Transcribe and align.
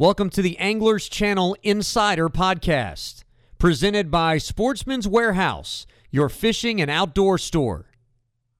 Welcome 0.00 0.30
to 0.30 0.42
the 0.42 0.56
Anglers 0.58 1.08
Channel 1.08 1.56
Insider 1.64 2.28
Podcast, 2.28 3.24
presented 3.58 4.12
by 4.12 4.38
Sportsman's 4.38 5.08
Warehouse, 5.08 5.88
your 6.12 6.28
fishing 6.28 6.80
and 6.80 6.88
outdoor 6.88 7.36
store. 7.36 7.86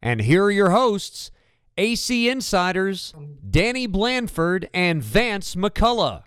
And 0.03 0.23
here 0.23 0.47
are 0.47 0.51
your 0.51 0.71
hosts, 0.71 1.31
AC 1.77 2.29
Insiders, 2.29 3.15
Danny 3.49 3.87
Blandford 3.87 4.69
and 4.75 5.01
Vance 5.01 5.55
McCullough. 5.55 6.25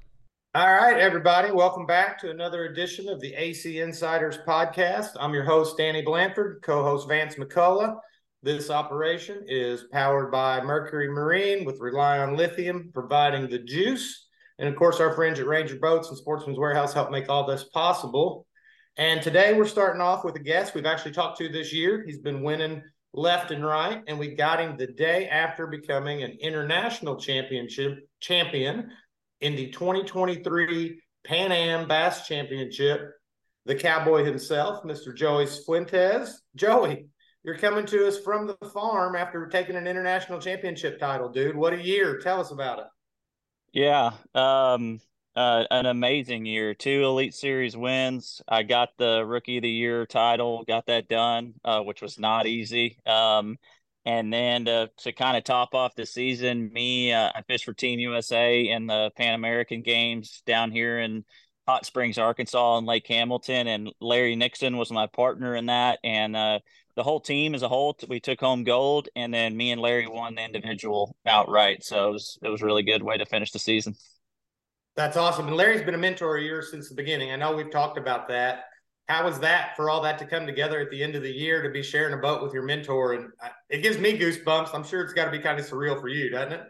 All 0.56 0.74
right, 0.74 0.98
everybody, 0.98 1.52
welcome 1.52 1.86
back 1.86 2.18
to 2.20 2.32
another 2.32 2.64
edition 2.68 3.10
of 3.10 3.20
the 3.20 3.34
AC 3.34 3.82
Insiders 3.82 4.38
Podcast. 4.48 5.10
I'm 5.20 5.34
your 5.34 5.44
host, 5.44 5.76
Danny 5.76 6.04
Blandford, 6.04 6.62
co 6.64 6.84
host 6.84 7.10
Vance 7.10 7.36
McCullough. 7.36 8.00
This 8.44 8.70
operation 8.70 9.44
is 9.46 9.84
powered 9.92 10.32
by 10.32 10.62
Mercury 10.62 11.10
Marine 11.10 11.66
with 11.66 11.82
Relion 11.82 12.38
Lithium, 12.38 12.92
providing 12.94 13.50
the 13.50 13.60
juice. 13.60 14.30
And 14.62 14.70
of 14.70 14.76
course, 14.76 15.00
our 15.00 15.12
friends 15.16 15.40
at 15.40 15.48
Ranger 15.48 15.78
Boats 15.78 16.10
and 16.10 16.18
Sportsman's 16.18 16.60
Warehouse 16.60 16.94
help 16.94 17.10
make 17.10 17.28
all 17.30 17.48
this 17.48 17.64
possible. 17.64 18.46
And 18.96 19.20
today 19.20 19.56
we're 19.56 19.66
starting 19.66 20.04
off 20.04 20.24
with 20.24 20.36
a 20.36 20.40
guest 20.40 20.76
we've 20.76 20.86
actually 20.86 21.14
talked 21.14 21.40
to 21.40 21.50
this 21.50 21.74
year. 21.74 22.04
He's 22.06 22.20
been 22.20 22.44
winning 22.44 22.84
left 23.12 23.50
and 23.50 23.66
right, 23.66 24.04
and 24.06 24.20
we 24.20 24.36
got 24.36 24.60
him 24.60 24.78
the 24.78 24.86
day 24.86 25.28
after 25.28 25.66
becoming 25.66 26.22
an 26.22 26.38
international 26.40 27.16
championship 27.16 28.08
champion 28.20 28.92
in 29.40 29.56
the 29.56 29.72
2023 29.72 31.02
Pan 31.24 31.52
Am 31.52 31.88
Bass 31.88 32.28
Championship. 32.28 33.02
The 33.66 33.74
cowboy 33.74 34.24
himself, 34.24 34.84
Mr. 34.84 35.16
Joey 35.16 35.46
Cifuentes. 35.46 36.34
Joey, 36.56 37.08
you're 37.44 37.58
coming 37.58 37.88
to 37.88 38.08
us 38.08 38.20
from 38.20 38.46
the 38.46 38.58
farm 38.70 39.16
after 39.16 39.48
taking 39.48 39.76
an 39.76 39.88
international 39.88 40.40
championship 40.40 41.00
title, 41.00 41.30
dude. 41.30 41.56
What 41.56 41.74
a 41.74 41.82
year. 41.82 42.20
Tell 42.20 42.40
us 42.40 42.52
about 42.52 42.78
it. 42.78 42.86
Yeah, 43.74 44.12
um, 44.36 45.00
uh, 45.36 45.64
an 45.72 45.86
amazing 45.86 46.46
year. 46.46 46.74
Two 46.74 47.04
Elite 47.06 47.34
Series 47.34 47.76
wins. 47.78 48.42
I 48.48 48.64
got 48.64 48.90
the 48.98 49.26
Rookie 49.26 49.58
of 49.58 49.64
the 49.64 49.70
Year 49.70 50.06
title, 50.06 50.64
got 50.68 50.88
that 50.88 51.08
done, 51.08 51.54
uh, 51.64 51.82
which 51.82 52.02
was 52.02 52.20
not 52.20 52.48
easy. 52.48 52.98
Um, 53.06 53.58
and 54.04 54.34
then 54.34 54.66
to, 54.66 54.90
to 54.98 55.14
kind 55.14 55.38
of 55.38 55.44
top 55.44 55.74
off 55.74 55.96
the 55.96 56.06
season, 56.06 56.72
me, 56.74 57.14
uh, 57.14 57.32
I 57.34 57.44
fished 57.44 57.66
for 57.66 57.74
Team 57.74 58.00
USA 58.00 58.68
in 58.68 58.88
the 58.88 59.12
Pan 59.16 59.36
American 59.36 59.84
Games 59.84 60.42
down 60.46 60.72
here 60.72 61.00
in 61.00 61.24
Hot 61.68 61.86
Springs, 61.86 62.18
Arkansas, 62.18 62.78
and 62.78 62.88
Lake 62.88 63.08
Hamilton. 63.08 63.68
And 63.68 63.94
Larry 64.02 64.36
Nixon 64.36 64.76
was 64.76 64.92
my 64.92 65.08
partner 65.08 65.56
in 65.56 65.68
that. 65.68 66.00
And 66.04 66.36
uh, 66.36 66.60
the 66.96 67.04
whole 67.04 67.20
team 67.20 67.56
as 67.56 67.64
a 67.64 67.68
whole, 67.68 67.98
we 68.08 68.20
took 68.20 68.40
home 68.40 68.64
gold, 68.64 69.10
and 69.16 69.34
then 69.34 69.56
me 69.56 69.72
and 69.72 69.82
Larry 69.82 70.08
won 70.08 70.36
the 70.36 70.44
individual 70.44 71.16
outright. 71.26 71.84
So 71.84 72.10
it 72.10 72.12
was 72.14 72.40
it 72.44 72.50
was 72.50 72.62
a 72.62 72.66
really 72.66 72.84
good 72.84 73.04
way 73.04 73.18
to 73.18 73.26
finish 73.26 73.52
the 73.52 73.60
season. 73.60 73.96
That's 74.96 75.18
awesome. 75.18 75.48
And 75.48 75.56
Larry's 75.56 75.84
been 75.84 75.96
a 75.96 76.00
mentor 76.00 76.38
of 76.38 76.44
yours 76.44 76.70
since 76.70 76.90
the 76.90 76.96
beginning. 76.96 77.32
I 77.32 77.38
know 77.38 77.56
we've 77.56 77.72
talked 77.72 77.98
about 77.98 78.28
that. 78.28 78.66
How 79.08 79.26
was 79.26 79.40
that 79.40 79.76
for 79.76 79.90
all 79.90 80.02
that 80.02 80.20
to 80.20 80.26
come 80.26 80.46
together 80.46 80.80
at 80.80 80.90
the 80.90 81.02
end 81.02 81.16
of 81.16 81.24
the 81.24 81.32
year 81.32 81.62
to 81.62 81.70
be 81.70 81.84
sharing 81.84 82.14
a 82.14 82.18
boat 82.18 82.42
with 82.42 82.54
your 82.54 82.64
mentor? 82.64 83.14
And 83.14 83.30
it 83.70 83.82
gives 83.82 83.98
me 83.98 84.18
goosebumps. 84.18 84.74
I'm 84.74 84.84
sure 84.84 85.02
it's 85.02 85.14
got 85.14 85.26
to 85.26 85.32
be 85.32 85.40
kind 85.40 85.60
of 85.60 85.66
surreal 85.66 86.00
for 86.00 86.08
you, 86.08 86.30
doesn't 86.30 86.54
it? 86.54 86.62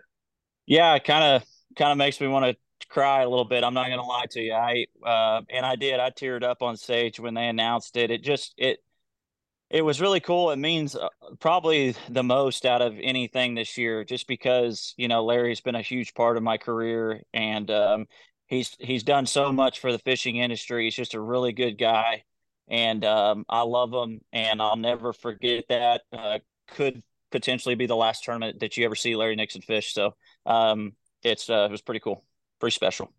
Yeah, 0.66 0.96
it 0.96 1.04
kind 1.04 1.24
of 1.24 1.44
kind 1.76 1.92
of 1.92 1.98
makes 1.98 2.22
me 2.22 2.28
want 2.28 2.46
to 2.46 2.88
cry 2.90 3.22
a 3.22 3.30
little 3.30 3.46
bit. 3.46 3.64
I'm 3.64 3.74
not 3.74 3.88
going 3.88 4.00
to 4.00 4.06
lie 4.06 4.26
to 4.32 4.42
you. 4.42 4.54
I 4.54 4.86
uh, 5.06 5.42
and 5.50 5.66
I 5.66 5.76
did. 5.76 6.00
I 6.00 6.10
teared 6.10 6.44
up 6.44 6.62
on 6.62 6.78
stage 6.78 7.20
when 7.20 7.34
they 7.34 7.48
announced 7.48 7.98
it. 7.98 8.12
It 8.12 8.24
just 8.24 8.54
it 8.58 8.80
it 9.72 9.84
was 9.84 10.02
really 10.02 10.20
cool. 10.20 10.52
It 10.52 10.58
means 10.58 10.96
uh, 10.98 11.08
probably 11.40 11.96
the 12.10 12.24
most 12.24 12.66
out 12.66 12.82
of 12.82 13.00
anything 13.02 13.56
this 13.56 13.78
year, 13.78 14.04
just 14.04 14.28
because 14.28 14.94
you 14.98 15.08
know 15.08 15.24
Larry's 15.24 15.62
been 15.62 15.76
a 15.76 15.82
huge 15.82 16.14
part 16.14 16.36
of 16.36 16.44
my 16.44 16.58
career, 16.58 17.22
and 17.34 17.72
um, 17.72 18.06
he's 18.48 18.76
he's 18.80 19.04
done 19.04 19.26
so 19.26 19.52
much 19.54 19.80
for 19.80 19.94
the 19.94 20.00
fishing 20.00 20.38
industry. 20.38 20.84
He's 20.84 20.96
just 20.96 21.14
a 21.14 21.22
really 21.22 21.54
good 21.54 21.78
guy, 21.78 22.24
and 22.68 23.06
um, 23.06 23.46
I 23.48 23.62
love 23.62 23.94
him, 23.94 24.20
and 24.34 24.62
I'll 24.62 24.76
never 24.76 25.14
forget 25.14 25.64
that. 25.70 26.02
Uh, 26.12 26.40
could 26.68 27.02
potentially 27.32 27.76
be 27.76 27.86
the 27.86 27.96
last 27.96 28.26
tournament 28.26 28.60
that 28.60 28.76
you 28.76 28.84
ever 28.84 28.96
see 28.96 29.16
Larry 29.16 29.38
Nixon 29.38 29.62
fish. 29.62 29.94
So 29.94 30.16
um, 30.46 30.94
it's 31.24 31.50
uh, 31.50 31.68
it 31.70 31.72
was 31.72 31.82
pretty 31.82 32.02
cool, 32.02 32.26
pretty 32.60 32.76
special. 32.76 33.10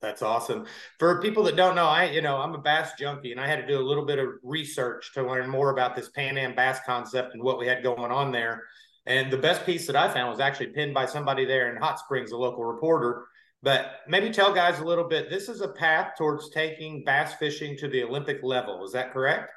That's 0.00 0.22
awesome. 0.22 0.66
For 0.98 1.20
people 1.20 1.42
that 1.44 1.56
don't 1.56 1.74
know, 1.74 1.86
I 1.86 2.04
you 2.04 2.22
know 2.22 2.36
I'm 2.36 2.54
a 2.54 2.58
bass 2.58 2.92
junkie, 2.98 3.32
and 3.32 3.40
I 3.40 3.48
had 3.48 3.60
to 3.60 3.66
do 3.66 3.80
a 3.80 3.82
little 3.82 4.04
bit 4.04 4.18
of 4.18 4.28
research 4.42 5.12
to 5.14 5.26
learn 5.26 5.50
more 5.50 5.70
about 5.70 5.96
this 5.96 6.08
Pan 6.08 6.38
Am 6.38 6.54
bass 6.54 6.78
concept 6.86 7.34
and 7.34 7.42
what 7.42 7.58
we 7.58 7.66
had 7.66 7.82
going 7.82 8.12
on 8.12 8.30
there. 8.30 8.62
And 9.06 9.32
the 9.32 9.38
best 9.38 9.66
piece 9.66 9.86
that 9.86 9.96
I 9.96 10.12
found 10.12 10.30
was 10.30 10.40
actually 10.40 10.68
pinned 10.68 10.94
by 10.94 11.06
somebody 11.06 11.44
there 11.44 11.74
in 11.74 11.82
Hot 11.82 11.98
Springs, 11.98 12.30
a 12.30 12.36
local 12.36 12.64
reporter. 12.64 13.26
But 13.60 13.86
maybe 14.06 14.30
tell 14.30 14.54
guys 14.54 14.78
a 14.78 14.84
little 14.84 15.08
bit. 15.08 15.30
This 15.30 15.48
is 15.48 15.62
a 15.62 15.68
path 15.68 16.12
towards 16.16 16.50
taking 16.50 17.02
bass 17.04 17.34
fishing 17.34 17.76
to 17.78 17.88
the 17.88 18.04
Olympic 18.04 18.40
level. 18.44 18.84
Is 18.84 18.92
that 18.92 19.12
correct? 19.12 19.50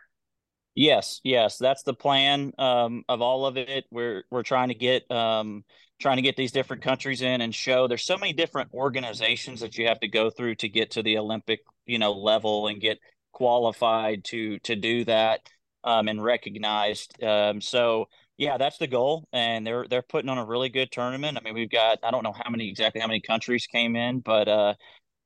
Yes, 0.73 1.19
yes, 1.23 1.57
that's 1.57 1.83
the 1.83 1.93
plan 1.93 2.53
um, 2.57 3.03
of 3.09 3.21
all 3.21 3.45
of 3.45 3.57
it. 3.57 3.85
We're 3.91 4.23
we're 4.31 4.43
trying 4.43 4.69
to 4.69 4.73
get 4.73 5.09
um, 5.11 5.65
trying 6.01 6.17
to 6.17 6.21
get 6.21 6.35
these 6.35 6.51
different 6.51 6.81
countries 6.81 7.21
in 7.21 7.41
and 7.41 7.53
show 7.53 7.87
there's 7.87 8.03
so 8.03 8.17
many 8.17 8.33
different 8.33 8.73
organizations 8.73 9.61
that 9.61 9.77
you 9.77 9.87
have 9.87 9.99
to 9.99 10.07
go 10.07 10.29
through 10.29 10.55
to 10.55 10.67
get 10.67 10.91
to 10.91 11.03
the 11.03 11.17
Olympic 11.17 11.61
you 11.85 11.99
know 11.99 12.11
level 12.11 12.67
and 12.67 12.81
get 12.81 12.97
qualified 13.31 14.23
to 14.25 14.59
to 14.59 14.75
do 14.75 15.05
that 15.05 15.41
um, 15.83 16.07
and 16.07 16.23
recognized. 16.23 17.21
Um, 17.23 17.61
so 17.61 18.07
yeah, 18.37 18.57
that's 18.57 18.77
the 18.77 18.87
goal, 18.87 19.27
and 19.31 19.65
they're 19.65 19.85
they're 19.89 20.01
putting 20.01 20.29
on 20.29 20.37
a 20.37 20.45
really 20.45 20.69
good 20.69 20.91
tournament. 20.91 21.37
I 21.37 21.43
mean, 21.43 21.53
we've 21.53 21.69
got 21.69 21.99
I 22.03 22.11
don't 22.11 22.23
know 22.23 22.33
how 22.33 22.49
many 22.49 22.69
exactly 22.69 23.01
how 23.01 23.07
many 23.07 23.21
countries 23.21 23.67
came 23.67 23.95
in, 23.95 24.19
but 24.19 24.47
uh, 24.47 24.73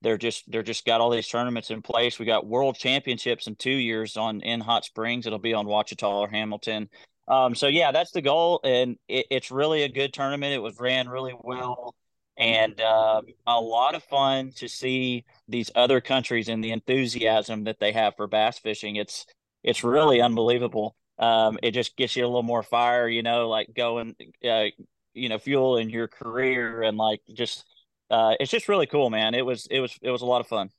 they're 0.02 0.18
just 0.18 0.50
they're 0.52 0.64
just 0.64 0.86
got 0.86 1.02
all 1.02 1.10
these 1.10 1.28
tournaments 1.28 1.72
in 1.72 1.82
place. 1.82 2.20
We 2.20 2.26
got 2.26 2.46
world 2.46 2.76
championships 2.76 3.48
in 3.48 3.56
two 3.56 3.72
years 3.72 4.18
on 4.18 4.42
in 4.42 4.60
Hot 4.62 4.86
Springs. 4.86 5.26
It'll 5.26 5.40
be 5.40 5.54
on 5.54 5.66
Ouachita 5.66 6.08
or 6.08 6.30
Hamilton. 6.30 6.90
Um, 7.28 7.56
so 7.56 7.68
yeah, 7.68 7.92
that's 7.92 8.12
the 8.12 8.22
goal, 8.22 8.60
and 8.64 8.98
it, 9.08 9.26
it's 9.32 9.52
really 9.52 9.84
a 9.84 9.90
good 9.90 10.14
tournament. 10.14 10.54
It 10.54 10.60
was 10.62 10.80
ran 10.80 11.10
really 11.10 11.34
well, 11.40 11.96
and 12.38 12.80
uh, 12.80 13.22
a 13.48 13.60
lot 13.60 13.96
of 13.96 14.04
fun 14.04 14.52
to 14.58 14.68
see 14.68 15.26
these 15.48 15.72
other 15.76 16.02
countries 16.02 16.50
and 16.50 16.64
the 16.64 16.72
enthusiasm 16.72 17.64
that 17.64 17.80
they 17.80 17.92
have 17.94 18.16
for 18.16 18.28
bass 18.28 18.60
fishing. 18.60 18.98
It's 18.98 19.26
it's 19.64 19.84
really 19.84 20.22
unbelievable. 20.22 20.96
Um, 21.18 21.58
it 21.64 21.72
just 21.72 21.96
gets 21.98 22.16
you 22.16 22.26
a 22.26 22.28
little 22.28 22.44
more 22.44 22.64
fire, 22.64 23.08
you 23.08 23.24
know, 23.24 23.50
like 23.50 23.74
going, 23.76 24.16
uh, 24.48 24.66
you 25.14 25.30
know, 25.30 25.40
fuel 25.40 25.78
in 25.78 25.90
your 25.90 26.08
career 26.08 26.84
and 26.84 26.98
like 26.98 27.22
just 27.34 27.66
uh, 28.12 28.36
it's 28.40 28.52
just 28.52 28.70
really 28.70 28.86
cool, 28.86 29.10
man. 29.10 29.34
It 29.34 29.46
was 29.46 29.68
it 29.72 29.80
was 29.80 29.98
it 30.02 30.12
was 30.12 30.22
a 30.22 30.26
lot 30.26 30.42
of 30.42 30.48
fun. 30.48 30.70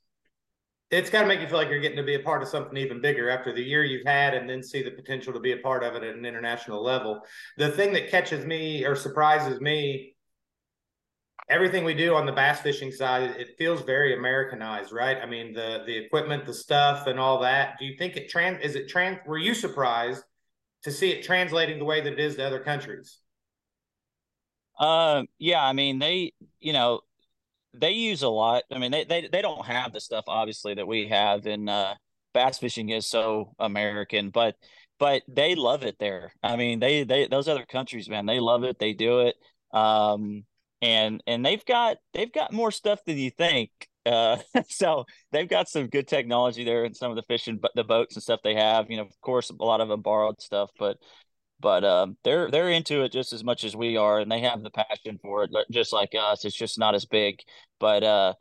It's 0.89 1.09
got 1.09 1.21
to 1.21 1.27
make 1.27 1.41
you 1.41 1.47
feel 1.47 1.57
like 1.57 1.69
you're 1.69 1.81
getting 1.81 1.97
to 1.97 2.03
be 2.03 2.15
a 2.15 2.19
part 2.19 2.41
of 2.41 2.47
something 2.47 2.77
even 2.77 3.01
bigger 3.01 3.29
after 3.29 3.53
the 3.53 3.61
year 3.61 3.83
you've 3.83 4.05
had, 4.05 4.33
and 4.33 4.49
then 4.49 4.63
see 4.63 4.81
the 4.81 4.91
potential 4.91 5.33
to 5.33 5.39
be 5.39 5.51
a 5.51 5.57
part 5.57 5.83
of 5.83 5.95
it 5.95 6.03
at 6.03 6.15
an 6.15 6.25
international 6.25 6.81
level. 6.81 7.21
The 7.57 7.71
thing 7.71 7.91
that 7.93 8.09
catches 8.09 8.45
me 8.45 8.85
or 8.85 8.95
surprises 8.95 9.59
me, 9.59 10.15
everything 11.49 11.83
we 11.83 11.93
do 11.93 12.15
on 12.15 12.25
the 12.25 12.31
bass 12.31 12.61
fishing 12.61 12.91
side, 12.91 13.31
it 13.31 13.57
feels 13.57 13.81
very 13.81 14.17
Americanized, 14.17 14.93
right? 14.93 15.17
I 15.21 15.25
mean, 15.25 15.53
the 15.53 15.83
the 15.85 15.97
equipment, 15.97 16.45
the 16.45 16.53
stuff, 16.53 17.07
and 17.07 17.19
all 17.19 17.39
that. 17.41 17.77
Do 17.79 17.85
you 17.85 17.97
think 17.97 18.15
it 18.15 18.29
trans? 18.29 18.61
Is 18.63 18.75
it 18.75 18.87
trans? 18.87 19.19
Were 19.25 19.37
you 19.37 19.53
surprised 19.53 20.23
to 20.83 20.91
see 20.91 21.11
it 21.11 21.23
translating 21.23 21.79
the 21.79 21.85
way 21.85 21.99
that 21.99 22.13
it 22.13 22.19
is 22.19 22.37
to 22.37 22.47
other 22.47 22.59
countries? 22.59 23.17
Uh, 24.79 25.23
yeah. 25.39 25.63
I 25.63 25.73
mean, 25.73 25.99
they, 25.99 26.33
you 26.59 26.71
know, 26.71 27.01
they 27.79 27.91
use 27.91 28.23
a 28.23 28.29
lot. 28.29 28.63
I 28.71 28.77
mean, 28.77 28.91
they 28.91 29.03
they 29.03 29.27
they 29.31 29.41
don't 29.41 29.65
have 29.65 29.93
the 29.93 30.01
stuff 30.01 30.25
obviously 30.27 30.73
that 30.75 30.87
we 30.87 31.07
have 31.07 31.47
in 31.47 31.69
uh, 31.69 31.95
bass 32.33 32.59
fishing 32.59 32.89
is 32.89 33.07
so 33.07 33.53
American, 33.59 34.29
but 34.29 34.55
but 34.99 35.23
they 35.27 35.55
love 35.55 35.83
it 35.83 35.97
there. 35.99 36.33
I 36.43 36.55
mean, 36.55 36.79
they 36.79 37.03
they 37.03 37.27
those 37.27 37.47
other 37.47 37.65
countries, 37.65 38.09
man, 38.09 38.25
they 38.25 38.39
love 38.39 38.63
it. 38.63 38.79
They 38.79 38.93
do 38.93 39.21
it. 39.21 39.35
Um, 39.71 40.43
and 40.81 41.21
and 41.27 41.45
they've 41.45 41.65
got 41.65 41.97
they've 42.13 42.31
got 42.31 42.53
more 42.53 42.71
stuff 42.71 43.03
than 43.05 43.17
you 43.17 43.31
think. 43.31 43.71
Uh, 44.05 44.37
so 44.69 45.05
they've 45.31 45.49
got 45.49 45.69
some 45.69 45.87
good 45.87 46.07
technology 46.07 46.63
there 46.63 46.85
and 46.85 46.95
some 46.95 47.11
of 47.11 47.17
the 47.17 47.23
fishing, 47.23 47.57
but 47.57 47.71
the 47.75 47.83
boats 47.83 48.15
and 48.15 48.23
stuff 48.23 48.39
they 48.43 48.55
have. 48.55 48.89
You 48.89 48.97
know, 48.97 49.03
of 49.03 49.21
course, 49.21 49.49
a 49.49 49.63
lot 49.63 49.81
of 49.81 49.89
them 49.89 50.01
borrowed 50.01 50.41
stuff, 50.41 50.69
but 50.79 50.97
but 51.59 51.83
um, 51.83 52.17
they're 52.23 52.49
they're 52.51 52.69
into 52.69 53.03
it 53.03 53.11
just 53.11 53.33
as 53.33 53.43
much 53.43 53.63
as 53.63 53.75
we 53.75 53.97
are, 53.97 54.19
and 54.19 54.31
they 54.31 54.41
have 54.41 54.63
the 54.63 54.69
passion 54.69 55.19
for 55.21 55.43
it, 55.43 55.51
just 55.71 55.93
like 55.93 56.13
us. 56.19 56.45
It's 56.45 56.55
just 56.55 56.79
not 56.79 56.95
as 56.95 57.05
big, 57.05 57.39
but 57.79 58.03
uh, 58.03 58.33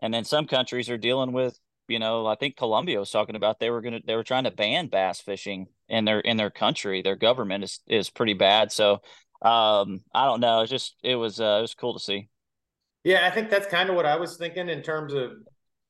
and 0.00 0.12
then 0.12 0.24
some 0.24 0.46
countries 0.46 0.90
are 0.90 0.98
dealing 0.98 1.32
with, 1.32 1.58
you 1.88 1.98
know, 1.98 2.26
I 2.26 2.34
think 2.36 2.56
Colombia 2.56 2.98
was 2.98 3.10
talking 3.10 3.36
about 3.36 3.58
they 3.58 3.70
were 3.70 3.80
gonna 3.80 4.00
they 4.06 4.16
were 4.16 4.24
trying 4.24 4.44
to 4.44 4.50
ban 4.50 4.88
bass 4.88 5.20
fishing 5.20 5.66
in 5.88 6.04
their 6.04 6.20
in 6.20 6.36
their 6.36 6.50
country. 6.50 7.02
Their 7.02 7.16
government 7.16 7.64
is 7.64 7.80
is 7.86 8.10
pretty 8.10 8.34
bad. 8.34 8.72
So 8.72 9.00
um, 9.42 10.02
I 10.14 10.24
don't 10.24 10.40
know. 10.40 10.62
It's 10.62 10.70
just 10.70 10.96
it 11.02 11.16
was 11.16 11.40
uh, 11.40 11.56
it 11.58 11.62
was 11.62 11.74
cool 11.74 11.94
to 11.94 12.00
see. 12.00 12.28
Yeah, 13.04 13.26
I 13.26 13.30
think 13.30 13.48
that's 13.48 13.66
kind 13.66 13.88
of 13.88 13.96
what 13.96 14.06
I 14.06 14.16
was 14.16 14.36
thinking 14.36 14.68
in 14.68 14.82
terms 14.82 15.14
of 15.14 15.32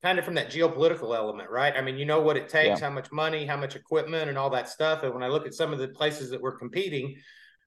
kind 0.01 0.17
of 0.17 0.25
from 0.25 0.35
that 0.35 0.49
geopolitical 0.49 1.15
element, 1.15 1.49
right? 1.49 1.73
I 1.75 1.81
mean, 1.81 1.97
you 1.97 2.05
know 2.05 2.21
what 2.21 2.37
it 2.37 2.47
takes, 2.47 2.79
yeah. 2.79 2.87
how 2.87 2.93
much 2.93 3.11
money, 3.11 3.45
how 3.45 3.57
much 3.57 3.75
equipment, 3.75 4.29
and 4.29 4.37
all 4.37 4.49
that 4.51 4.69
stuff. 4.69 5.03
And 5.03 5.13
when 5.13 5.23
I 5.23 5.27
look 5.27 5.45
at 5.45 5.53
some 5.53 5.73
of 5.73 5.79
the 5.79 5.89
places 5.89 6.29
that 6.29 6.41
we're 6.41 6.57
competing, 6.57 7.17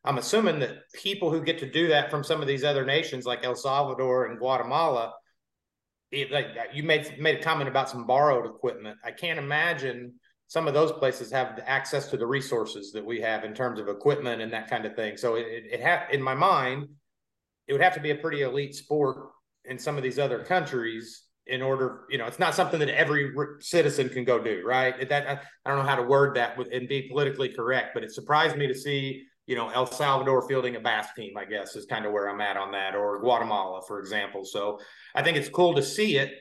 I'm 0.05 0.19
assuming 0.19 0.59
that 0.61 0.91
people 0.95 1.31
who 1.31 1.43
get 1.43 1.59
to 1.59 1.71
do 1.71 1.89
that 1.89 2.11
from 2.11 2.25
some 2.25 2.41
of 2.41 2.49
these 2.49 2.65
other 2.65 2.85
nations 2.85 3.27
like 3.27 3.45
El 3.45 3.55
Salvador 3.55 4.27
and 4.27 4.39
Guatemala, 4.39 5.13
it, 6.11 6.31
like 6.31 6.47
uh, 6.47 6.65
you 6.73 6.83
made 6.83 7.19
made 7.19 7.39
a 7.39 7.43
comment 7.43 7.69
about 7.69 7.89
some 7.89 8.07
borrowed 8.07 8.47
equipment. 8.47 8.99
I 9.05 9.13
can't 9.13 9.39
imagine 9.39 10.15
some 10.49 10.69
of 10.69 10.75
those 10.75 10.93
places 10.93 11.31
have 11.33 11.61
access 11.67 12.09
to 12.09 12.17
the 12.17 12.27
resources 12.27 12.93
that 12.93 13.05
we 13.05 13.21
have 13.21 13.45
in 13.45 13.55
terms 13.55 13.79
of 13.81 13.89
equipment 13.89 14.43
and 14.43 14.53
that 14.53 14.69
kind 14.69 14.85
of 14.85 14.95
thing. 14.95 15.17
So 15.17 15.37
it, 15.37 15.47
it, 15.47 15.65
it 15.73 15.81
have 15.81 16.11
in 16.11 16.23
my 16.23 16.35
mind, 16.35 16.89
it 17.67 17.73
would 17.73 17.83
have 17.83 17.95
to 17.95 18.01
be 18.01 18.11
a 18.11 18.17
pretty 18.17 18.43
elite 18.43 18.75
sport 18.75 19.29
in 19.65 19.79
some 19.79 19.97
of 19.97 20.03
these 20.03 20.19
other 20.19 20.43
countries 20.45 21.23
in 21.47 21.63
order, 21.63 22.03
you 22.09 22.19
know, 22.19 22.27
it's 22.27 22.39
not 22.39 22.55
something 22.55 22.79
that 22.79 22.89
every 22.89 23.33
citizen 23.61 24.09
can 24.09 24.25
go 24.25 24.43
do, 24.43 24.63
right? 24.65 25.09
That 25.09 25.43
I 25.65 25.71
don't 25.71 25.79
know 25.79 25.89
how 25.89 25.97
to 25.97 26.03
word 26.03 26.37
that 26.37 26.57
and 26.59 26.89
be 26.89 27.09
politically 27.09 27.49
correct, 27.49 27.95
but 27.95 28.05
it 28.05 28.13
surprised 28.13 28.57
me 28.57 28.67
to 28.67 28.75
see, 28.75 29.25
you 29.47 29.57
know, 29.57 29.69
El 29.71 29.87
Salvador 29.87 30.47
fielding 30.49 30.77
a 30.77 30.81
bass 30.81 31.09
team. 31.17 31.37
I 31.37 31.45
guess 31.45 31.75
is 31.75 31.87
kind 31.87 32.07
of 32.07 32.13
where 32.13 32.29
I'm 32.29 32.41
at 32.41 32.57
on 32.57 32.73
that, 32.73 32.95
or 32.95 33.21
Guatemala, 33.21 33.83
for 33.87 33.99
example. 33.99 34.45
So 34.45 34.79
I 35.15 35.23
think 35.23 35.37
it's 35.37 35.49
cool 35.49 35.75
to 35.75 35.83
see 35.83 36.17
it. 36.19 36.33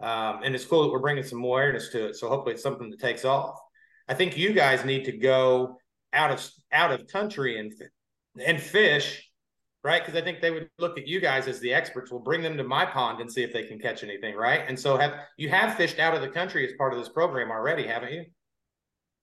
Um, 0.00 0.40
and 0.42 0.54
it's 0.54 0.64
cool 0.64 0.82
that 0.84 0.92
we're 0.92 1.00
bringing 1.00 1.24
some 1.24 1.40
more 1.40 1.60
awareness 1.60 1.90
to 1.90 2.08
it. 2.08 2.16
So 2.16 2.28
hopefully 2.28 2.54
it's 2.54 2.62
something 2.62 2.88
that 2.90 3.00
takes 3.00 3.24
off. 3.24 3.58
I 4.08 4.14
think 4.14 4.36
you 4.36 4.52
guys 4.52 4.84
need 4.84 5.04
to 5.04 5.12
go 5.12 5.78
out 6.12 6.30
of 6.30 6.50
out 6.72 6.92
of 6.92 7.06
country 7.06 7.58
and 7.58 7.72
and 8.44 8.60
fish, 8.60 9.29
right? 9.82 10.04
Because 10.04 10.20
I 10.20 10.24
think 10.24 10.40
they 10.40 10.50
would 10.50 10.68
look 10.78 10.98
at 10.98 11.06
you 11.06 11.20
guys 11.20 11.46
as 11.48 11.60
the 11.60 11.72
experts. 11.72 12.10
We'll 12.10 12.20
bring 12.20 12.42
them 12.42 12.56
to 12.56 12.64
my 12.64 12.84
pond 12.84 13.20
and 13.20 13.32
see 13.32 13.42
if 13.42 13.52
they 13.52 13.64
can 13.64 13.78
catch 13.78 14.02
anything, 14.02 14.36
right? 14.36 14.62
And 14.66 14.78
so 14.78 14.96
have 14.96 15.14
you 15.36 15.48
have 15.48 15.76
fished 15.76 15.98
out 15.98 16.14
of 16.14 16.20
the 16.20 16.28
country 16.28 16.66
as 16.66 16.72
part 16.76 16.92
of 16.92 16.98
this 16.98 17.08
program 17.08 17.50
already, 17.50 17.86
haven't 17.86 18.12
you? 18.12 18.24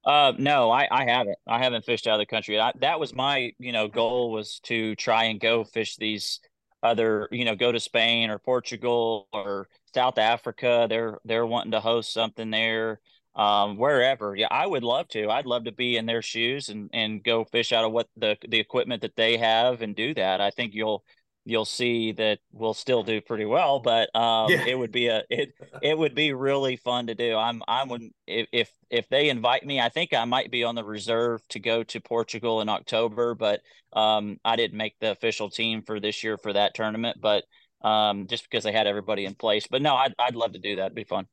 Uh, 0.05 0.31
no, 0.37 0.71
I, 0.71 0.87
I 0.89 1.05
haven't. 1.05 1.37
I 1.47 1.61
haven't 1.61 1.85
fished 1.85 2.07
out 2.07 2.13
of 2.13 2.19
the 2.19 2.25
country. 2.25 2.59
I, 2.59 2.71
that 2.79 2.99
was 2.99 3.13
my, 3.13 3.51
you 3.59 3.73
know, 3.73 3.87
goal 3.87 4.31
was 4.31 4.59
to 4.63 4.95
try 4.95 5.25
and 5.25 5.39
go 5.39 5.65
fish 5.65 5.97
these 5.97 6.39
other, 6.81 7.27
you 7.31 7.43
know, 7.43 7.55
go 7.55 7.71
to 7.71 7.79
Spain 7.79 8.29
or 8.29 8.39
Portugal 8.39 9.27
or 9.33 9.67
South 9.93 10.17
Africa. 10.17 10.87
They're 10.89 11.17
they're 11.25 11.45
wanting 11.45 11.71
to 11.71 11.81
host 11.81 12.13
something 12.13 12.49
there. 12.51 13.01
Um, 13.37 13.77
wherever. 13.77 14.35
Yeah, 14.35 14.47
I 14.49 14.65
would 14.65 14.83
love 14.83 15.07
to. 15.09 15.29
I'd 15.29 15.45
love 15.45 15.65
to 15.65 15.71
be 15.71 15.95
in 15.95 16.07
their 16.07 16.23
shoes 16.23 16.69
and 16.69 16.89
and 16.91 17.23
go 17.23 17.45
fish 17.45 17.71
out 17.71 17.85
of 17.85 17.91
what 17.91 18.07
the 18.17 18.35
the 18.47 18.59
equipment 18.59 19.03
that 19.03 19.15
they 19.15 19.37
have 19.37 19.83
and 19.83 19.95
do 19.95 20.13
that. 20.15 20.41
I 20.41 20.49
think 20.49 20.73
you'll 20.73 21.03
you'll 21.47 21.65
see 21.65 22.11
that 22.11 22.39
we'll 22.51 22.73
still 22.73 23.03
do 23.03 23.21
pretty 23.21 23.45
well, 23.45 23.79
but 23.79 24.13
um, 24.15 24.51
yeah. 24.51 24.65
it 24.65 24.77
would 24.77 24.91
be 24.91 25.07
a 25.07 25.23
it 25.29 25.53
it 25.81 25.97
would 25.97 26.13
be 26.13 26.33
really 26.33 26.75
fun 26.75 27.07
to 27.07 27.15
do. 27.15 27.37
I'm 27.37 27.61
I 27.67 27.83
would 27.83 28.01
if 28.27 28.47
if 28.51 28.71
if 28.89 29.07
they 29.09 29.29
invite 29.29 29.65
me, 29.65 29.79
I 29.79 29.89
think 29.89 30.13
I 30.13 30.25
might 30.25 30.51
be 30.51 30.63
on 30.63 30.75
the 30.75 30.83
reserve 30.83 31.41
to 31.49 31.59
go 31.59 31.83
to 31.83 32.01
Portugal 32.01 32.61
in 32.61 32.69
October, 32.69 33.35
but 33.35 33.61
um, 33.93 34.37
I 34.43 34.55
didn't 34.55 34.77
make 34.77 34.95
the 34.99 35.11
official 35.11 35.49
team 35.49 35.83
for 35.83 35.99
this 35.99 36.23
year 36.23 36.37
for 36.37 36.53
that 36.53 36.73
tournament, 36.73 37.17
but 37.21 37.45
um, 37.81 38.27
just 38.27 38.43
because 38.43 38.63
they 38.63 38.71
had 38.71 38.87
everybody 38.87 39.25
in 39.25 39.35
place. 39.35 39.67
But 39.69 39.81
no, 39.81 39.95
I'd, 39.95 40.13
I'd 40.19 40.35
love 40.35 40.53
to 40.53 40.59
do 40.59 40.77
that. 40.77 40.85
It'd 40.87 40.95
be 40.95 41.03
fun. 41.03 41.27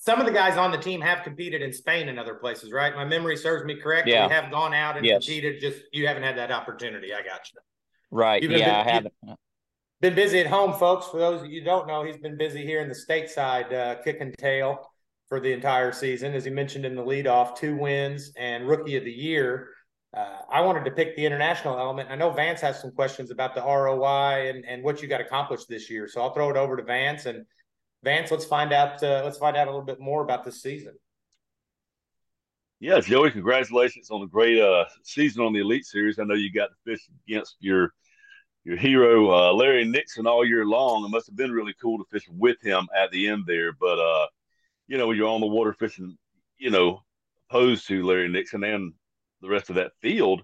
Some 0.00 0.20
of 0.20 0.26
the 0.26 0.32
guys 0.32 0.56
on 0.56 0.70
the 0.70 0.78
team 0.78 1.00
have 1.00 1.24
competed 1.24 1.60
in 1.60 1.72
Spain 1.72 2.08
and 2.08 2.20
other 2.20 2.34
places, 2.34 2.70
right? 2.70 2.94
My 2.94 3.04
memory 3.04 3.36
serves 3.36 3.64
me 3.64 3.74
correct. 3.74 4.06
Yeah. 4.06 4.28
We 4.28 4.32
have 4.32 4.48
gone 4.48 4.72
out 4.72 4.96
and 4.96 5.04
yes. 5.04 5.24
competed. 5.24 5.60
Just 5.60 5.80
you 5.92 6.06
haven't 6.06 6.22
had 6.22 6.38
that 6.38 6.52
opportunity. 6.52 7.12
I 7.12 7.18
got 7.18 7.40
you. 7.52 7.60
Right. 8.12 8.40
yeah, 8.40 8.48
been, 8.48 8.62
I 8.62 8.90
haven't. 8.90 9.14
Been 10.00 10.14
busy 10.14 10.38
at 10.38 10.46
home, 10.46 10.72
folks. 10.72 11.08
For 11.08 11.18
those 11.18 11.42
of 11.42 11.50
you 11.50 11.64
don't 11.64 11.88
know, 11.88 12.04
he's 12.04 12.16
been 12.16 12.38
busy 12.38 12.64
here 12.64 12.80
in 12.80 12.88
the 12.88 12.94
stateside, 12.94 13.72
uh, 13.72 14.00
kicking 14.02 14.32
tail 14.38 14.88
for 15.28 15.40
the 15.40 15.52
entire 15.52 15.90
season. 15.90 16.32
As 16.32 16.44
he 16.44 16.50
mentioned 16.52 16.84
in 16.84 16.94
the 16.94 17.02
leadoff, 17.02 17.56
two 17.56 17.76
wins 17.76 18.32
and 18.36 18.68
rookie 18.68 18.96
of 18.96 19.04
the 19.04 19.12
year. 19.12 19.70
Uh, 20.16 20.38
I 20.48 20.60
wanted 20.60 20.84
to 20.84 20.92
pick 20.92 21.16
the 21.16 21.26
international 21.26 21.76
element. 21.76 22.08
I 22.08 22.14
know 22.14 22.30
Vance 22.30 22.60
has 22.60 22.80
some 22.80 22.92
questions 22.92 23.32
about 23.32 23.56
the 23.56 23.62
ROI 23.62 24.48
and, 24.48 24.64
and 24.64 24.84
what 24.84 25.02
you 25.02 25.08
got 25.08 25.20
accomplished 25.20 25.68
this 25.68 25.90
year. 25.90 26.06
So 26.08 26.22
I'll 26.22 26.32
throw 26.32 26.48
it 26.50 26.56
over 26.56 26.76
to 26.76 26.84
Vance 26.84 27.26
and 27.26 27.44
Vance. 28.02 28.30
Let's 28.30 28.44
find 28.44 28.72
out. 28.72 29.02
Uh, 29.02 29.22
let's 29.24 29.38
find 29.38 29.56
out 29.56 29.66
a 29.66 29.70
little 29.70 29.84
bit 29.84 30.00
more 30.00 30.22
about 30.22 30.44
this 30.44 30.62
season. 30.62 30.94
Yeah, 32.80 33.00
Joey, 33.00 33.32
congratulations 33.32 34.10
on 34.10 34.22
a 34.22 34.26
great 34.26 34.60
uh, 34.60 34.84
season 35.02 35.42
on 35.42 35.52
the 35.52 35.60
Elite 35.60 35.84
Series. 35.84 36.18
I 36.18 36.24
know 36.24 36.34
you 36.34 36.52
got 36.52 36.68
to 36.68 36.76
fish 36.84 37.08
against 37.26 37.56
your 37.58 37.92
your 38.64 38.76
hero 38.76 39.30
uh, 39.30 39.52
Larry 39.52 39.84
Nixon 39.84 40.26
all 40.26 40.44
year 40.44 40.64
long. 40.64 41.04
It 41.04 41.08
must 41.08 41.26
have 41.26 41.36
been 41.36 41.50
really 41.50 41.74
cool 41.80 41.98
to 41.98 42.04
fish 42.10 42.28
with 42.30 42.60
him 42.62 42.86
at 42.96 43.10
the 43.10 43.28
end 43.28 43.44
there. 43.46 43.72
But 43.72 43.98
uh, 43.98 44.26
you 44.86 44.96
know, 44.96 45.08
when 45.08 45.16
you're 45.16 45.28
on 45.28 45.40
the 45.40 45.46
water 45.46 45.72
fishing, 45.72 46.16
you 46.58 46.70
know, 46.70 47.02
opposed 47.50 47.86
to 47.88 48.04
Larry 48.04 48.28
Nixon 48.28 48.62
and 48.62 48.92
the 49.40 49.48
rest 49.48 49.70
of 49.70 49.76
that 49.76 49.92
field. 50.00 50.42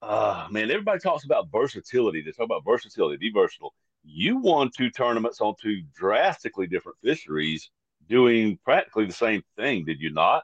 Uh, 0.00 0.48
man, 0.50 0.70
everybody 0.70 0.98
talks 0.98 1.24
about 1.24 1.48
versatility. 1.52 2.22
They 2.22 2.32
talk 2.32 2.46
about 2.46 2.64
versatility, 2.64 3.16
be 3.18 3.30
versatile. 3.30 3.74
You 4.04 4.38
won 4.38 4.70
two 4.76 4.90
tournaments 4.90 5.40
on 5.40 5.54
two 5.60 5.82
drastically 5.94 6.66
different 6.66 6.98
fisheries, 7.02 7.70
doing 8.08 8.58
practically 8.64 9.06
the 9.06 9.12
same 9.12 9.42
thing, 9.56 9.84
did 9.84 10.00
you 10.00 10.12
not? 10.12 10.42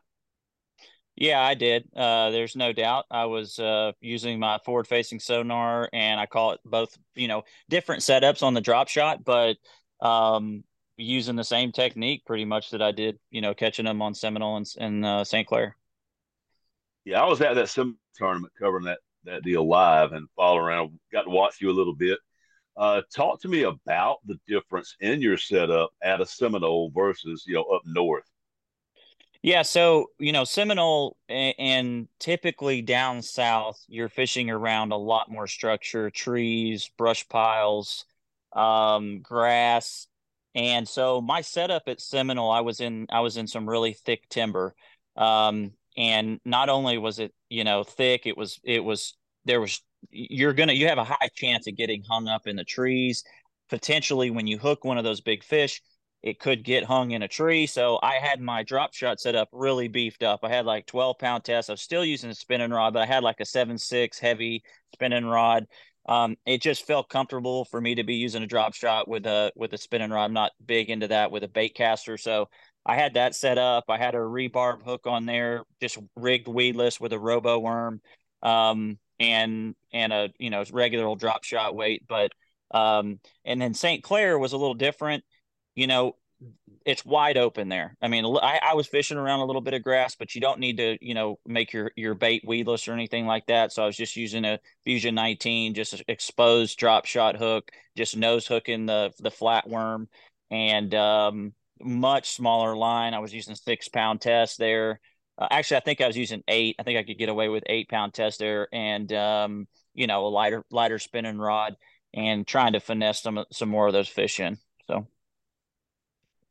Yeah, 1.16 1.40
I 1.40 1.55
did. 1.55 1.88
Uh, 1.96 2.31
there's 2.31 2.55
no 2.55 2.72
doubt. 2.72 3.06
I 3.10 3.25
was 3.25 3.58
uh, 3.58 3.90
using 4.00 4.38
my 4.38 4.58
forward-facing 4.64 5.19
sonar, 5.19 5.88
and 5.93 6.20
I 6.20 6.26
call 6.26 6.52
it 6.52 6.60
both. 6.64 6.96
You 7.16 7.26
know, 7.26 7.43
different 7.69 8.02
setups 8.02 8.44
on 8.44 8.55
the 8.55 8.60
drop 8.60 8.87
shot, 8.87 9.25
but 9.25 9.56
um, 10.00 10.62
using 10.96 11.34
the 11.34 11.43
same 11.43 11.72
technique 11.72 12.25
pretty 12.25 12.44
much 12.44 12.70
that 12.70 12.82
I 12.82 12.93
did. 12.93 13.19
You 13.31 13.40
know, 13.40 13.52
catching 13.52 13.84
them 13.87 14.00
on 14.00 14.14
Seminole 14.14 14.58
and, 14.58 14.66
and 14.78 15.04
uh, 15.04 15.25
St. 15.25 15.49
Clair. 15.49 15.76
Yeah, 17.04 17.20
I 17.20 17.26
was 17.26 17.40
at 17.40 17.54
that 17.54 17.69
sim 17.69 17.99
tournament 18.14 18.52
covering 18.56 18.84
that 18.84 18.99
that 19.25 19.43
deal 19.43 19.66
live 19.66 20.12
and 20.12 20.28
following 20.37 20.62
around. 20.62 21.00
Got 21.11 21.22
to 21.22 21.31
watch 21.31 21.61
you 21.61 21.70
a 21.70 21.72
little 21.72 21.96
bit. 21.96 22.20
Uh, 22.78 23.02
talk 23.12 23.40
to 23.40 23.48
me 23.48 23.62
about 23.62 24.19
the 24.25 24.38
difference 24.46 24.94
in 25.00 25.20
your 25.20 25.36
setup 25.36 25.90
at 26.00 26.20
a 26.20 26.26
Seminole 26.26 26.90
versus 26.94 27.44
you 27.46 27.54
know 27.54 27.64
up 27.64 27.82
north. 27.84 28.30
Yeah, 29.42 29.62
so 29.62 30.10
you 30.20 30.32
know 30.32 30.44
Seminole 30.44 31.16
and, 31.28 31.54
and 31.58 32.08
typically 32.20 32.80
down 32.82 33.20
south, 33.22 33.82
you're 33.88 34.08
fishing 34.08 34.48
around 34.48 34.92
a 34.92 34.96
lot 34.96 35.28
more 35.30 35.48
structure, 35.48 36.08
trees, 36.10 36.88
brush 36.96 37.28
piles, 37.28 38.04
um, 38.52 39.22
grass, 39.22 40.06
and 40.54 40.88
so 40.88 41.20
my 41.20 41.40
setup 41.40 41.82
at 41.88 42.00
Seminole, 42.00 42.50
I 42.50 42.60
was 42.60 42.80
in 42.80 43.08
I 43.10 43.20
was 43.20 43.36
in 43.36 43.48
some 43.48 43.69
really 43.69 43.92
thick 43.92 44.28
timber. 44.28 44.75
Um, 45.16 45.72
and 45.96 46.40
not 46.44 46.69
only 46.69 46.96
was 46.96 47.19
it 47.19 47.34
you 47.48 47.64
know 47.64 47.82
thick 47.82 48.26
it 48.26 48.36
was 48.36 48.60
it 48.62 48.84
was 48.84 49.16
there 49.44 49.60
was 49.60 49.82
you're 50.11 50.53
gonna 50.53 50.73
you 50.73 50.89
have 50.89 50.99
a 50.99 51.05
high 51.05 51.29
chance 51.35 51.67
of 51.67 51.77
getting 51.77 52.03
hung 52.09 52.29
up 52.29 52.47
in 52.47 52.56
the 52.56 52.65
trees. 52.65 53.25
Potentially 53.69 54.31
when 54.31 54.47
you 54.47 54.59
hook 54.59 54.85
one 54.85 54.99
of 54.99 55.05
those 55.05 55.21
big 55.21 55.45
fish 55.45 55.83
it 56.23 56.41
could 56.41 56.65
get 56.65 56.83
hung 56.85 57.12
in 57.12 57.23
a 57.23 57.29
tree. 57.29 57.67
So 57.67 57.99
i 58.03 58.15
had 58.15 58.40
my 58.40 58.62
drop 58.64 58.93
shot 58.95 59.21
set 59.21 59.37
up 59.37 59.49
really 59.52 59.88
beefed 59.88 60.23
up. 60.23 60.40
I 60.43 60.49
had 60.49 60.67
like 60.67 60.87
12 60.87 61.19
pound 61.19 61.45
test 61.45 61.71
i 61.71 61.73
was 61.73 61.83
still 61.83 62.05
using 62.05 62.31
a 62.31 62.35
spinning 62.35 62.71
rod 62.71 62.93
but 62.95 63.02
i 63.02 63.07
had 63.07 63.23
like 63.23 63.40
a 63.40 63.45
7-6 63.45 64.19
heavy 64.19 64.62
spinning 64.95 65.26
rod. 65.26 65.67
Um, 66.09 66.37
it 66.47 66.62
just 66.62 66.87
felt 66.87 67.11
comfortable 67.11 67.67
for 67.67 67.81
me 67.81 67.95
to 67.97 68.02
be 68.05 68.14
using 68.14 68.43
a 68.43 68.47
drop 68.47 68.75
shot 68.75 69.09
with 69.09 69.26
a 69.26 69.52
with 69.55 69.75
a 69.75 69.78
spinning 69.78 70.11
rod. 70.11 70.25
I'm 70.25 70.33
not 70.33 70.52
big 70.64 70.88
into 70.90 71.09
that 71.09 71.31
with 71.31 71.45
a 71.45 71.49
bait 71.49 71.75
caster. 71.75 72.17
So 72.17 72.49
I 72.87 72.97
had 72.97 73.14
that 73.14 73.35
set 73.35 73.59
up. 73.59 73.85
I 73.88 73.99
had 73.99 74.14
a 74.14 74.19
rebarb 74.19 74.83
hook 74.83 75.07
on 75.07 75.26
there, 75.26 75.64
just 75.81 75.99
rigged 76.17 76.49
weedless 76.49 76.99
with 76.99 77.12
a 77.12 77.19
robo 77.19 77.59
worm, 77.59 78.00
um, 78.43 78.99
and 79.20 79.75
and 79.92 80.12
a 80.12 80.30
you 80.38 80.50
know 80.50 80.64
regular 80.72 81.06
old 81.06 81.20
drop 81.20 81.44
shot 81.44 81.75
weight. 81.75 82.04
But 82.08 82.32
um, 82.70 83.20
and 83.44 83.60
then 83.60 83.75
St. 83.75 84.02
Clair 84.02 84.38
was 84.38 84.52
a 84.52 84.58
little 84.58 84.75
different. 84.75 85.25
You 85.75 85.87
know, 85.87 86.16
it's 86.84 87.04
wide 87.04 87.37
open 87.37 87.68
there. 87.68 87.96
I 88.00 88.08
mean, 88.08 88.25
I, 88.25 88.60
I 88.62 88.75
was 88.75 88.87
fishing 88.87 89.18
around 89.18 89.40
a 89.40 89.44
little 89.44 89.60
bit 89.60 89.75
of 89.75 89.82
grass, 89.82 90.16
but 90.16 90.34
you 90.34 90.40
don't 90.40 90.60
need 90.60 90.78
to, 90.78 90.96
you 91.00 91.14
know, 91.14 91.38
make 91.46 91.72
your 91.72 91.90
your 91.96 92.14
bait 92.14 92.42
weedless 92.46 92.88
or 92.88 92.92
anything 92.92 93.26
like 93.26 93.46
that. 93.46 93.72
So 93.72 93.82
I 93.82 93.87
was 93.87 93.96
just 93.96 94.16
using 94.16 94.44
a 94.44 94.58
Fusion 94.84 95.14
19, 95.14 95.75
just 95.75 96.02
exposed 96.08 96.78
drop 96.78 97.04
shot 97.04 97.37
hook, 97.37 97.70
just 97.96 98.16
nose 98.16 98.46
hooking 98.46 98.87
the 98.87 99.12
the 99.18 99.30
flat 99.30 99.68
worm, 99.68 100.08
and 100.50 100.94
um, 100.94 101.52
much 101.80 102.30
smaller 102.30 102.76
line. 102.76 103.14
I 103.14 103.18
was 103.18 103.34
using 103.34 103.54
six 103.54 103.88
pound 103.88 104.20
test 104.20 104.58
there. 104.58 105.00
Uh, 105.38 105.47
actually, 105.50 105.76
I 105.76 105.80
think 105.80 106.00
I 106.00 106.07
was 106.07 106.16
using 106.16 106.42
eight. 106.49 106.76
I 106.78 106.83
think 106.83 106.99
I 106.99 107.04
could 107.04 107.18
get 107.18 107.28
away 107.28 107.49
with 107.49 107.62
eight 107.66 107.88
pound 107.88 108.12
test 108.12 108.40
there, 108.40 108.68
and 108.73 109.12
um, 109.12 109.68
you 109.95 110.07
know, 110.07 110.26
a 110.26 110.28
lighter 110.28 110.64
lighter 110.71 110.99
spinning 110.99 111.38
rod, 111.38 111.76
and 112.12 112.47
trying 112.47 112.73
to 112.73 112.80
finesse 112.80 113.23
some 113.23 113.45
some 113.52 113.68
more 113.68 113.87
of 113.87 113.92
those 113.92 114.09
fish 114.09 114.40
in. 114.40 114.59
So, 114.88 115.07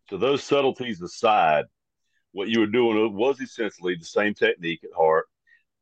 so 0.10 0.18
those 0.18 0.44
subtleties 0.44 1.02
aside, 1.02 1.66
what 2.32 2.48
you 2.48 2.62
were 2.62 2.68
doing 2.68 3.14
was 3.14 3.42
essentially 3.42 3.96
the 3.96 4.06
same 4.06 4.34
technique 4.34 4.84
at 4.84 4.96
heart. 4.96 5.26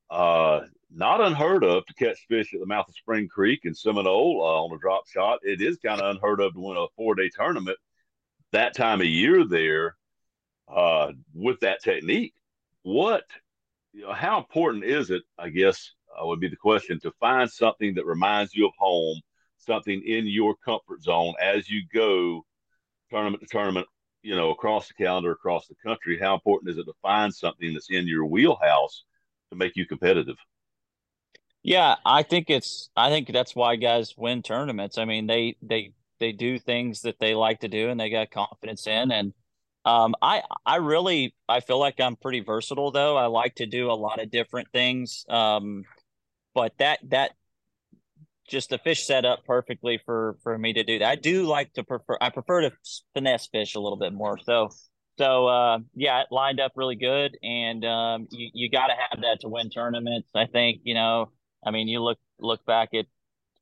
Uh, 0.09 0.62
not 0.91 1.21
unheard 1.21 1.63
of 1.63 1.85
to 1.85 1.93
catch 1.93 2.25
fish 2.27 2.53
at 2.53 2.59
the 2.59 2.65
mouth 2.65 2.88
of 2.88 2.95
Spring 2.95 3.27
Creek 3.27 3.62
in 3.63 3.75
Seminole 3.75 4.41
uh, 4.41 4.63
on 4.63 4.75
a 4.75 4.79
drop 4.79 5.07
shot. 5.07 5.39
It 5.43 5.62
is 5.62 5.77
kind 5.77 6.01
of 6.01 6.15
unheard 6.15 6.39
of 6.39 6.53
to 6.53 6.59
win 6.59 6.77
a 6.77 6.88
four 6.95 7.15
day 7.15 7.29
tournament 7.29 7.77
that 8.51 8.75
time 8.75 9.01
of 9.01 9.07
year 9.07 9.45
there 9.45 9.97
uh, 10.74 11.12
with 11.33 11.59
that 11.59 11.83
technique. 11.83 12.33
What, 12.85 13.23
you 13.93 14.03
know, 14.03 14.13
how 14.13 14.37
important 14.37 14.83
is 14.83 15.09
it? 15.09 15.23
I 15.39 15.49
guess 15.49 15.91
uh, 16.15 16.25
would 16.25 16.39
be 16.39 16.49
the 16.49 16.55
question 16.55 16.99
to 16.99 17.11
find 17.19 17.49
something 17.49 17.95
that 17.95 18.05
reminds 18.05 18.53
you 18.53 18.67
of 18.67 18.73
home, 18.77 19.19
something 19.57 20.03
in 20.05 20.27
your 20.27 20.55
comfort 20.63 21.01
zone 21.01 21.33
as 21.41 21.67
you 21.67 21.81
go 21.91 22.45
tournament 23.09 23.41
to 23.41 23.47
tournament 23.47 23.87
you 24.21 24.35
know, 24.35 24.49
across 24.49 24.87
the 24.87 24.93
calendar, 24.95 25.31
across 25.31 25.67
the 25.67 25.75
country, 25.75 26.17
how 26.19 26.33
important 26.33 26.71
is 26.71 26.79
it 26.79 26.85
to 26.85 26.93
find 27.03 27.33
something 27.33 27.73
that's 27.73 27.91
in 27.91 28.07
your 28.07 28.25
wheelhouse 28.25 29.03
to 29.51 29.55
make 29.55 29.75
you 29.75 29.85
competitive? 29.85 30.37
Yeah, 31.61 31.95
I 32.03 32.23
think 32.23 32.49
it's 32.49 32.89
I 32.95 33.09
think 33.09 33.31
that's 33.31 33.55
why 33.55 33.75
guys 33.75 34.15
win 34.17 34.41
tournaments. 34.41 34.97
I 34.97 35.05
mean, 35.05 35.27
they 35.27 35.57
they 35.61 35.93
they 36.19 36.31
do 36.31 36.57
things 36.57 37.01
that 37.01 37.19
they 37.19 37.35
like 37.35 37.59
to 37.59 37.67
do 37.67 37.89
and 37.89 37.99
they 37.99 38.09
got 38.09 38.31
confidence 38.31 38.87
in 38.87 39.11
and 39.11 39.33
um, 39.85 40.15
I 40.21 40.41
I 40.65 40.77
really 40.77 41.35
I 41.47 41.59
feel 41.59 41.79
like 41.79 41.99
I'm 41.99 42.15
pretty 42.15 42.41
versatile 42.41 42.91
though. 42.91 43.17
I 43.17 43.27
like 43.27 43.55
to 43.55 43.65
do 43.65 43.91
a 43.91 43.93
lot 43.93 44.21
of 44.21 44.31
different 44.31 44.69
things. 44.71 45.25
Um, 45.29 45.83
but 46.53 46.77
that 46.79 46.99
that 47.09 47.31
just 48.47 48.69
the 48.69 48.77
fish 48.77 49.05
set 49.05 49.25
up 49.25 49.45
perfectly 49.45 49.99
for 50.05 50.37
for 50.43 50.57
me 50.57 50.73
to 50.73 50.83
do 50.83 50.99
that. 50.99 51.07
I 51.07 51.15
do 51.15 51.43
like 51.43 51.73
to 51.73 51.83
prefer 51.83 52.17
I 52.19 52.29
prefer 52.29 52.61
to 52.61 52.71
finesse 53.13 53.47
fish 53.47 53.75
a 53.75 53.79
little 53.79 53.97
bit 53.97 54.13
more. 54.13 54.39
So 54.43 54.69
so 55.17 55.47
uh, 55.47 55.79
yeah, 55.93 56.21
it 56.21 56.27
lined 56.31 56.59
up 56.59 56.73
really 56.75 56.95
good, 56.95 57.37
and 57.41 57.85
um, 57.85 58.27
you 58.31 58.49
you 58.53 58.69
got 58.69 58.87
to 58.87 58.93
have 58.93 59.21
that 59.21 59.41
to 59.41 59.49
win 59.49 59.69
tournaments. 59.69 60.29
I 60.35 60.45
think 60.47 60.81
you 60.83 60.93
know. 60.93 61.31
I 61.65 61.71
mean, 61.71 61.87
you 61.87 62.01
look 62.01 62.19
look 62.39 62.65
back 62.65 62.89
at 62.93 63.05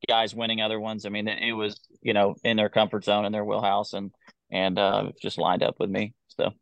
guys 0.09 0.35
winning 0.35 0.61
other 0.61 0.79
ones. 0.79 1.05
I 1.05 1.09
mean, 1.09 1.27
it 1.27 1.53
was 1.53 1.79
you 2.01 2.13
know 2.13 2.35
in 2.43 2.57
their 2.57 2.69
comfort 2.69 3.05
zone 3.05 3.25
in 3.25 3.31
their 3.31 3.45
wheelhouse, 3.45 3.93
and 3.93 4.11
and 4.53 4.77
uh, 4.79 5.11
just 5.21 5.37
lined 5.37 5.63
up 5.63 5.79
with 5.79 5.89
me. 5.89 6.13
So. 6.29 6.53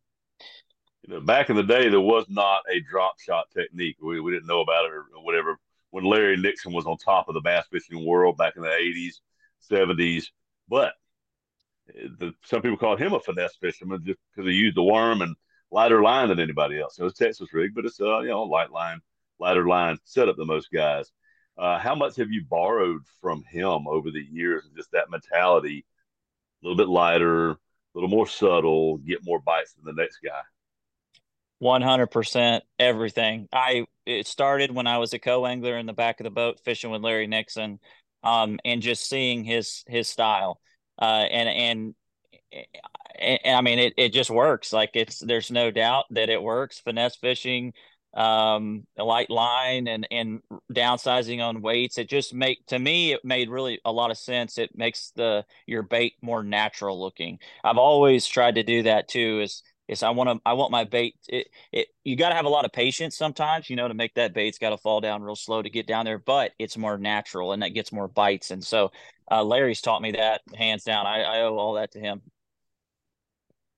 Back 1.24 1.50
in 1.50 1.56
the 1.56 1.64
day, 1.64 1.90
there 1.90 2.00
was 2.00 2.26
not 2.30 2.62
a 2.72 2.80
drop 2.80 3.20
shot 3.20 3.48
technique. 3.56 3.98
We, 4.02 4.22
we 4.22 4.32
didn't 4.32 4.48
know 4.48 4.62
about 4.62 4.86
it 4.86 4.92
or 4.92 5.06
whatever 5.22 5.58
when 5.90 6.06
Larry 6.06 6.38
Nixon 6.38 6.72
was 6.72 6.86
on 6.86 6.98
top 6.98 7.28
of 7.28 7.34
the 7.34 7.42
bass 7.42 7.66
fishing 7.70 8.06
world 8.06 8.38
back 8.38 8.54
in 8.56 8.62
the 8.62 8.70
80s, 8.70 9.16
70s. 9.70 10.28
But 10.70 10.94
the, 11.88 12.34
some 12.46 12.62
people 12.62 12.78
called 12.78 13.00
him 13.00 13.14
a 13.14 13.20
finesse 13.20 13.58
fisherman 13.60 14.02
just 14.06 14.20
because 14.34 14.50
he 14.50 14.56
used 14.56 14.78
the 14.78 14.84
worm 14.84 15.22
and 15.22 15.36
lighter 15.70 16.02
line 16.02 16.30
than 16.30 16.40
anybody 16.40 16.80
else. 16.80 16.96
So 16.96 17.06
it's 17.06 17.18
Texas 17.18 17.54
rig, 17.54 17.76
but 17.76 17.86
it's 17.86 18.00
uh, 18.00 18.20
you 18.20 18.30
know 18.30 18.44
light 18.44 18.72
line, 18.72 19.02
lighter 19.40 19.68
line 19.68 19.98
setup 20.06 20.38
than 20.38 20.48
most 20.48 20.70
guys. 20.72 21.12
Uh, 21.58 21.78
how 21.78 21.96
much 21.96 22.16
have 22.16 22.32
you 22.32 22.46
borrowed 22.50 23.02
from 23.20 23.44
him 23.44 23.88
over 23.88 24.12
the 24.12 24.26
years? 24.32 24.64
Just 24.76 24.92
that 24.92 25.10
mentality, 25.10 25.86
a 26.64 26.68
little 26.68 26.78
bit 26.78 26.88
lighter, 26.88 27.58
a 27.94 27.98
little 27.98 28.10
more 28.10 28.28
subtle, 28.28 28.98
get 28.98 29.26
more 29.26 29.40
bites 29.40 29.74
than 29.74 29.86
the 29.86 30.02
next 30.02 30.20
guy. 30.24 30.42
100% 31.62 32.62
everything. 32.80 33.48
I 33.54 33.86
it 34.06 34.26
started 34.26 34.74
when 34.74 34.88
I 34.88 34.98
was 34.98 35.14
a 35.14 35.20
co-angler 35.20 35.78
in 35.78 35.86
the 35.86 35.94
back 35.94 36.20
of 36.20 36.24
the 36.24 36.32
boat 36.32 36.60
fishing 36.66 36.90
with 36.90 37.04
Larry 37.04 37.28
Nixon 37.28 37.80
um 38.24 38.60
and 38.66 38.82
just 38.82 39.08
seeing 39.08 39.44
his 39.44 39.84
his 39.88 40.10
style. 40.10 40.60
Uh 41.00 41.26
and 41.30 41.50
and 41.50 41.96
and, 43.20 43.56
I 43.56 43.62
mean 43.62 43.78
it 43.78 43.94
it 43.98 44.10
just 44.10 44.32
works. 44.32 44.74
Like 44.74 44.92
it's 44.96 45.20
there's 45.20 45.52
no 45.52 45.70
doubt 45.70 46.06
that 46.12 46.30
it 46.30 46.42
works. 46.42 46.80
Finesse 46.80 47.18
fishing, 47.18 47.74
um 48.14 48.86
a 48.98 49.04
light 49.04 49.30
line 49.30 49.88
and 49.88 50.08
and 50.12 50.42
downsizing 50.72 51.42
on 51.42 51.62
weights. 51.62 51.98
It 51.98 52.10
just 52.10 52.34
make 52.34 52.66
to 52.68 52.78
me 52.78 53.14
it 53.14 53.24
made 53.24 53.50
really 53.50 53.80
a 53.86 53.92
lot 53.92 54.12
of 54.12 54.18
sense. 54.18 54.58
It 54.58 54.78
makes 54.78 55.12
the 55.16 55.46
your 55.66 55.84
bait 55.84 56.14
more 56.22 56.44
natural 56.44 57.00
looking. 57.00 57.40
I've 57.64 57.78
always 57.78 58.28
tried 58.28 58.56
to 58.56 58.64
do 58.64 58.84
that 58.84 59.08
too 59.08 59.42
is 59.42 59.64
is 59.88 60.04
I 60.04 60.10
want 60.12 60.30
to 60.30 60.42
I 60.46 60.54
want 60.54 60.72
my 60.72 60.84
bait 60.84 61.16
it, 61.28 61.48
it 61.72 61.88
you 62.04 62.16
got 62.16 62.30
to 62.30 62.36
have 62.36 62.46
a 62.46 62.50
lot 62.50 62.66
of 62.66 62.72
patience 62.72 63.18
sometimes 63.18 63.70
you 63.70 63.76
know 63.76 63.88
to 63.88 63.94
make 63.94 64.14
that 64.16 64.34
bait's 64.34 64.58
got 64.58 64.70
to 64.70 64.78
fall 64.78 65.02
down 65.02 65.22
real 65.22 65.36
slow 65.36 65.62
to 65.62 65.70
get 65.70 65.88
down 65.88 66.06
there 66.06 66.18
but 66.18 66.52
it's 66.60 66.78
more 66.78 66.98
natural 66.98 67.52
and 67.52 67.62
that 67.62 67.74
gets 67.74 67.92
more 67.92 68.08
bites. 68.08 68.52
And 68.52 68.64
so 68.64 68.92
uh, 69.30 69.44
Larry's 69.44 69.82
taught 69.82 70.02
me 70.02 70.12
that 70.12 70.42
hands 70.56 70.84
down. 70.84 71.06
I, 71.06 71.22
I 71.22 71.42
owe 71.42 71.58
all 71.58 71.74
that 71.74 71.92
to 71.92 72.00
him. 72.00 72.22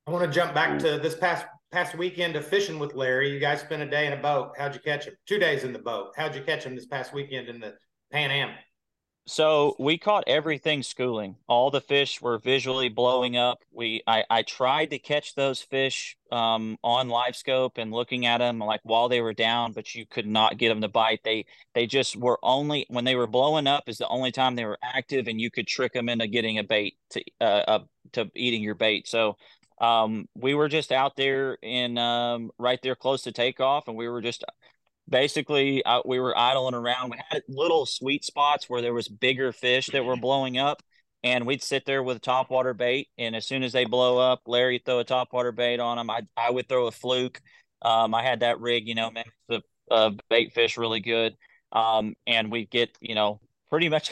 I 0.05 0.11
want 0.11 0.25
to 0.25 0.31
jump 0.31 0.53
back 0.53 0.79
to 0.79 0.97
this 0.97 1.15
past 1.15 1.45
past 1.74 1.96
weekend 1.96 2.36
of 2.36 2.46
fishing 2.46 2.77
with 2.77 2.94
Larry 2.94 3.32
you 3.32 3.39
guys 3.39 3.60
spent 3.60 3.82
a 3.82 3.89
day 3.89 4.06
in 4.06 4.13
a 4.13 4.22
boat 4.22 4.53
how'd 4.58 4.75
you 4.75 4.80
catch 4.80 5.06
him 5.06 5.15
two 5.27 5.39
days 5.39 5.63
in 5.63 5.74
the 5.74 5.80
boat 5.80 6.13
how'd 6.15 6.36
you 6.36 6.42
catch 6.44 6.63
him 6.63 6.75
this 6.75 6.86
past 6.86 7.13
weekend 7.13 7.50
in 7.50 7.60
the 7.60 7.74
Pan 8.12 8.30
Am 8.30 8.51
so 9.25 9.77
we 9.80 9.98
caught 9.98 10.25
everything 10.27 10.84
schooling. 10.84 11.38
All 11.48 11.72
the 11.72 11.80
fish 11.80 12.22
were 12.22 12.39
visually 12.39 12.89
blowing 12.89 13.38
up. 13.38 13.60
We 13.72 14.03
I, 14.06 14.25
I 14.30 14.42
tried 14.42 14.89
to 14.89 15.00
catch 15.00 15.34
those 15.34 15.62
fish 15.62 16.18
um, 16.30 16.77
on 16.84 17.08
LiveScope 17.08 17.77
and 17.77 17.94
looking 17.94 18.25
at 18.25 18.39
them 18.39 18.60
like 18.60 18.82
while 18.84 19.08
they 19.08 19.22
were 19.22 19.34
down, 19.34 19.72
but 19.72 19.96
you 19.96 20.06
could 20.06 20.27
not 20.27 20.58
get 20.58 20.70
them 20.70 20.82
to 20.82 20.89
bite. 20.89 21.22
They 21.24 21.46
they 21.74 21.88
just 21.88 22.18
were 22.18 22.38
only 22.44 22.86
when 22.89 23.06
they 23.06 23.15
were 23.15 23.27
blowing 23.27 23.65
up 23.65 23.88
is 23.88 23.98
the 23.98 24.10
only 24.10 24.34
time 24.34 24.56
they 24.56 24.65
were 24.65 24.80
active, 24.84 25.27
and 25.30 25.39
you 25.39 25.50
could 25.50 25.68
trick 25.68 25.94
them 25.94 26.10
into 26.10 26.27
getting 26.27 26.58
a 26.60 26.63
bait 26.63 26.98
to 27.12 27.24
uh, 27.39 27.44
uh 27.44 27.80
to 28.13 28.30
eating 28.36 28.62
your 28.62 28.75
bait. 28.75 29.08
So 29.08 29.38
um, 29.83 30.27
we 30.35 30.53
were 30.53 30.69
just 30.69 30.91
out 30.91 31.15
there 31.15 31.57
in 31.61 31.97
um, 31.97 32.51
right 32.57 32.79
there 32.81 32.95
close 32.95 33.23
to 33.23 33.31
takeoff, 33.31 33.87
and 33.87 33.97
we 33.97 34.07
were 34.07 34.21
just 34.21 34.43
basically 35.09 35.83
uh, 35.83 36.01
we 36.05 36.19
were 36.19 36.37
idling 36.37 36.75
around. 36.75 37.11
We 37.11 37.19
had 37.29 37.43
little 37.49 37.85
sweet 37.85 38.23
spots 38.23 38.69
where 38.69 38.81
there 38.81 38.93
was 38.93 39.07
bigger 39.07 39.51
fish 39.51 39.87
that 39.87 40.05
were 40.05 40.17
blowing 40.17 40.57
up 40.57 40.81
and 41.23 41.45
we'd 41.45 41.63
sit 41.63 41.85
there 41.85 42.03
with 42.03 42.17
a 42.17 42.19
top 42.19 42.49
water 42.49 42.73
bait 42.73 43.07
and 43.17 43.35
as 43.35 43.45
soon 43.45 43.63
as 43.63 43.71
they 43.71 43.85
blow 43.85 44.17
up 44.17 44.41
larry 44.45 44.81
throw 44.83 44.99
a 44.99 45.03
top 45.05 45.31
water 45.31 45.53
bait 45.53 45.79
on 45.79 45.97
them 45.97 46.09
i, 46.09 46.21
I 46.35 46.51
would 46.51 46.67
throw 46.67 46.87
a 46.87 46.91
fluke. 46.91 47.41
Um, 47.81 48.13
i 48.13 48.21
had 48.21 48.41
that 48.41 48.59
rig 48.59 48.87
you 48.87 48.95
know 48.95 49.09
man 49.09 49.23
the 49.47 49.61
uh, 49.91 50.11
bait 50.29 50.53
fish 50.53 50.77
really 50.77 50.99
good. 50.99 51.35
Um, 51.71 52.15
and 52.27 52.51
we 52.51 52.65
get 52.65 52.95
you 53.01 53.15
know 53.15 53.39
pretty 53.69 53.89
much 53.89 54.11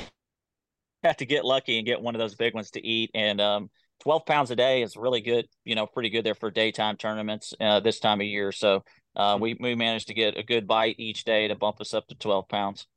have 1.03 1.17
to 1.17 1.25
get 1.25 1.45
lucky 1.45 1.77
and 1.77 1.85
get 1.85 2.01
one 2.01 2.15
of 2.15 2.19
those 2.19 2.35
big 2.35 2.53
ones 2.53 2.71
to 2.71 2.85
eat 2.85 3.11
and 3.13 3.41
um, 3.41 3.69
12 4.01 4.25
pounds 4.25 4.51
a 4.51 4.55
day 4.55 4.81
is 4.81 4.97
really 4.97 5.21
good 5.21 5.47
you 5.63 5.75
know 5.75 5.85
pretty 5.85 6.09
good 6.09 6.25
there 6.25 6.35
for 6.35 6.51
daytime 6.51 6.97
tournaments 6.97 7.53
uh, 7.61 7.79
this 7.79 7.99
time 7.99 8.19
of 8.19 8.27
year 8.27 8.51
so 8.51 8.83
uh, 9.15 9.37
we 9.39 9.57
we 9.59 9.75
managed 9.75 10.07
to 10.07 10.13
get 10.13 10.37
a 10.37 10.43
good 10.43 10.67
bite 10.67 10.95
each 10.97 11.23
day 11.23 11.47
to 11.47 11.55
bump 11.55 11.81
us 11.81 11.93
up 11.93 12.07
to 12.07 12.15
twelve 12.15 12.47
pounds. 12.47 12.87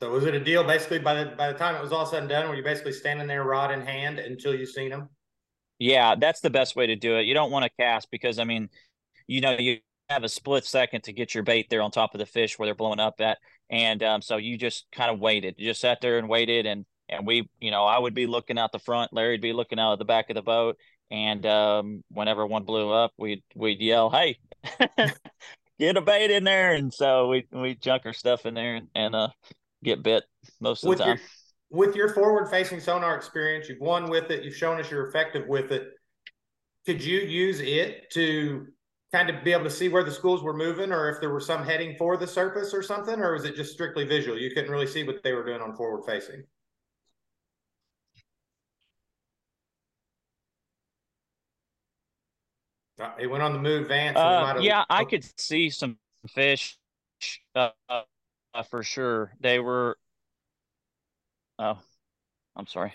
So 0.00 0.10
was 0.10 0.24
it 0.24 0.34
a 0.34 0.40
deal 0.40 0.62
basically 0.62 0.98
by 0.98 1.14
the 1.14 1.30
by 1.30 1.52
the 1.52 1.58
time 1.58 1.74
it 1.74 1.82
was 1.82 1.92
all 1.92 2.06
said 2.06 2.20
and 2.20 2.28
done, 2.28 2.48
were 2.48 2.54
you 2.54 2.62
basically 2.62 2.92
standing 2.92 3.26
there 3.26 3.44
rod 3.44 3.72
in 3.72 3.80
hand 3.80 4.18
until 4.18 4.54
you 4.54 4.66
seen 4.66 4.90
them? 4.90 5.08
Yeah, 5.78 6.14
that's 6.14 6.40
the 6.40 6.50
best 6.50 6.76
way 6.76 6.86
to 6.86 6.96
do 6.96 7.16
it. 7.16 7.26
You 7.26 7.34
don't 7.34 7.50
want 7.50 7.64
to 7.64 7.70
cast 7.80 8.10
because 8.10 8.38
I 8.38 8.44
mean, 8.44 8.68
you 9.26 9.40
know, 9.40 9.56
you 9.58 9.78
have 10.08 10.22
a 10.22 10.28
split 10.28 10.64
second 10.64 11.02
to 11.04 11.12
get 11.12 11.34
your 11.34 11.42
bait 11.42 11.66
there 11.68 11.82
on 11.82 11.90
top 11.90 12.14
of 12.14 12.20
the 12.20 12.26
fish 12.26 12.58
where 12.58 12.66
they're 12.66 12.74
blowing 12.74 13.00
up 13.00 13.20
at, 13.20 13.38
and 13.68 14.02
um, 14.04 14.22
so 14.22 14.36
you 14.36 14.56
just 14.56 14.86
kind 14.92 15.10
of 15.10 15.18
waited. 15.18 15.56
You 15.58 15.70
just 15.70 15.80
sat 15.80 16.00
there 16.00 16.18
and 16.18 16.28
waited, 16.28 16.66
and 16.66 16.84
and 17.08 17.26
we, 17.26 17.48
you 17.60 17.70
know, 17.70 17.84
I 17.84 17.98
would 17.98 18.14
be 18.14 18.26
looking 18.26 18.58
out 18.58 18.72
the 18.72 18.78
front, 18.78 19.12
Larry'd 19.12 19.40
be 19.40 19.52
looking 19.52 19.78
out 19.78 19.92
of 19.92 19.98
the 19.98 20.04
back 20.04 20.30
of 20.30 20.34
the 20.34 20.42
boat, 20.42 20.76
and 21.10 21.44
um, 21.46 22.02
whenever 22.10 22.46
one 22.46 22.64
blew 22.64 22.90
up, 22.90 23.12
we'd 23.16 23.42
we'd 23.54 23.80
yell, 23.80 24.10
"Hey, 24.10 24.38
get 25.78 25.96
a 25.96 26.00
bait 26.00 26.30
in 26.30 26.44
there!" 26.44 26.74
And 26.74 26.92
so 26.92 27.28
we 27.28 27.46
we 27.52 27.74
junk 27.74 28.02
our 28.06 28.12
stuff 28.12 28.46
in 28.46 28.54
there 28.54 28.76
and, 28.76 28.88
and 28.94 29.14
uh, 29.14 29.28
get 29.84 30.02
bit 30.02 30.24
most 30.60 30.82
of 30.82 30.88
with 30.88 30.98
the 30.98 31.04
time. 31.04 31.18
Your, 31.70 31.86
with 31.86 31.96
your 31.96 32.08
forward-facing 32.08 32.80
sonar 32.80 33.16
experience, 33.16 33.68
you've 33.68 33.80
won 33.80 34.08
with 34.08 34.30
it. 34.30 34.44
You've 34.44 34.56
shown 34.56 34.80
us 34.80 34.90
you're 34.90 35.08
effective 35.08 35.46
with 35.46 35.72
it. 35.72 35.88
Could 36.86 37.02
you 37.02 37.18
use 37.20 37.60
it 37.60 38.10
to 38.12 38.66
kind 39.12 39.30
of 39.30 39.44
be 39.44 39.52
able 39.52 39.64
to 39.64 39.70
see 39.70 39.88
where 39.88 40.04
the 40.04 40.10
schools 40.10 40.42
were 40.42 40.56
moving, 40.56 40.92
or 40.92 41.10
if 41.10 41.20
there 41.20 41.30
were 41.30 41.40
some 41.40 41.64
heading 41.64 41.96
for 41.96 42.16
the 42.16 42.26
surface 42.26 42.74
or 42.74 42.82
something, 42.82 43.20
or 43.20 43.32
was 43.32 43.44
it 43.44 43.54
just 43.54 43.72
strictly 43.72 44.04
visual? 44.04 44.38
You 44.38 44.50
couldn't 44.50 44.70
really 44.70 44.86
see 44.86 45.04
what 45.04 45.22
they 45.22 45.32
were 45.32 45.44
doing 45.44 45.60
on 45.60 45.76
forward-facing. 45.76 46.42
Uh, 53.00 53.10
he 53.18 53.26
went 53.26 53.42
on 53.42 53.52
the 53.52 53.58
move, 53.58 53.88
Vance. 53.88 54.16
Uh, 54.16 54.58
yeah, 54.60 54.84
I 54.88 55.04
could 55.04 55.24
see 55.38 55.68
some 55.70 55.98
fish 56.28 56.78
uh, 57.54 57.70
uh, 57.88 58.62
for 58.70 58.82
sure. 58.82 59.32
They 59.40 59.58
were. 59.58 59.98
Oh, 61.58 61.78
I'm 62.54 62.66
sorry. 62.66 62.94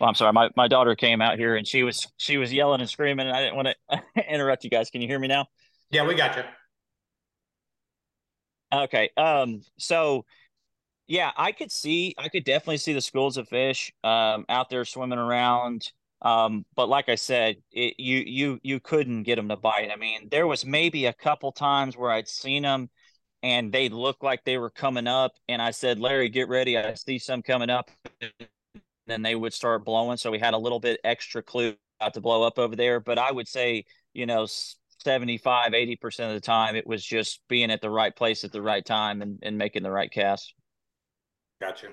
Well, 0.00 0.08
I'm 0.08 0.14
sorry. 0.14 0.32
My 0.32 0.50
my 0.56 0.68
daughter 0.68 0.94
came 0.94 1.20
out 1.20 1.38
here 1.38 1.56
and 1.56 1.66
she 1.66 1.82
was 1.82 2.06
she 2.16 2.36
was 2.38 2.52
yelling 2.52 2.80
and 2.80 2.88
screaming, 2.88 3.26
and 3.26 3.36
I 3.36 3.42
didn't 3.42 3.56
want 3.56 3.68
to 3.68 4.02
interrupt 4.34 4.64
you 4.64 4.70
guys. 4.70 4.90
Can 4.90 5.00
you 5.00 5.08
hear 5.08 5.18
me 5.18 5.28
now? 5.28 5.46
Yeah, 5.90 6.06
we 6.06 6.14
got 6.14 6.36
you. 6.36 6.42
Okay. 8.72 9.10
Um. 9.16 9.62
So, 9.78 10.24
yeah, 11.06 11.30
I 11.36 11.52
could 11.52 11.70
see. 11.70 12.14
I 12.18 12.28
could 12.28 12.44
definitely 12.44 12.78
see 12.78 12.92
the 12.92 13.00
schools 13.00 13.36
of 13.36 13.48
fish 13.48 13.92
um 14.04 14.44
out 14.48 14.70
there 14.70 14.84
swimming 14.84 15.18
around. 15.18 15.92
Um, 16.22 16.64
but 16.74 16.88
like 16.88 17.08
I 17.08 17.14
said, 17.14 17.56
it, 17.72 17.94
you 17.98 18.18
you 18.26 18.58
you 18.62 18.80
couldn't 18.80 19.24
get 19.24 19.36
them 19.36 19.48
to 19.48 19.56
bite. 19.56 19.90
I 19.92 19.96
mean, 19.96 20.28
there 20.30 20.46
was 20.46 20.64
maybe 20.64 21.06
a 21.06 21.12
couple 21.12 21.52
times 21.52 21.96
where 21.96 22.10
I'd 22.10 22.28
seen 22.28 22.62
them 22.62 22.88
and 23.42 23.72
they 23.72 23.88
looked 23.88 24.22
like 24.24 24.44
they 24.44 24.58
were 24.58 24.70
coming 24.70 25.06
up, 25.06 25.32
and 25.48 25.60
I 25.60 25.70
said, 25.70 25.98
"Larry, 26.00 26.28
get 26.28 26.48
ready! 26.48 26.76
I 26.78 26.94
see 26.94 27.18
some 27.18 27.42
coming 27.42 27.70
up." 27.70 27.90
then 29.06 29.22
they 29.22 29.34
would 29.34 29.54
start 29.54 29.84
blowing, 29.84 30.16
so 30.16 30.30
we 30.30 30.38
had 30.38 30.54
a 30.54 30.58
little 30.58 30.80
bit 30.80 30.98
extra 31.04 31.42
clue 31.42 31.74
out 32.00 32.14
to 32.14 32.20
blow 32.20 32.42
up 32.42 32.58
over 32.58 32.74
there. 32.74 32.98
But 32.98 33.18
I 33.18 33.30
would 33.30 33.46
say, 33.46 33.84
you 34.14 34.26
know, 34.26 34.46
75, 35.04 35.74
80 35.74 35.96
percent 35.96 36.30
of 36.30 36.34
the 36.34 36.44
time, 36.44 36.76
it 36.76 36.86
was 36.86 37.04
just 37.04 37.40
being 37.48 37.70
at 37.70 37.80
the 37.80 37.90
right 37.90 38.14
place 38.14 38.42
at 38.42 38.52
the 38.52 38.62
right 38.62 38.84
time 38.84 39.22
and, 39.22 39.38
and 39.42 39.56
making 39.56 39.82
the 39.82 39.92
right 39.92 40.10
cast. 40.10 40.52
Gotcha. 41.60 41.88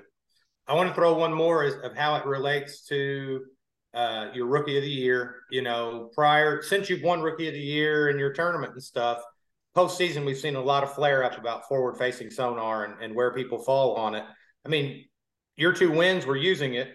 I 0.67 0.73
want 0.73 0.89
to 0.89 0.95
throw 0.95 1.13
one 1.13 1.33
more 1.33 1.65
of 1.65 1.95
how 1.95 2.15
it 2.15 2.25
relates 2.25 2.85
to 2.87 3.41
uh, 3.93 4.27
your 4.33 4.47
rookie 4.47 4.77
of 4.77 4.83
the 4.83 4.89
year. 4.89 5.41
You 5.51 5.61
know, 5.61 6.09
prior 6.13 6.61
since 6.61 6.89
you've 6.89 7.03
won 7.03 7.21
rookie 7.21 7.47
of 7.47 7.53
the 7.53 7.59
year 7.59 8.09
in 8.09 8.19
your 8.19 8.33
tournament 8.33 8.73
and 8.73 8.83
stuff, 8.83 9.21
postseason 9.75 10.25
we've 10.25 10.37
seen 10.37 10.55
a 10.55 10.61
lot 10.61 10.83
of 10.83 10.93
flare 10.93 11.23
up 11.23 11.37
about 11.37 11.67
forward 11.67 11.97
facing 11.97 12.29
sonar 12.29 12.85
and, 12.85 13.01
and 13.01 13.15
where 13.15 13.33
people 13.33 13.59
fall 13.59 13.95
on 13.95 14.15
it. 14.15 14.23
I 14.65 14.69
mean, 14.69 15.05
your 15.55 15.73
two 15.73 15.91
wins 15.91 16.25
were 16.25 16.37
using 16.37 16.75
it. 16.75 16.93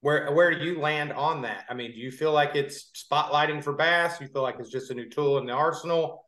Where 0.00 0.32
where 0.32 0.56
do 0.56 0.64
you 0.64 0.80
land 0.80 1.12
on 1.12 1.42
that? 1.42 1.64
I 1.68 1.74
mean, 1.74 1.92
do 1.92 1.98
you 1.98 2.10
feel 2.10 2.32
like 2.32 2.56
it's 2.56 2.90
spotlighting 2.94 3.62
for 3.62 3.72
Bass? 3.72 4.20
You 4.20 4.26
feel 4.26 4.42
like 4.42 4.56
it's 4.58 4.70
just 4.70 4.90
a 4.90 4.94
new 4.94 5.08
tool 5.08 5.38
in 5.38 5.46
the 5.46 5.52
arsenal? 5.52 6.26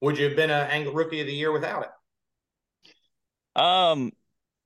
Would 0.00 0.18
you 0.18 0.26
have 0.26 0.36
been 0.36 0.50
a 0.50 0.68
angle 0.70 0.92
rookie 0.92 1.20
of 1.20 1.26
the 1.26 1.32
year 1.32 1.50
without 1.50 1.82
it? 1.82 3.60
Um, 3.60 4.12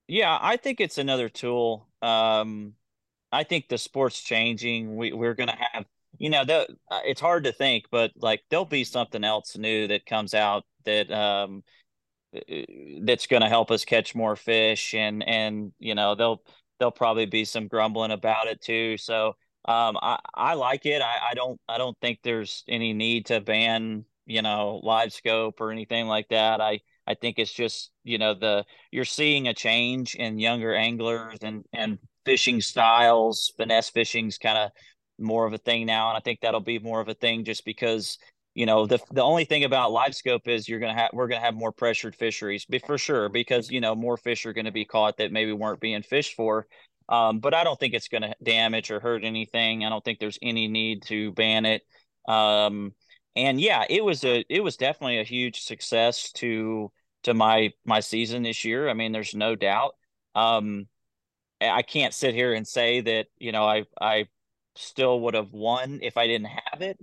yeah, 0.09 0.37
I 0.41 0.57
think 0.57 0.81
it's 0.81 0.99
another 0.99 1.29
tool. 1.29 1.89
Um, 2.03 2.75
I 3.33 3.45
think 3.45 3.69
the 3.69 3.79
sport's 3.79 4.21
changing. 4.21 4.97
We 4.97 5.13
we're 5.13 5.35
gonna 5.35 5.57
have, 5.73 5.85
you 6.19 6.31
know, 6.31 6.45
the, 6.45 6.69
uh, 6.91 7.01
it's 7.05 7.21
hard 7.21 7.45
to 7.45 7.53
think, 7.53 7.85
but 7.91 8.13
like 8.17 8.43
there'll 8.51 8.65
be 8.65 8.85
something 8.85 9.25
else 9.25 9.57
new 9.57 9.87
that 9.89 10.07
comes 10.07 10.35
out 10.35 10.65
that 10.85 11.11
um 11.13 11.63
uh, 12.37 12.41
that's 13.03 13.27
gonna 13.27 13.49
help 13.49 13.71
us 13.71 13.85
catch 13.85 14.15
more 14.15 14.37
fish, 14.37 14.95
and 14.95 15.23
and 15.27 15.73
you 15.79 15.95
know 15.95 16.15
they'll 16.15 16.43
there'll 16.79 16.93
probably 16.93 17.27
be 17.27 17.45
some 17.45 17.69
grumbling 17.69 18.11
about 18.13 18.47
it 18.49 18.61
too. 18.61 18.97
So 18.97 19.29
um, 19.67 19.99
I 20.01 20.19
I 20.35 20.55
like 20.55 20.87
it. 20.87 21.03
I 21.03 21.31
I 21.31 21.35
don't 21.35 21.61
I 21.69 21.79
don't 21.79 21.97
think 22.01 22.21
there's 22.23 22.65
any 22.69 22.93
need 22.93 23.27
to 23.27 23.41
ban 23.41 24.05
you 24.27 24.43
know 24.43 24.81
LiveScope 24.85 25.61
or 25.61 25.71
anything 25.73 26.07
like 26.07 26.29
that. 26.31 26.61
I 26.61 26.81
I 27.07 27.15
think 27.15 27.39
it's 27.39 27.53
just 27.53 27.91
you 28.05 28.19
know 28.19 28.35
the 28.35 28.65
you're 28.91 29.05
seeing 29.05 29.49
a 29.49 29.55
change 29.55 30.15
in 30.15 30.39
younger 30.39 30.75
anglers 30.75 31.39
and 31.43 31.65
and 31.73 31.99
fishing 32.25 32.61
styles. 32.61 33.53
Finesse 33.57 33.91
fishing's 33.91 34.39
kind 34.39 34.59
of 34.59 34.71
more 35.19 35.47
of 35.47 35.53
a 35.53 35.59
thing 35.59 35.87
now, 35.87 36.09
and 36.09 36.17
I 36.17 36.21
think 36.21 36.41
that'll 36.41 36.61
be 36.61 36.79
more 36.79 37.01
of 37.01 37.09
a 37.09 37.15
thing 37.15 37.45
just 37.45 37.65
because 37.65 38.19
you 38.55 38.67
know 38.67 38.87
the 38.87 38.99
the 39.13 39.23
only 39.23 39.45
thing 39.45 39.65
about 39.65 39.93
LiveScope 39.93 40.49
is 40.49 40.69
you're 40.69 40.81
gonna 40.81 40.95
have 40.95 41.11
we're 41.13 41.29
gonna 41.29 41.41
have 41.41 41.55
more 41.55 41.73
pressured 41.73 42.17
fisheries 42.17 42.67
for 42.87 42.99
sure 42.99 43.29
because 43.29 43.71
you 43.71 43.81
know 43.81 43.95
more 43.95 44.17
fish 44.17 44.47
are 44.47 44.53
gonna 44.53 44.73
be 44.73 44.85
caught 44.85 45.19
that 45.19 45.33
maybe 45.33 45.53
weren't 45.53 45.81
being 45.81 46.03
fished 46.03 46.35
for. 46.35 46.67
Um, 47.09 47.41
but 47.41 47.55
I 47.55 47.65
don't 47.65 47.79
think 47.79 47.95
it's 47.95 48.09
gonna 48.09 48.35
damage 48.43 48.91
or 48.91 49.01
hurt 49.01 49.25
anything. 49.25 49.85
I 49.85 49.89
don't 49.89 50.05
think 50.05 50.19
there's 50.19 50.39
any 50.43 50.69
need 50.69 51.03
to 51.05 51.33
ban 51.33 51.67
it. 51.67 51.83
Um, 52.29 52.95
and 53.37 53.61
yeah, 53.61 53.85
it 53.89 54.05
was 54.05 54.25
a 54.25 54.45
it 54.49 54.63
was 54.63 54.77
definitely 54.77 55.19
a 55.19 55.25
huge 55.25 55.63
success 55.63 56.33
to 56.33 56.91
to 57.25 57.35
my 57.35 57.73
my 57.85 58.01
season 58.01 58.43
this 58.43 58.65
year. 58.65 58.89
I 58.89 58.95
mean, 58.95 59.13
there's 59.13 59.35
no 59.35 59.55
doubt. 59.55 59.95
Um, 60.35 60.87
I 61.61 61.83
can't 61.83 62.15
sit 62.15 62.35
here 62.35 62.55
and 62.55 62.67
say 62.67 63.01
that 63.03 63.27
you 63.39 63.53
know 63.53 63.65
I 63.65 63.85
I 64.01 64.27
still 64.77 65.21
would 65.23 65.35
have 65.35 65.53
won 65.53 66.01
if 66.03 66.17
I 66.17 66.27
didn't 66.27 66.49
have 66.49 66.83
it, 66.83 66.99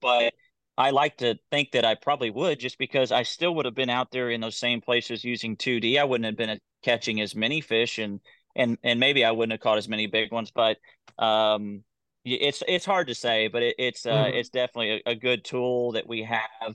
but 0.00 0.34
I 0.76 0.90
like 0.90 1.16
to 1.18 1.36
think 1.50 1.72
that 1.72 1.84
I 1.84 1.96
probably 1.96 2.30
would 2.30 2.60
just 2.60 2.78
because 2.78 3.10
I 3.10 3.24
still 3.24 3.54
would 3.56 3.64
have 3.64 3.74
been 3.74 3.90
out 3.90 4.12
there 4.12 4.30
in 4.30 4.40
those 4.40 4.56
same 4.56 4.80
places 4.80 5.24
using 5.24 5.56
2D. 5.56 5.98
I 5.98 6.04
wouldn't 6.04 6.26
have 6.26 6.36
been 6.36 6.60
catching 6.82 7.20
as 7.20 7.34
many 7.34 7.60
fish 7.60 7.98
and 7.98 8.20
and 8.54 8.78
and 8.82 9.00
maybe 9.00 9.24
I 9.24 9.32
wouldn't 9.32 9.52
have 9.52 9.60
caught 9.60 9.78
as 9.78 9.88
many 9.88 10.06
big 10.06 10.32
ones, 10.32 10.52
but 10.54 10.78
um 11.18 11.82
it's 12.24 12.62
it's 12.68 12.84
hard 12.84 13.08
to 13.08 13.14
say, 13.14 13.48
but 13.48 13.62
it, 13.62 13.76
it's 13.78 14.06
uh 14.06 14.10
mm-hmm. 14.12 14.36
it's 14.36 14.50
definitely 14.50 15.02
a, 15.06 15.10
a, 15.10 15.14
good 15.14 15.44
tool 15.44 15.92
that 15.92 16.06
we 16.06 16.22
have, 16.22 16.74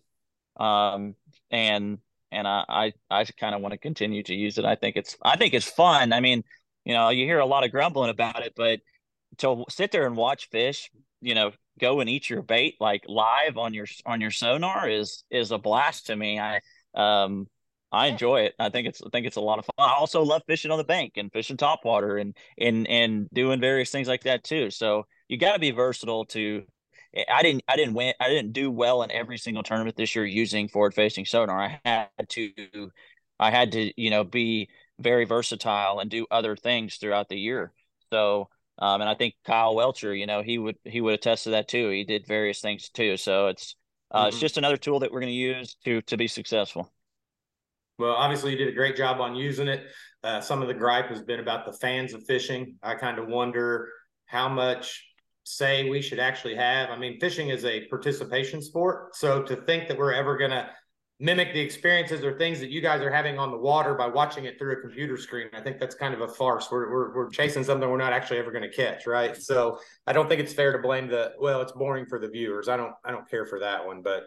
um 0.58 1.16
and 1.52 2.00
and 2.32 2.48
I 2.48 2.66
I, 2.68 2.94
I 3.10 3.26
kind 3.26 3.56
of 3.56 3.62
want 3.62 3.74
to 3.74 3.78
continue 3.78 4.24
to 4.24 4.34
use 4.36 4.58
it. 4.58 4.66
I 4.66 4.76
think 4.76 4.98
it's 4.98 5.16
I 5.22 5.38
think 5.38 5.54
it's 5.54 5.70
fun. 5.70 6.14
I 6.14 6.20
mean, 6.20 6.44
you 6.86 6.94
know, 6.94 7.10
you 7.10 7.26
hear 7.26 7.40
a 7.40 7.46
lot 7.46 7.64
of 7.64 7.72
grumbling 7.72 8.10
about 8.10 8.46
it, 8.46 8.54
but 8.56 8.80
to 9.40 9.66
sit 9.70 9.92
there 9.92 10.06
and 10.06 10.16
watch 10.16 10.50
fish, 10.50 10.90
you 11.22 11.36
know, 11.36 11.52
go 11.80 12.00
and 12.00 12.10
eat 12.10 12.30
your 12.30 12.42
bait 12.42 12.76
like 12.80 13.04
live 13.08 13.58
on 13.58 13.74
your 13.74 13.88
on 14.06 14.22
your 14.22 14.32
sonar 14.32 14.88
is 14.88 15.24
is 15.32 15.52
a 15.52 15.58
blast 15.58 16.08
to 16.08 16.16
me. 16.16 16.40
I 16.40 16.62
um 16.94 17.48
I 17.92 18.08
enjoy 18.08 18.42
it. 18.42 18.56
I 18.60 18.70
think 18.70 18.88
it's 18.88 19.02
I 19.02 19.10
think 19.12 19.26
it's 19.26 19.38
a 19.38 19.42
lot 19.42 19.60
of 19.60 19.66
fun. 19.66 19.90
I 19.90 19.94
also 19.94 20.24
love 20.24 20.44
fishing 20.48 20.72
on 20.72 20.78
the 20.78 20.84
bank 20.84 21.14
and 21.18 21.32
fishing 21.32 21.58
top 21.58 21.86
water 21.86 22.18
and 22.18 22.36
and 22.58 22.88
and 22.88 23.30
doing 23.34 23.60
various 23.60 23.92
things 23.92 24.08
like 24.08 24.24
that 24.24 24.44
too. 24.44 24.70
So 24.70 25.06
you 25.28 25.38
got 25.38 25.54
to 25.54 25.60
be 25.60 25.72
versatile 25.72 26.26
to 26.26 26.64
I 27.30 27.44
didn't 27.44 27.64
I 27.68 27.76
didn't 27.76 27.94
win 27.94 28.14
I 28.20 28.28
didn't 28.30 28.54
do 28.54 28.72
well 28.72 29.04
in 29.04 29.12
every 29.12 29.38
single 29.38 29.64
tournament 29.64 29.96
this 29.96 30.16
year 30.16 30.26
using 30.26 30.68
forward 30.68 30.94
facing 30.94 31.26
sonar. 31.26 31.60
I 31.62 31.80
had 31.86 32.10
to 32.30 32.92
I 33.40 33.52
had 33.52 33.72
to, 33.74 34.02
you 34.02 34.10
know, 34.10 34.24
be 34.24 34.70
very 35.00 35.26
versatile 35.26 36.00
and 36.00 36.10
do 36.10 36.26
other 36.30 36.56
things 36.56 36.98
throughout 36.98 37.30
the 37.30 37.40
year. 37.40 37.74
So 38.12 38.50
um, 38.80 39.02
and 39.02 39.10
I 39.10 39.14
think 39.14 39.36
Kyle 39.46 39.76
Welcher, 39.76 40.14
you 40.16 40.26
know, 40.26 40.42
he 40.42 40.58
would 40.58 40.78
he 40.84 41.02
would 41.02 41.14
attest 41.14 41.44
to 41.44 41.52
that 41.52 41.68
too. 41.68 41.90
He 41.90 42.04
did 42.04 42.26
various 42.26 42.60
things 42.60 42.90
too. 42.90 43.18
So 43.18 43.48
it's 43.48 43.76
uh, 44.12 44.20
mm-hmm. 44.20 44.28
it's 44.30 44.40
just 44.40 44.58
another 44.58 44.78
tool 44.78 45.00
that 45.00 45.12
we're 45.12 45.20
going 45.20 45.32
to 45.32 45.34
use 45.34 45.76
to 45.86 46.02
to 46.04 46.18
be 46.18 46.28
successful. 46.28 46.92
Well, 48.00 48.14
obviously, 48.14 48.52
you 48.52 48.58
did 48.58 48.70
a 48.70 48.74
great 48.74 48.96
job 48.96 49.22
on 49.22 49.36
using 49.36 49.68
it. 49.68 49.86
Uh, 50.24 50.42
some 50.42 50.62
of 50.62 50.68
the 50.68 50.74
gripe 50.74 51.10
has 51.10 51.22
been 51.22 51.40
about 51.40 51.66
the 51.66 51.74
fans 51.74 52.14
of 52.14 52.24
fishing. 52.26 52.76
I 52.82 52.96
kind 52.96 53.20
of 53.20 53.28
wonder 53.28 53.90
how 54.26 54.50
much 54.50 55.06
say 55.44 55.88
we 55.90 56.02
should 56.02 56.20
actually 56.20 56.56
have. 56.56 56.90
I 56.90 56.98
mean, 56.98 57.20
fishing 57.20 57.50
is 57.50 57.66
a 57.66 57.86
participation 57.88 58.62
sport. 58.62 59.16
So 59.16 59.44
to 59.44 59.58
think 59.58 59.88
that 59.90 59.98
we're 59.98 60.14
ever 60.14 60.38
going 60.38 60.52
to 60.52 60.70
mimic 61.20 61.54
the 61.54 61.60
experiences 61.60 62.24
or 62.24 62.38
things 62.38 62.60
that 62.60 62.70
you 62.70 62.82
guys 62.82 63.02
are 63.02 63.12
having 63.12 63.40
on 63.40 63.52
the 63.52 63.58
water 63.58 63.94
by 63.94 64.08
watching 64.08 64.46
it 64.46 64.58
through 64.58 64.74
a 64.74 64.82
computer 64.82 65.16
screen, 65.18 65.48
I 65.54 65.62
think 65.62 65.80
that's 65.80 65.96
kind 65.96 66.14
of 66.14 66.22
a 66.22 66.28
farce. 66.28 66.70
We're, 66.72 66.92
we're, 66.92 67.16
we're 67.16 67.30
chasing 67.30 67.64
something 67.64 67.90
we're 67.90 67.98
not 67.98 68.14
actually 68.14 68.40
ever 68.40 68.52
going 68.52 68.64
to 68.64 68.76
catch. 68.76 69.08
Right. 69.08 69.36
So 69.38 69.80
I 70.08 70.14
don't 70.14 70.28
think 70.28 70.42
it's 70.42 70.54
fair 70.54 70.72
to 70.74 70.80
blame 70.80 71.08
the, 71.08 71.34
well, 71.40 71.62
it's 71.62 71.72
boring 71.72 72.06
for 72.06 72.20
the 72.20 72.28
viewers. 72.28 72.68
I 72.68 72.78
don't, 72.78 72.94
I 73.06 73.12
don't 73.12 73.30
care 73.30 73.46
for 73.46 73.60
that 73.60 73.86
one, 73.86 74.02
but 74.02 74.24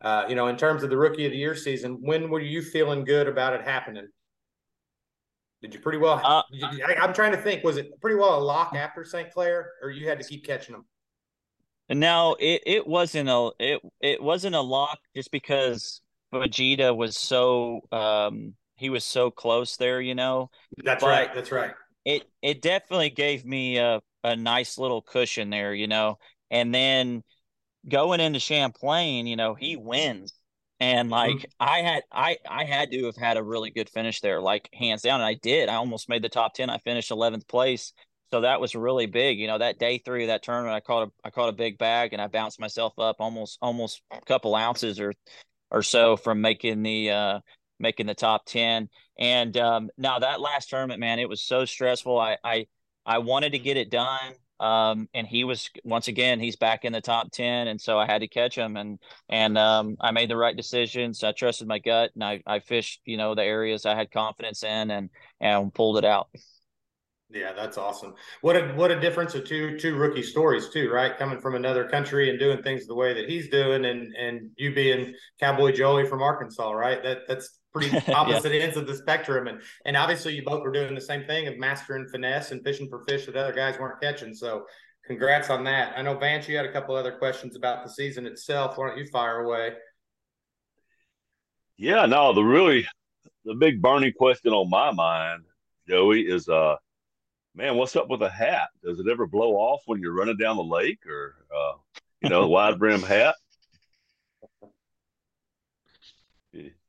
uh, 0.00 0.24
you 0.28 0.34
know, 0.34 0.46
in 0.46 0.56
terms 0.56 0.82
of 0.82 0.90
the 0.90 0.96
rookie 0.96 1.26
of 1.26 1.32
the 1.32 1.38
year 1.38 1.56
season, 1.56 1.98
when 2.00 2.30
were 2.30 2.40
you 2.40 2.62
feeling 2.62 3.04
good 3.04 3.26
about 3.26 3.52
it 3.52 3.62
happening? 3.62 4.06
Did 5.60 5.74
you 5.74 5.80
pretty 5.80 5.98
well? 5.98 6.20
Uh, 6.22 6.42
I, 6.86 7.04
am 7.04 7.12
trying 7.12 7.32
to 7.32 7.38
think. 7.38 7.64
Was 7.64 7.78
it 7.78 8.00
pretty 8.00 8.16
well 8.16 8.38
a 8.38 8.42
lock 8.42 8.74
after 8.76 9.04
St. 9.04 9.32
Clair, 9.32 9.72
or 9.82 9.90
you 9.90 10.08
had 10.08 10.20
to 10.20 10.24
keep 10.24 10.46
catching 10.46 10.72
them? 10.72 10.86
Now 11.90 12.34
it, 12.34 12.62
it 12.64 12.86
wasn't 12.86 13.28
a 13.28 13.50
it 13.58 13.80
it 14.00 14.22
wasn't 14.22 14.54
a 14.54 14.60
lock 14.60 14.98
just 15.16 15.32
because 15.32 16.00
Fujita 16.32 16.96
was 16.96 17.16
so 17.16 17.80
um 17.92 18.54
he 18.76 18.90
was 18.90 19.04
so 19.04 19.30
close 19.30 19.76
there, 19.76 20.00
you 20.00 20.14
know. 20.14 20.50
That's 20.84 21.02
but 21.02 21.10
right. 21.10 21.34
That's 21.34 21.52
right. 21.52 21.72
It 22.04 22.24
it 22.42 22.62
definitely 22.62 23.10
gave 23.10 23.44
me 23.44 23.78
a 23.78 24.00
a 24.24 24.36
nice 24.36 24.78
little 24.78 25.02
cushion 25.02 25.50
there, 25.50 25.74
you 25.74 25.86
know. 25.86 26.18
And 26.50 26.74
then 26.74 27.22
going 27.88 28.20
into 28.20 28.40
Champlain, 28.40 29.26
you 29.26 29.36
know, 29.36 29.54
he 29.54 29.76
wins. 29.76 30.32
And 30.80 31.06
mm-hmm. 31.06 31.12
like 31.12 31.36
mm-hmm. 31.36 31.50
I 31.60 31.78
had 31.78 32.02
I 32.12 32.36
I 32.48 32.64
had 32.64 32.90
to 32.92 33.06
have 33.06 33.16
had 33.16 33.36
a 33.36 33.42
really 33.42 33.70
good 33.70 33.90
finish 33.90 34.20
there, 34.20 34.40
like 34.40 34.68
hands 34.72 35.02
down. 35.02 35.20
And 35.20 35.28
I 35.28 35.34
did. 35.34 35.68
I 35.68 35.74
almost 35.74 36.08
made 36.08 36.22
the 36.22 36.28
top 36.28 36.54
10. 36.54 36.70
I 36.70 36.78
finished 36.78 37.10
11th 37.10 37.48
place. 37.48 37.92
So 38.30 38.42
that 38.42 38.60
was 38.60 38.74
really 38.74 39.06
big. 39.06 39.38
You 39.38 39.46
know, 39.46 39.58
that 39.58 39.78
day 39.78 39.98
three 39.98 40.24
of 40.24 40.28
that 40.28 40.42
tournament, 40.42 40.74
I 40.74 40.80
caught 40.80 41.08
a 41.08 41.10
I 41.24 41.30
caught 41.30 41.48
a 41.48 41.52
big 41.52 41.78
bag 41.78 42.12
and 42.12 42.22
I 42.22 42.26
bounced 42.26 42.60
myself 42.60 42.92
up 42.98 43.16
almost 43.18 43.58
almost 43.60 44.02
a 44.12 44.20
couple 44.20 44.54
ounces 44.54 45.00
or 45.00 45.14
or 45.70 45.82
so 45.82 46.16
from 46.16 46.40
making 46.40 46.82
the 46.82 47.10
uh 47.10 47.40
making 47.80 48.06
the 48.06 48.14
top 48.14 48.44
10. 48.46 48.88
And 49.18 49.56
um 49.56 49.90
now 49.96 50.18
that 50.18 50.40
last 50.40 50.70
tournament, 50.70 51.00
man, 51.00 51.18
it 51.18 51.28
was 51.28 51.42
so 51.42 51.64
stressful. 51.64 52.18
I 52.18 52.36
I 52.44 52.66
I 53.06 53.18
wanted 53.18 53.52
to 53.52 53.58
get 53.58 53.76
it 53.76 53.90
done. 53.90 54.34
Um, 54.60 55.08
and 55.14 55.24
he 55.24 55.44
was 55.44 55.70
once 55.84 56.08
again 56.08 56.40
he's 56.40 56.56
back 56.56 56.84
in 56.84 56.92
the 56.92 57.00
top 57.00 57.30
10 57.30 57.68
and 57.68 57.80
so 57.80 57.96
i 57.96 58.06
had 58.06 58.22
to 58.22 58.26
catch 58.26 58.58
him 58.58 58.76
and 58.76 58.98
and 59.28 59.56
um, 59.56 59.96
i 60.00 60.10
made 60.10 60.28
the 60.28 60.36
right 60.36 60.56
decisions 60.56 61.22
i 61.22 61.30
trusted 61.30 61.68
my 61.68 61.78
gut 61.78 62.10
and 62.16 62.24
i 62.24 62.42
i 62.44 62.58
fished 62.58 63.00
you 63.04 63.16
know 63.16 63.36
the 63.36 63.44
areas 63.44 63.86
i 63.86 63.94
had 63.94 64.10
confidence 64.10 64.64
in 64.64 64.90
and 64.90 65.10
and 65.40 65.72
pulled 65.72 65.96
it 65.96 66.04
out 66.04 66.28
yeah 67.30 67.52
that's 67.52 67.76
awesome 67.76 68.14
what 68.40 68.56
a 68.56 68.68
what 68.74 68.90
a 68.90 68.98
difference 68.98 69.34
of 69.34 69.44
two 69.44 69.78
two 69.78 69.96
rookie 69.96 70.22
stories 70.22 70.70
too 70.70 70.90
right 70.90 71.18
coming 71.18 71.38
from 71.38 71.54
another 71.54 71.86
country 71.86 72.30
and 72.30 72.38
doing 72.38 72.62
things 72.62 72.86
the 72.86 72.94
way 72.94 73.12
that 73.12 73.28
he's 73.28 73.50
doing 73.50 73.84
and 73.84 74.14
and 74.14 74.50
you 74.56 74.74
being 74.74 75.14
cowboy 75.38 75.70
joey 75.70 76.06
from 76.06 76.22
arkansas 76.22 76.70
right 76.70 77.02
that 77.02 77.28
that's 77.28 77.58
pretty 77.72 77.96
opposite 78.12 78.52
yeah. 78.52 78.60
ends 78.60 78.76
of 78.76 78.86
the 78.86 78.94
spectrum. 78.94 79.46
And 79.46 79.60
and 79.84 79.96
obviously 79.96 80.34
you 80.34 80.42
both 80.44 80.62
were 80.62 80.72
doing 80.72 80.94
the 80.94 81.00
same 81.00 81.24
thing 81.24 81.48
of 81.48 81.58
mastering 81.58 82.06
finesse 82.06 82.50
and 82.50 82.62
fishing 82.62 82.88
for 82.88 83.04
fish 83.04 83.26
that 83.26 83.36
other 83.36 83.52
guys 83.52 83.78
weren't 83.78 84.00
catching. 84.00 84.34
So 84.34 84.64
congrats 85.06 85.50
on 85.50 85.64
that. 85.64 85.94
I 85.96 86.02
know 86.02 86.16
Vance, 86.16 86.48
you 86.48 86.56
had 86.56 86.66
a 86.66 86.72
couple 86.72 86.94
other 86.94 87.12
questions 87.12 87.56
about 87.56 87.84
the 87.84 87.90
season 87.90 88.26
itself. 88.26 88.76
Why 88.76 88.88
don't 88.88 88.98
you 88.98 89.06
fire 89.06 89.40
away? 89.40 89.72
Yeah, 91.76 92.06
no, 92.06 92.32
the 92.32 92.42
really 92.42 92.86
the 93.44 93.54
big 93.54 93.80
burning 93.80 94.12
question 94.12 94.52
on 94.52 94.68
my 94.68 94.92
mind, 94.92 95.44
Joey, 95.88 96.22
is 96.22 96.48
uh 96.48 96.76
man, 97.58 97.74
what's 97.76 97.96
up 97.96 98.08
with 98.08 98.22
a 98.22 98.30
hat? 98.30 98.68
Does 98.84 99.00
it 99.00 99.08
ever 99.10 99.26
blow 99.26 99.54
off 99.54 99.82
when 99.86 100.00
you're 100.00 100.14
running 100.14 100.36
down 100.36 100.56
the 100.56 100.62
lake 100.62 101.04
or 101.06 101.34
uh 101.54 101.72
you 102.22 102.30
know, 102.30 102.48
wide 102.48 102.78
brim 102.78 103.02
hat? 103.02 103.34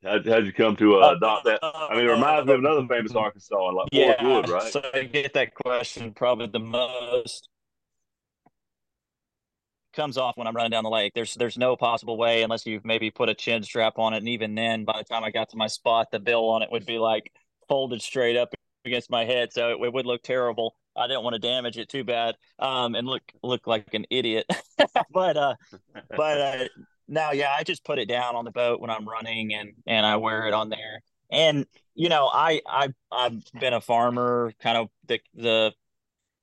How'd, 0.02 0.26
how'd 0.26 0.46
you 0.46 0.52
come 0.52 0.76
to 0.76 1.02
uh, 1.02 1.12
adopt 1.12 1.44
that? 1.44 1.60
I 1.62 1.94
mean, 1.94 2.06
it 2.06 2.10
reminds 2.10 2.46
me 2.46 2.54
of 2.54 2.60
another 2.60 2.86
famous 2.88 3.14
Arkansas, 3.14 3.70
like 3.70 3.88
yeah, 3.92 4.18
Forrest 4.18 4.48
Wood, 4.48 4.48
right? 4.48 4.72
So 4.72 4.82
I 4.94 5.04
get 5.04 5.34
that 5.34 5.54
question 5.54 6.14
probably 6.14 6.46
the 6.46 6.58
most. 6.58 7.48
comes 9.92 10.16
off 10.16 10.36
when 10.38 10.46
I'm 10.46 10.56
running 10.56 10.70
down 10.70 10.84
the 10.84 10.90
lake. 10.90 11.12
There's 11.14 11.34
there's 11.34 11.58
no 11.58 11.76
possible 11.76 12.16
way 12.16 12.42
unless 12.42 12.64
you've 12.64 12.84
maybe 12.84 13.10
put 13.10 13.28
a 13.28 13.34
chin 13.34 13.62
strap 13.62 13.98
on 13.98 14.14
it. 14.14 14.18
And 14.18 14.28
even 14.28 14.54
then, 14.54 14.84
by 14.84 14.98
the 14.98 15.04
time 15.04 15.22
I 15.22 15.30
got 15.30 15.50
to 15.50 15.56
my 15.56 15.66
spot, 15.66 16.10
the 16.10 16.18
bill 16.18 16.48
on 16.48 16.62
it 16.62 16.70
would 16.72 16.86
be 16.86 16.98
like 16.98 17.30
folded 17.68 18.00
straight 18.00 18.38
up 18.38 18.54
against 18.84 19.10
my 19.10 19.24
head, 19.24 19.52
so 19.52 19.70
it, 19.70 19.84
it 19.84 19.92
would 19.92 20.06
look 20.06 20.22
terrible. 20.22 20.74
I 20.96 21.06
didn't 21.06 21.22
want 21.22 21.34
to 21.34 21.40
damage 21.40 21.78
it 21.78 21.88
too 21.88 22.04
bad, 22.04 22.36
um, 22.58 22.94
and 22.94 23.06
look 23.06 23.22
look 23.42 23.66
like 23.66 23.94
an 23.94 24.06
idiot. 24.10 24.46
but 25.12 25.36
uh, 25.36 25.54
but 26.16 26.40
uh, 26.40 26.64
now, 27.08 27.32
yeah, 27.32 27.54
I 27.56 27.62
just 27.62 27.84
put 27.84 27.98
it 27.98 28.08
down 28.08 28.36
on 28.36 28.44
the 28.44 28.50
boat 28.50 28.80
when 28.80 28.90
I'm 28.90 29.08
running, 29.08 29.54
and 29.54 29.72
and 29.86 30.04
I 30.04 30.16
wear 30.16 30.46
it 30.46 30.54
on 30.54 30.68
there. 30.68 31.02
And 31.30 31.66
you 31.94 32.08
know, 32.08 32.28
I 32.32 32.60
I 32.66 32.88
I've 33.12 33.42
been 33.58 33.74
a 33.74 33.80
farmer, 33.80 34.52
kind 34.60 34.78
of 34.78 34.88
the 35.06 35.20
the 35.34 35.72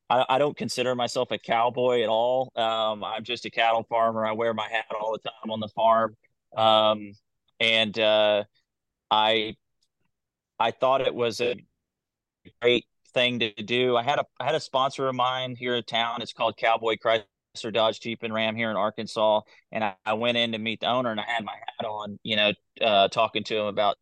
I, 0.09 0.25
I 0.29 0.37
don't 0.37 0.55
consider 0.55 0.95
myself 0.95 1.31
a 1.31 1.37
cowboy 1.37 2.03
at 2.03 2.09
all. 2.09 2.51
Um, 2.55 3.03
I'm 3.03 3.23
just 3.23 3.45
a 3.45 3.49
cattle 3.49 3.85
farmer. 3.89 4.25
I 4.25 4.31
wear 4.31 4.53
my 4.53 4.67
hat 4.69 4.85
all 4.99 5.13
the 5.13 5.29
time 5.29 5.51
on 5.51 5.59
the 5.59 5.67
farm. 5.69 6.15
Um, 6.55 7.11
and 7.59 7.97
uh, 7.99 8.43
I 9.11 9.55
I 10.59 10.71
thought 10.71 11.01
it 11.01 11.13
was 11.13 11.41
a 11.41 11.55
great 12.61 12.85
thing 13.13 13.39
to 13.39 13.51
do. 13.51 13.97
I 13.97 14.03
had 14.03 14.19
a 14.19 14.25
I 14.39 14.45
had 14.45 14.55
a 14.55 14.59
sponsor 14.59 15.07
of 15.07 15.15
mine 15.15 15.55
here 15.55 15.75
in 15.75 15.83
town. 15.83 16.21
It's 16.21 16.33
called 16.33 16.57
Cowboy 16.57 16.95
Chrysler 17.03 17.73
Dodge 17.73 17.99
Jeep 17.99 18.23
and 18.23 18.33
Ram 18.33 18.55
here 18.55 18.69
in 18.69 18.77
Arkansas. 18.77 19.41
And 19.71 19.83
I, 19.83 19.95
I 20.05 20.13
went 20.13 20.37
in 20.37 20.51
to 20.53 20.59
meet 20.59 20.81
the 20.81 20.87
owner, 20.87 21.11
and 21.11 21.19
I 21.19 21.25
had 21.25 21.43
my 21.43 21.53
hat 21.53 21.85
on, 21.85 22.19
you 22.23 22.35
know, 22.35 22.53
uh, 22.81 23.07
talking 23.09 23.43
to 23.45 23.57
him 23.57 23.65
about 23.67 23.97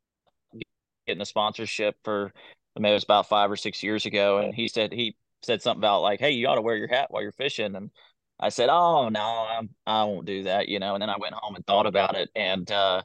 getting 1.08 1.20
the 1.20 1.26
sponsorship 1.26 1.96
for. 2.04 2.32
I 2.78 2.80
mean, 2.82 2.92
it 2.92 2.96
was 2.96 3.04
about 3.04 3.30
five 3.30 3.50
or 3.50 3.56
six 3.56 3.82
years 3.84 4.06
ago, 4.06 4.40
and 4.40 4.54
he 4.54 4.68
said 4.68 4.92
he 4.92 5.16
said 5.44 5.62
something 5.62 5.80
about 5.80 6.02
like, 6.02 6.20
"Hey, 6.20 6.32
you 6.32 6.48
ought 6.48 6.56
to 6.56 6.62
wear 6.62 6.76
your 6.76 6.88
hat 6.90 7.08
while 7.10 7.22
you're 7.22 7.32
fishing," 7.32 7.76
and 7.76 7.92
I 8.40 8.50
said, 8.50 8.70
"Oh 8.70 9.10
no, 9.10 9.22
I'm, 9.22 9.70
I 9.86 10.04
won't 10.04 10.26
do 10.26 10.44
that," 10.44 10.68
you 10.68 10.80
know. 10.80 10.96
And 10.96 11.02
then 11.02 11.10
I 11.10 11.18
went 11.18 11.36
home 11.36 11.56
and 11.56 11.66
thought 11.66 11.86
about 11.86 12.16
it, 12.16 12.30
and 12.36 12.70
uh, 12.72 13.04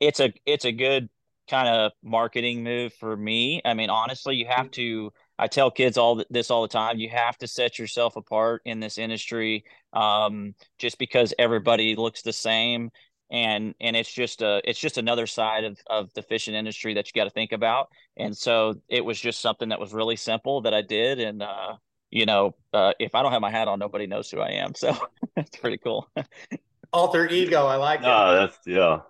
it's 0.00 0.20
a 0.20 0.32
it's 0.46 0.64
a 0.64 0.72
good 0.72 1.08
kind 1.48 1.68
of 1.68 1.92
marketing 2.02 2.62
move 2.62 2.92
for 2.94 3.16
me. 3.16 3.60
I 3.64 3.74
mean, 3.74 3.90
honestly, 3.90 4.36
you 4.36 4.46
have 4.46 4.70
to. 4.72 5.12
I 5.38 5.48
tell 5.48 5.70
kids 5.70 5.98
all 5.98 6.22
this 6.30 6.50
all 6.50 6.62
the 6.62 6.68
time. 6.68 6.98
You 6.98 7.08
have 7.08 7.36
to 7.38 7.48
set 7.48 7.78
yourself 7.78 8.16
apart 8.16 8.62
in 8.64 8.80
this 8.80 8.98
industry. 8.98 9.64
Um, 9.92 10.54
just 10.78 10.98
because 10.98 11.34
everybody 11.38 11.96
looks 11.96 12.22
the 12.22 12.32
same, 12.32 12.90
and 13.32 13.74
and 13.80 13.96
it's 13.96 14.12
just 14.12 14.42
a 14.42 14.60
it's 14.62 14.78
just 14.78 14.98
another 14.98 15.26
side 15.26 15.64
of 15.64 15.78
of 15.88 16.12
the 16.14 16.22
fishing 16.22 16.54
industry 16.54 16.94
that 16.94 17.06
you 17.08 17.18
got 17.18 17.24
to 17.24 17.30
think 17.30 17.50
about 17.52 17.88
and 18.18 18.36
so 18.36 18.74
it 18.88 19.02
was 19.04 19.18
just 19.18 19.40
something 19.40 19.70
that 19.70 19.80
was 19.80 19.92
really 19.94 20.16
simple 20.16 20.60
that 20.60 20.74
i 20.74 20.82
did 20.82 21.18
and 21.18 21.42
uh 21.42 21.74
you 22.10 22.26
know 22.26 22.54
uh, 22.74 22.92
if 23.00 23.14
i 23.14 23.22
don't 23.22 23.32
have 23.32 23.40
my 23.40 23.50
hat 23.50 23.68
on 23.68 23.78
nobody 23.78 24.06
knows 24.06 24.30
who 24.30 24.38
i 24.38 24.50
am 24.50 24.74
so 24.74 24.94
it's 25.36 25.56
pretty 25.56 25.78
cool 25.78 26.06
alter 26.92 27.26
ego 27.28 27.64
i 27.64 27.76
like 27.76 28.02
that 28.02 28.08
oh 28.08 28.34
that's 28.34 28.58
yeah. 28.66 29.00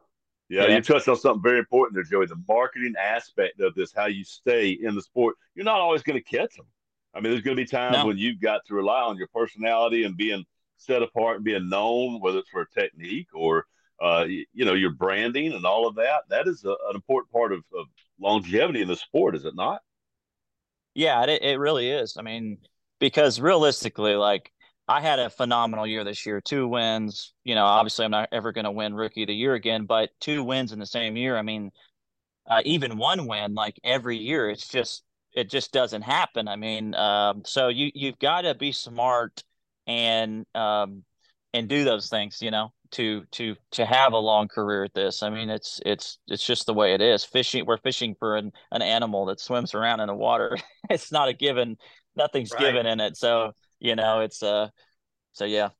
Yeah 0.52 0.66
yeah 0.66 0.76
you 0.76 0.82
touched 0.82 1.08
on 1.08 1.16
something 1.16 1.42
very 1.42 1.58
important 1.58 1.94
there 1.94 2.04
joey 2.04 2.26
the 2.26 2.42
marketing 2.48 2.94
aspect 3.00 3.60
of 3.60 3.74
this 3.74 3.92
how 3.94 4.06
you 4.06 4.24
stay 4.24 4.70
in 4.70 4.94
the 4.94 5.02
sport 5.02 5.36
you're 5.54 5.64
not 5.64 5.80
always 5.80 6.02
going 6.02 6.18
to 6.18 6.24
catch 6.24 6.54
them 6.56 6.66
i 7.14 7.20
mean 7.20 7.30
there's 7.30 7.42
going 7.42 7.56
to 7.56 7.62
be 7.62 7.66
times 7.66 7.96
no. 7.96 8.06
when 8.06 8.18
you've 8.18 8.40
got 8.40 8.64
to 8.66 8.74
rely 8.74 9.00
on 9.00 9.16
your 9.16 9.28
personality 9.28 10.04
and 10.04 10.16
being 10.16 10.44
set 10.76 11.02
apart 11.02 11.36
and 11.36 11.44
being 11.44 11.68
known 11.68 12.20
whether 12.20 12.38
it's 12.38 12.50
for 12.50 12.62
a 12.62 12.70
technique 12.70 13.28
or 13.34 13.66
uh, 14.02 14.24
you, 14.24 14.44
you, 14.52 14.64
know, 14.64 14.74
your 14.74 14.90
branding 14.90 15.52
and 15.52 15.64
all 15.64 15.86
of 15.86 15.94
that. 15.94 16.22
That 16.28 16.48
is 16.48 16.64
a, 16.64 16.70
an 16.70 16.94
important 16.96 17.32
part 17.32 17.52
of, 17.52 17.62
of, 17.78 17.86
longevity 18.20 18.82
in 18.82 18.88
the 18.88 18.94
sport, 18.94 19.34
is 19.34 19.44
it 19.44 19.56
not? 19.56 19.80
Yeah, 20.94 21.24
it, 21.24 21.42
it 21.42 21.58
really 21.58 21.88
is. 21.90 22.16
I 22.16 22.22
mean, 22.22 22.58
because 23.00 23.40
realistically, 23.40 24.14
like 24.14 24.52
I 24.88 25.00
had 25.00 25.18
a 25.18 25.30
phenomenal 25.30 25.86
year 25.86 26.04
this 26.04 26.26
year, 26.26 26.40
two 26.40 26.66
wins. 26.66 27.32
You 27.44 27.54
know, 27.54 27.64
obviously, 27.64 28.04
I'm 28.04 28.10
not 28.10 28.28
ever 28.32 28.52
going 28.52 28.64
to 28.64 28.70
win 28.70 28.94
Rookie 28.94 29.22
of 29.22 29.28
the 29.28 29.34
Year 29.34 29.54
again, 29.54 29.86
but 29.86 30.10
two 30.20 30.42
wins 30.42 30.72
in 30.72 30.78
the 30.78 30.86
same 30.86 31.16
year. 31.16 31.36
I 31.36 31.42
mean, 31.42 31.70
uh, 32.48 32.62
even 32.64 32.98
one 32.98 33.26
win, 33.26 33.54
like 33.54 33.78
every 33.84 34.18
year, 34.18 34.50
it's 34.50 34.68
just 34.68 35.04
it 35.32 35.48
just 35.48 35.72
doesn't 35.72 36.02
happen. 36.02 36.48
I 36.48 36.56
mean, 36.56 36.94
um, 36.94 37.42
so 37.44 37.68
you 37.68 37.90
you've 37.94 38.18
got 38.18 38.42
to 38.42 38.54
be 38.54 38.72
smart 38.72 39.42
and 39.86 40.46
um, 40.54 41.04
and 41.54 41.68
do 41.68 41.84
those 41.84 42.08
things. 42.08 42.42
You 42.42 42.50
know, 42.50 42.72
to 42.92 43.24
to 43.32 43.56
to 43.72 43.86
have 43.86 44.12
a 44.12 44.18
long 44.18 44.48
career 44.48 44.84
at 44.84 44.94
this. 44.94 45.22
I 45.22 45.30
mean, 45.30 45.50
it's 45.50 45.80
it's 45.84 46.18
it's 46.28 46.44
just 46.44 46.66
the 46.66 46.74
way 46.74 46.94
it 46.94 47.00
is. 47.00 47.24
Fishing, 47.24 47.66
we're 47.66 47.78
fishing 47.78 48.14
for 48.18 48.36
an, 48.36 48.52
an 48.70 48.82
animal 48.82 49.26
that 49.26 49.40
swims 49.40 49.74
around 49.74 50.00
in 50.00 50.06
the 50.06 50.14
water. 50.14 50.56
it's 50.90 51.12
not 51.12 51.28
a 51.28 51.32
given. 51.32 51.76
Nothing's 52.16 52.52
right. 52.52 52.60
given 52.60 52.86
in 52.86 53.00
it. 53.00 53.16
So 53.16 53.52
you 53.82 53.96
know, 53.96 54.20
it's 54.20 54.42
uh, 54.42 54.68
so 55.32 55.44
yeah. 55.44 55.70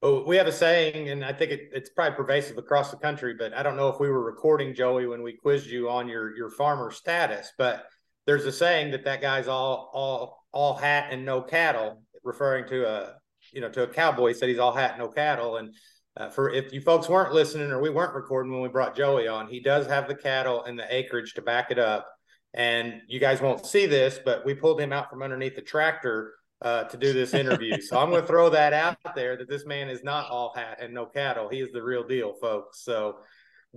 Well, 0.00 0.24
we 0.24 0.36
have 0.36 0.46
a 0.46 0.52
saying, 0.52 1.10
and 1.10 1.24
I 1.24 1.32
think 1.32 1.50
it, 1.50 1.70
it's 1.72 1.90
probably 1.90 2.16
pervasive 2.16 2.58
across 2.58 2.90
the 2.90 2.96
country. 2.96 3.34
But 3.38 3.52
I 3.54 3.62
don't 3.62 3.76
know 3.76 3.88
if 3.88 4.00
we 4.00 4.08
were 4.08 4.24
recording 4.24 4.74
Joey 4.74 5.06
when 5.06 5.22
we 5.22 5.32
quizzed 5.32 5.66
you 5.66 5.90
on 5.90 6.08
your 6.08 6.36
your 6.36 6.50
farmer 6.50 6.90
status. 6.90 7.52
But 7.58 7.86
there's 8.26 8.46
a 8.46 8.52
saying 8.52 8.92
that 8.92 9.04
that 9.04 9.20
guy's 9.20 9.48
all 9.48 9.90
all 9.92 10.44
all 10.52 10.76
hat 10.76 11.08
and 11.10 11.24
no 11.24 11.42
cattle, 11.42 12.02
referring 12.22 12.66
to 12.68 12.88
a 12.88 13.14
you 13.52 13.60
know, 13.60 13.68
to 13.70 13.82
a 13.82 13.88
cowboy, 13.88 14.28
he 14.28 14.34
said 14.34 14.48
he's 14.48 14.58
all 14.58 14.72
hat, 14.72 14.98
no 14.98 15.08
cattle. 15.08 15.56
And 15.56 15.74
uh, 16.16 16.28
for 16.28 16.50
if 16.50 16.72
you 16.72 16.80
folks 16.80 17.08
weren't 17.08 17.32
listening 17.32 17.70
or 17.70 17.80
we 17.80 17.90
weren't 17.90 18.14
recording 18.14 18.52
when 18.52 18.62
we 18.62 18.68
brought 18.68 18.96
Joey 18.96 19.26
on, 19.26 19.48
he 19.48 19.60
does 19.60 19.86
have 19.86 20.06
the 20.06 20.14
cattle 20.14 20.62
and 20.64 20.78
the 20.78 20.94
acreage 20.94 21.34
to 21.34 21.42
back 21.42 21.70
it 21.70 21.78
up. 21.78 22.06
And 22.54 23.00
you 23.08 23.18
guys 23.18 23.40
won't 23.40 23.66
see 23.66 23.86
this, 23.86 24.20
but 24.22 24.44
we 24.44 24.54
pulled 24.54 24.80
him 24.80 24.92
out 24.92 25.10
from 25.10 25.22
underneath 25.22 25.56
the 25.56 25.62
tractor 25.62 26.34
uh, 26.62 26.84
to 26.84 26.96
do 26.96 27.12
this 27.12 27.34
interview. 27.34 27.80
so 27.80 27.98
I'm 27.98 28.10
going 28.10 28.22
to 28.22 28.26
throw 28.26 28.48
that 28.50 28.72
out 28.72 28.96
there 29.14 29.36
that 29.36 29.48
this 29.48 29.66
man 29.66 29.88
is 29.88 30.04
not 30.04 30.30
all 30.30 30.52
hat 30.54 30.78
and 30.80 30.94
no 30.94 31.06
cattle. 31.06 31.48
He 31.48 31.60
is 31.60 31.72
the 31.72 31.82
real 31.82 32.06
deal, 32.06 32.34
folks. 32.40 32.84
So, 32.84 33.18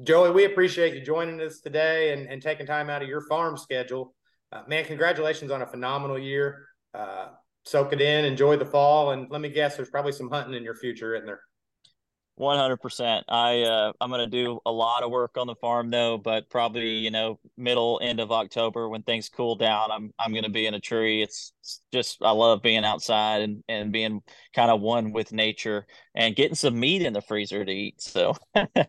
Joey, 0.03 0.31
we 0.31 0.45
appreciate 0.45 0.93
you 0.93 1.01
joining 1.01 1.41
us 1.41 1.59
today 1.59 2.13
and, 2.13 2.27
and 2.29 2.41
taking 2.41 2.65
time 2.65 2.89
out 2.89 3.01
of 3.01 3.07
your 3.07 3.21
farm 3.21 3.57
schedule. 3.57 4.13
Uh, 4.51 4.61
man, 4.67 4.85
congratulations 4.85 5.51
on 5.51 5.61
a 5.61 5.67
phenomenal 5.67 6.19
year. 6.19 6.67
Uh, 6.93 7.29
soak 7.65 7.93
it 7.93 8.01
in, 8.01 8.25
enjoy 8.25 8.55
the 8.55 8.65
fall, 8.65 9.11
and 9.11 9.29
let 9.31 9.41
me 9.41 9.49
guess, 9.49 9.75
there's 9.75 9.89
probably 9.89 10.11
some 10.11 10.29
hunting 10.29 10.53
in 10.53 10.63
your 10.63 10.75
future, 10.75 11.15
isn't 11.15 11.25
there? 11.25 11.41
One 12.37 12.57
hundred 12.57 12.77
percent. 12.77 13.23
I 13.29 13.61
uh, 13.61 13.93
I'm 14.01 14.09
gonna 14.09 14.27
do 14.27 14.59
a 14.65 14.71
lot 14.71 15.03
of 15.03 15.11
work 15.11 15.37
on 15.37 15.47
the 15.47 15.55
farm 15.55 15.89
though, 15.89 16.17
but 16.17 16.49
probably 16.49 16.97
you 16.97 17.09
know 17.09 17.39
middle 17.55 17.97
end 18.03 18.19
of 18.19 18.29
October 18.29 18.89
when 18.89 19.03
things 19.03 19.29
cool 19.29 19.55
down, 19.55 19.89
I'm 19.89 20.11
I'm 20.19 20.33
gonna 20.33 20.49
be 20.49 20.67
in 20.67 20.73
a 20.73 20.79
tree. 20.81 21.21
It's, 21.21 21.53
it's 21.61 21.79
just 21.93 22.17
I 22.21 22.31
love 22.31 22.61
being 22.61 22.83
outside 22.83 23.41
and 23.41 23.63
and 23.69 23.93
being 23.93 24.21
kind 24.53 24.69
of 24.69 24.81
one 24.81 25.13
with 25.13 25.31
nature 25.31 25.87
and 26.13 26.35
getting 26.35 26.55
some 26.55 26.77
meat 26.77 27.03
in 27.03 27.13
the 27.13 27.21
freezer 27.21 27.63
to 27.63 27.71
eat. 27.71 28.01
So, 28.01 28.35
but 28.53 28.69
Dude, 28.75 28.85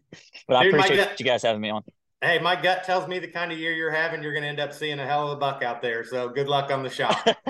I 0.51 0.65
appreciate 0.65 0.97
gut, 0.97 1.21
you 1.21 1.27
guys 1.27 1.43
having 1.43 1.63
me 1.63 1.71
on. 1.71 1.85
Hey, 2.21 2.41
my 2.41 2.61
gut 2.61 2.83
tells 2.83 3.07
me 3.07 3.21
the 3.21 3.29
kind 3.29 3.53
of 3.53 3.59
year 3.59 3.73
you're 3.73 3.93
having, 3.93 4.25
you're 4.25 4.35
gonna 4.35 4.47
end 4.47 4.59
up 4.59 4.73
seeing 4.73 4.99
a 4.99 5.07
hell 5.07 5.31
of 5.31 5.37
a 5.37 5.41
buck 5.41 5.63
out 5.63 5.83
there. 5.83 6.03
So 6.03 6.29
good 6.29 6.49
luck 6.49 6.73
on 6.73 6.83
the 6.83 6.91
shot. 6.91 7.37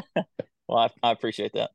Well, 0.69 0.79
I, 0.79 1.09
I 1.09 1.13
appreciate 1.13 1.53
that. 1.53 1.71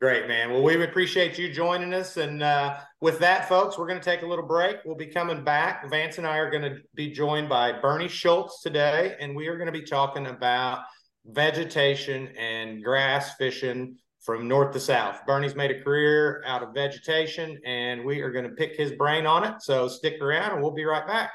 Great, 0.00 0.28
man. 0.28 0.52
Well, 0.52 0.62
we 0.62 0.80
appreciate 0.84 1.38
you 1.38 1.52
joining 1.52 1.92
us. 1.92 2.18
And 2.18 2.40
uh, 2.40 2.78
with 3.00 3.18
that, 3.18 3.48
folks, 3.48 3.76
we're 3.76 3.88
going 3.88 3.98
to 3.98 4.04
take 4.04 4.22
a 4.22 4.26
little 4.26 4.46
break. 4.46 4.76
We'll 4.84 4.94
be 4.94 5.06
coming 5.06 5.42
back. 5.42 5.90
Vance 5.90 6.18
and 6.18 6.26
I 6.26 6.36
are 6.36 6.50
going 6.50 6.62
to 6.62 6.76
be 6.94 7.10
joined 7.10 7.48
by 7.48 7.72
Bernie 7.80 8.06
Schultz 8.06 8.62
today, 8.62 9.16
and 9.18 9.34
we 9.34 9.48
are 9.48 9.56
going 9.56 9.66
to 9.66 9.72
be 9.72 9.82
talking 9.82 10.28
about 10.28 10.84
vegetation 11.26 12.28
and 12.38 12.82
grass 12.84 13.34
fishing 13.34 13.96
from 14.20 14.46
north 14.46 14.72
to 14.74 14.80
south. 14.80 15.26
Bernie's 15.26 15.56
made 15.56 15.72
a 15.72 15.82
career 15.82 16.44
out 16.46 16.62
of 16.62 16.72
vegetation, 16.74 17.58
and 17.64 18.04
we 18.04 18.20
are 18.20 18.30
going 18.30 18.44
to 18.44 18.54
pick 18.54 18.76
his 18.76 18.92
brain 18.92 19.26
on 19.26 19.42
it. 19.42 19.60
So 19.62 19.88
stick 19.88 20.22
around, 20.22 20.52
and 20.52 20.62
we'll 20.62 20.70
be 20.70 20.84
right 20.84 21.08
back. 21.08 21.32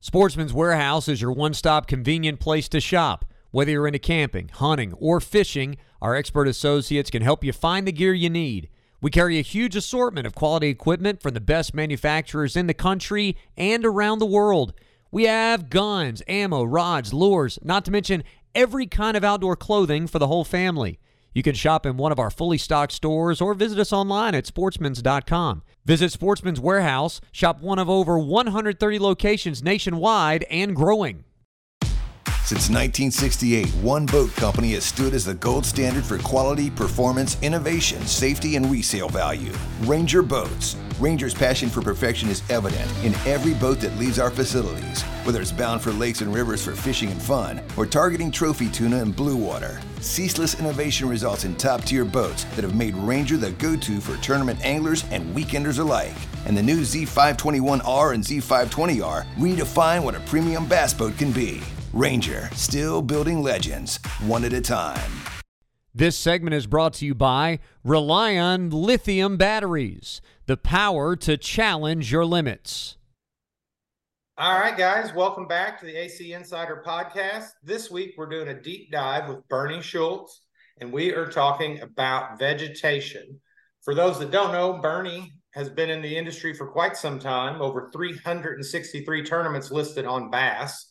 Sportsman's 0.00 0.54
Warehouse 0.54 1.06
is 1.06 1.20
your 1.20 1.32
one 1.32 1.52
stop 1.52 1.86
convenient 1.86 2.40
place 2.40 2.66
to 2.70 2.80
shop. 2.80 3.26
Whether 3.50 3.72
you're 3.72 3.86
into 3.86 3.98
camping, 3.98 4.48
hunting, 4.48 4.92
or 4.94 5.20
fishing, 5.20 5.76
our 6.00 6.14
expert 6.14 6.48
associates 6.48 7.10
can 7.10 7.22
help 7.22 7.42
you 7.44 7.52
find 7.52 7.86
the 7.86 7.92
gear 7.92 8.14
you 8.14 8.30
need. 8.30 8.68
We 9.00 9.10
carry 9.10 9.38
a 9.38 9.42
huge 9.42 9.76
assortment 9.76 10.26
of 10.26 10.34
quality 10.34 10.68
equipment 10.68 11.22
from 11.22 11.34
the 11.34 11.40
best 11.40 11.74
manufacturers 11.74 12.56
in 12.56 12.66
the 12.66 12.74
country 12.74 13.36
and 13.56 13.84
around 13.84 14.18
the 14.18 14.26
world. 14.26 14.74
We 15.10 15.24
have 15.24 15.70
guns, 15.70 16.22
ammo, 16.26 16.64
rods, 16.64 17.14
lures, 17.14 17.58
not 17.62 17.84
to 17.84 17.90
mention 17.90 18.24
every 18.54 18.86
kind 18.86 19.16
of 19.16 19.24
outdoor 19.24 19.56
clothing 19.56 20.06
for 20.06 20.18
the 20.18 20.26
whole 20.26 20.44
family. 20.44 20.98
You 21.32 21.42
can 21.42 21.54
shop 21.54 21.86
in 21.86 21.96
one 21.96 22.10
of 22.10 22.18
our 22.18 22.30
fully 22.30 22.58
stocked 22.58 22.92
stores 22.92 23.40
or 23.40 23.54
visit 23.54 23.78
us 23.78 23.92
online 23.92 24.34
at 24.34 24.44
sportsmans.com. 24.44 25.62
Visit 25.84 26.10
Sportsman's 26.10 26.60
Warehouse, 26.60 27.20
shop 27.30 27.60
one 27.60 27.78
of 27.78 27.88
over 27.88 28.18
130 28.18 28.98
locations 28.98 29.62
nationwide 29.62 30.44
and 30.50 30.74
growing. 30.74 31.24
Since 32.48 32.70
1968, 32.70 33.66
one 33.82 34.06
boat 34.06 34.34
company 34.34 34.72
has 34.72 34.82
stood 34.82 35.12
as 35.12 35.26
the 35.26 35.34
gold 35.34 35.66
standard 35.66 36.02
for 36.02 36.16
quality, 36.16 36.70
performance, 36.70 37.36
innovation, 37.42 38.00
safety, 38.06 38.56
and 38.56 38.70
resale 38.70 39.10
value. 39.10 39.52
Ranger 39.82 40.22
Boats. 40.22 40.74
Ranger's 40.98 41.34
passion 41.34 41.68
for 41.68 41.82
perfection 41.82 42.30
is 42.30 42.42
evident 42.48 42.90
in 43.04 43.12
every 43.26 43.52
boat 43.52 43.80
that 43.80 43.94
leaves 43.98 44.18
our 44.18 44.30
facilities, 44.30 45.02
whether 45.24 45.42
it's 45.42 45.52
bound 45.52 45.82
for 45.82 45.92
lakes 45.92 46.22
and 46.22 46.34
rivers 46.34 46.64
for 46.64 46.74
fishing 46.74 47.10
and 47.10 47.20
fun, 47.20 47.60
or 47.76 47.84
targeting 47.84 48.30
trophy 48.30 48.70
tuna 48.70 48.96
and 48.96 49.14
blue 49.14 49.36
water. 49.36 49.78
Ceaseless 50.00 50.58
innovation 50.58 51.06
results 51.06 51.44
in 51.44 51.54
top 51.54 51.84
tier 51.84 52.06
boats 52.06 52.44
that 52.56 52.64
have 52.64 52.74
made 52.74 52.96
Ranger 52.96 53.36
the 53.36 53.50
go 53.50 53.76
to 53.76 54.00
for 54.00 54.16
tournament 54.22 54.58
anglers 54.64 55.04
and 55.10 55.36
weekenders 55.36 55.80
alike. 55.80 56.16
And 56.46 56.56
the 56.56 56.62
new 56.62 56.80
Z521R 56.80 58.14
and 58.14 58.24
Z520R 58.24 59.26
redefine 59.36 60.02
what 60.02 60.14
a 60.14 60.20
premium 60.20 60.64
bass 60.64 60.94
boat 60.94 61.18
can 61.18 61.30
be. 61.30 61.60
Ranger, 61.98 62.48
still 62.54 63.02
building 63.02 63.42
legends, 63.42 63.96
one 64.20 64.44
at 64.44 64.52
a 64.52 64.60
time. 64.60 65.10
This 65.92 66.16
segment 66.16 66.54
is 66.54 66.68
brought 66.68 66.92
to 66.94 67.04
you 67.04 67.12
by 67.12 67.58
Relion 67.82 68.70
Lithium 68.70 69.36
Batteries, 69.36 70.20
the 70.46 70.56
power 70.56 71.16
to 71.16 71.36
challenge 71.36 72.12
your 72.12 72.24
limits. 72.24 72.96
All 74.36 74.60
right, 74.60 74.78
guys, 74.78 75.12
welcome 75.12 75.48
back 75.48 75.80
to 75.80 75.86
the 75.86 75.96
AC 75.96 76.34
Insider 76.34 76.84
Podcast. 76.86 77.48
This 77.64 77.90
week 77.90 78.14
we're 78.16 78.28
doing 78.28 78.46
a 78.46 78.62
deep 78.62 78.92
dive 78.92 79.28
with 79.28 79.48
Bernie 79.48 79.82
Schultz, 79.82 80.42
and 80.80 80.92
we 80.92 81.12
are 81.12 81.26
talking 81.26 81.80
about 81.80 82.38
vegetation. 82.38 83.40
For 83.82 83.96
those 83.96 84.20
that 84.20 84.30
don't 84.30 84.52
know, 84.52 84.74
Bernie 84.74 85.32
has 85.54 85.68
been 85.68 85.90
in 85.90 86.02
the 86.02 86.16
industry 86.16 86.54
for 86.54 86.68
quite 86.68 86.96
some 86.96 87.18
time, 87.18 87.60
over 87.60 87.90
363 87.92 89.24
tournaments 89.24 89.72
listed 89.72 90.06
on 90.06 90.30
bass. 90.30 90.87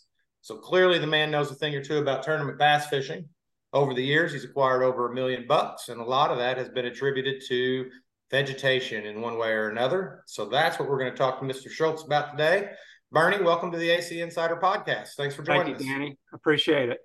So 0.47 0.55
clearly 0.55 0.97
the 0.97 1.05
man 1.05 1.29
knows 1.29 1.51
a 1.51 1.55
thing 1.55 1.75
or 1.75 1.83
two 1.83 1.97
about 1.97 2.23
tournament 2.23 2.57
bass 2.57 2.87
fishing. 2.87 3.27
Over 3.73 3.93
the 3.93 4.01
years, 4.01 4.31
he's 4.31 4.45
acquired 4.45 4.81
over 4.81 5.11
a 5.11 5.13
million 5.13 5.45
bucks, 5.45 5.89
and 5.89 5.99
a 5.99 6.05
lot 6.05 6.31
of 6.31 6.37
that 6.37 6.57
has 6.57 6.69
been 6.69 6.85
attributed 6.85 7.43
to 7.49 7.89
vegetation 8.31 9.05
in 9.05 9.19
one 9.19 9.37
way 9.37 9.49
or 9.49 9.67
another. 9.67 10.23
So 10.25 10.45
that's 10.45 10.79
what 10.79 10.87
we're 10.87 10.99
going 10.99 11.11
to 11.11 11.17
talk 11.17 11.41
to 11.41 11.45
Mr. 11.45 11.69
Schultz 11.69 12.03
about 12.03 12.31
today. 12.31 12.69
Bernie, 13.11 13.43
welcome 13.43 13.73
to 13.73 13.77
the 13.77 13.89
AC 13.89 14.21
Insider 14.21 14.55
Podcast. 14.55 15.15
Thanks 15.17 15.35
for 15.35 15.43
joining 15.43 15.75
Thank 15.75 15.79
you, 15.81 15.85
us. 15.85 15.91
Danny. 15.91 16.17
Appreciate 16.33 16.87
it. 16.91 16.99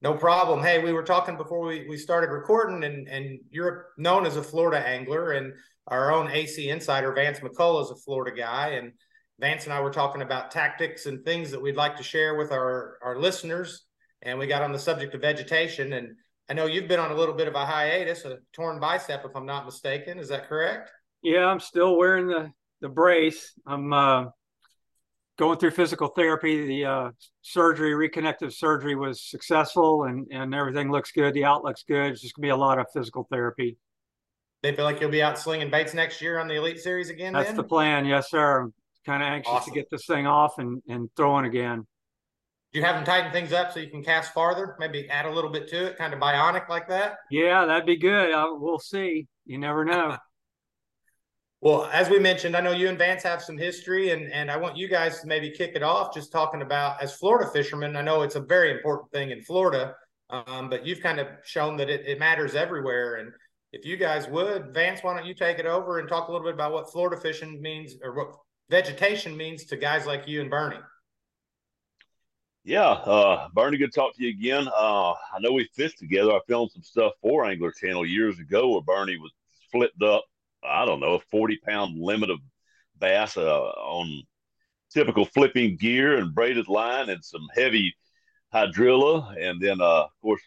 No 0.00 0.14
problem. 0.14 0.62
Hey, 0.62 0.80
we 0.80 0.92
were 0.92 1.02
talking 1.02 1.36
before 1.36 1.66
we, 1.66 1.88
we 1.88 1.96
started 1.96 2.30
recording, 2.30 2.84
and, 2.84 3.08
and 3.08 3.40
you're 3.50 3.86
known 3.98 4.24
as 4.24 4.36
a 4.36 4.44
Florida 4.44 4.78
angler, 4.78 5.32
and 5.32 5.54
our 5.88 6.12
own 6.12 6.30
AC 6.30 6.70
insider, 6.70 7.12
Vance 7.12 7.40
McCullough, 7.40 7.82
is 7.82 7.90
a 7.90 7.96
Florida 7.96 8.36
guy. 8.36 8.74
And 8.74 8.92
Vance 9.40 9.64
and 9.64 9.72
I 9.72 9.80
were 9.80 9.90
talking 9.90 10.22
about 10.22 10.50
tactics 10.50 11.06
and 11.06 11.24
things 11.24 11.50
that 11.50 11.62
we'd 11.62 11.76
like 11.76 11.96
to 11.96 12.02
share 12.02 12.36
with 12.36 12.50
our, 12.50 12.98
our 13.02 13.18
listeners. 13.18 13.84
And 14.22 14.38
we 14.38 14.46
got 14.46 14.62
on 14.62 14.72
the 14.72 14.78
subject 14.78 15.14
of 15.14 15.20
vegetation. 15.20 15.92
And 15.92 16.16
I 16.50 16.54
know 16.54 16.66
you've 16.66 16.88
been 16.88 16.98
on 16.98 17.12
a 17.12 17.14
little 17.14 17.34
bit 17.34 17.46
of 17.46 17.54
a 17.54 17.64
hiatus, 17.64 18.24
a 18.24 18.38
torn 18.52 18.80
bicep, 18.80 19.24
if 19.24 19.36
I'm 19.36 19.46
not 19.46 19.64
mistaken. 19.64 20.18
Is 20.18 20.28
that 20.28 20.48
correct? 20.48 20.90
Yeah, 21.22 21.46
I'm 21.46 21.60
still 21.60 21.96
wearing 21.96 22.26
the 22.26 22.52
the 22.80 22.88
brace. 22.88 23.52
I'm 23.66 23.92
uh, 23.92 24.24
going 25.36 25.58
through 25.58 25.72
physical 25.72 26.08
therapy. 26.08 26.66
The 26.66 26.84
uh, 26.84 27.10
surgery, 27.42 27.92
reconnective 27.92 28.52
surgery, 28.52 28.94
was 28.94 29.22
successful, 29.22 30.04
and 30.04 30.26
and 30.30 30.54
everything 30.54 30.90
looks 30.90 31.12
good. 31.12 31.34
The 31.34 31.44
outlook's 31.44 31.84
good. 31.86 32.12
It's 32.12 32.22
just 32.22 32.34
gonna 32.34 32.46
be 32.46 32.50
a 32.50 32.56
lot 32.56 32.78
of 32.78 32.86
physical 32.92 33.26
therapy. 33.30 33.78
They 34.62 34.74
feel 34.74 34.84
like 34.84 35.00
you'll 35.00 35.10
be 35.10 35.22
out 35.22 35.38
slinging 35.38 35.70
baits 35.70 35.94
next 35.94 36.20
year 36.20 36.38
on 36.38 36.48
the 36.48 36.54
Elite 36.54 36.80
Series 36.80 37.10
again. 37.10 37.32
That's 37.32 37.48
then? 37.48 37.56
the 37.56 37.64
plan. 37.64 38.04
Yes, 38.04 38.30
sir. 38.30 38.70
Kind 39.08 39.22
of 39.22 39.28
anxious 39.30 39.50
Awesome. 39.52 39.72
to 39.72 39.80
get 39.80 39.88
this 39.90 40.04
thing 40.06 40.26
off 40.26 40.58
and 40.58 40.82
and 40.88 41.08
throwing 41.16 41.46
again. 41.46 41.86
Do 42.72 42.78
you 42.78 42.84
have 42.84 42.96
them 42.96 43.04
tighten 43.06 43.32
things 43.32 43.54
up 43.54 43.72
so 43.72 43.80
you 43.80 43.88
can 43.88 44.04
cast 44.04 44.34
farther? 44.34 44.76
Maybe 44.78 45.08
add 45.08 45.24
a 45.24 45.30
little 45.30 45.50
bit 45.50 45.66
to 45.68 45.86
it, 45.86 45.96
kind 45.96 46.12
of 46.12 46.20
bionic 46.20 46.68
like 46.68 46.86
that. 46.88 47.16
Yeah, 47.30 47.64
that'd 47.64 47.86
be 47.86 47.96
good. 47.96 48.30
Uh, 48.32 48.48
we'll 48.52 48.78
see. 48.78 49.26
You 49.46 49.58
never 49.58 49.84
know. 49.84 50.16
Well, 51.60 51.86
as 51.92 52.08
we 52.08 52.20
mentioned, 52.20 52.56
I 52.56 52.60
know 52.60 52.70
you 52.70 52.88
and 52.88 52.96
Vance 52.96 53.24
have 53.24 53.42
some 53.42 53.58
history, 53.58 54.10
and 54.10 54.30
and 54.32 54.48
I 54.48 54.56
want 54.56 54.76
you 54.76 54.86
guys 54.86 55.20
to 55.22 55.26
maybe 55.26 55.50
kick 55.50 55.72
it 55.74 55.82
off, 55.82 56.14
just 56.14 56.30
talking 56.30 56.62
about 56.62 57.02
as 57.02 57.16
Florida 57.16 57.50
fishermen. 57.50 57.96
I 57.96 58.02
know 58.02 58.22
it's 58.22 58.36
a 58.36 58.40
very 58.40 58.70
important 58.70 59.10
thing 59.10 59.32
in 59.32 59.42
Florida, 59.42 59.96
um, 60.30 60.70
but 60.70 60.86
you've 60.86 61.00
kind 61.00 61.18
of 61.18 61.26
shown 61.44 61.76
that 61.78 61.90
it, 61.90 62.06
it 62.06 62.20
matters 62.20 62.54
everywhere. 62.54 63.16
And 63.16 63.32
if 63.72 63.84
you 63.84 63.96
guys 63.96 64.28
would, 64.28 64.72
Vance, 64.72 65.00
why 65.02 65.16
don't 65.16 65.26
you 65.26 65.34
take 65.34 65.58
it 65.58 65.66
over 65.66 65.98
and 65.98 66.08
talk 66.08 66.28
a 66.28 66.30
little 66.30 66.46
bit 66.46 66.54
about 66.54 66.72
what 66.72 66.92
Florida 66.92 67.20
fishing 67.20 67.60
means 67.60 67.96
or 68.04 68.14
what 68.14 68.28
vegetation 68.70 69.36
means 69.36 69.64
to 69.66 69.76
guys 69.76 70.06
like 70.06 70.28
you 70.28 70.40
and 70.40 70.50
Bernie? 70.50 70.78
Yeah, 72.64 72.90
uh, 72.90 73.48
Bernie, 73.54 73.78
good 73.78 73.92
to 73.92 74.00
talk 74.00 74.14
to 74.16 74.22
you 74.22 74.28
again. 74.28 74.68
Uh, 74.68 75.12
I 75.12 75.38
know 75.40 75.52
we 75.52 75.68
fished 75.74 75.98
together. 75.98 76.32
I 76.32 76.40
filmed 76.46 76.70
some 76.70 76.82
stuff 76.82 77.12
for 77.22 77.46
Angler 77.46 77.72
Channel 77.72 78.04
years 78.04 78.38
ago 78.38 78.68
where 78.68 78.82
Bernie 78.82 79.16
was 79.16 79.32
flipped 79.72 80.02
up, 80.02 80.24
I 80.62 80.84
don't 80.84 81.00
know, 81.00 81.14
a 81.14 81.20
40 81.30 81.58
pound 81.66 81.98
limit 81.98 82.30
of 82.30 82.40
bass 82.98 83.36
uh, 83.36 83.60
on 83.60 84.22
typical 84.92 85.24
flipping 85.24 85.76
gear 85.76 86.18
and 86.18 86.34
braided 86.34 86.68
line 86.68 87.08
and 87.08 87.24
some 87.24 87.46
heavy 87.54 87.94
hydrilla. 88.52 89.34
And 89.40 89.60
then, 89.60 89.80
uh, 89.80 90.04
of 90.04 90.20
course, 90.20 90.42